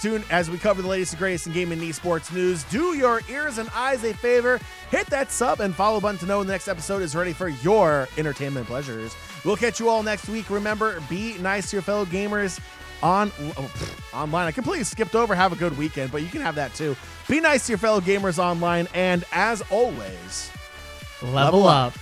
Tune 0.00 0.24
as 0.30 0.50
we 0.50 0.58
cover 0.58 0.82
the 0.82 0.88
latest 0.88 1.12
and 1.12 1.20
greatest 1.20 1.46
in 1.46 1.52
gaming 1.52 1.78
and 1.78 1.88
esports 1.88 2.32
news. 2.34 2.64
Do 2.64 2.94
your 2.94 3.22
ears 3.30 3.58
and 3.58 3.68
eyes 3.74 4.02
a 4.04 4.12
favor. 4.12 4.58
Hit 4.90 5.06
that 5.06 5.30
sub 5.30 5.60
and 5.60 5.74
follow 5.74 6.00
button 6.00 6.18
to 6.18 6.26
know 6.26 6.38
when 6.38 6.46
the 6.46 6.52
next 6.52 6.68
episode 6.68 7.00
is 7.00 7.14
ready 7.14 7.32
for 7.32 7.48
your 7.48 8.08
entertainment 8.18 8.66
pleasures. 8.66 9.14
We'll 9.44 9.56
catch 9.56 9.78
you 9.78 9.88
all 9.88 10.02
next 10.02 10.28
week. 10.28 10.50
Remember, 10.50 11.00
be 11.08 11.38
nice 11.38 11.70
to 11.70 11.76
your 11.76 11.82
fellow 11.82 12.04
gamers 12.06 12.60
on 13.02 13.30
oh, 13.38 13.62
pff, 13.62 14.14
online. 14.14 14.48
I 14.48 14.50
completely 14.50 14.84
skipped 14.84 15.14
over 15.14 15.34
have 15.34 15.52
a 15.52 15.56
good 15.56 15.76
weekend, 15.78 16.10
but 16.10 16.22
you 16.22 16.28
can 16.28 16.40
have 16.40 16.56
that 16.56 16.74
too. 16.74 16.96
Be 17.28 17.40
nice 17.40 17.66
to 17.66 17.72
your 17.72 17.78
fellow 17.78 18.00
gamers 18.00 18.38
online, 18.38 18.88
and 18.94 19.24
as 19.32 19.62
always, 19.70 20.50
Level, 21.22 21.66
up. 21.66 21.94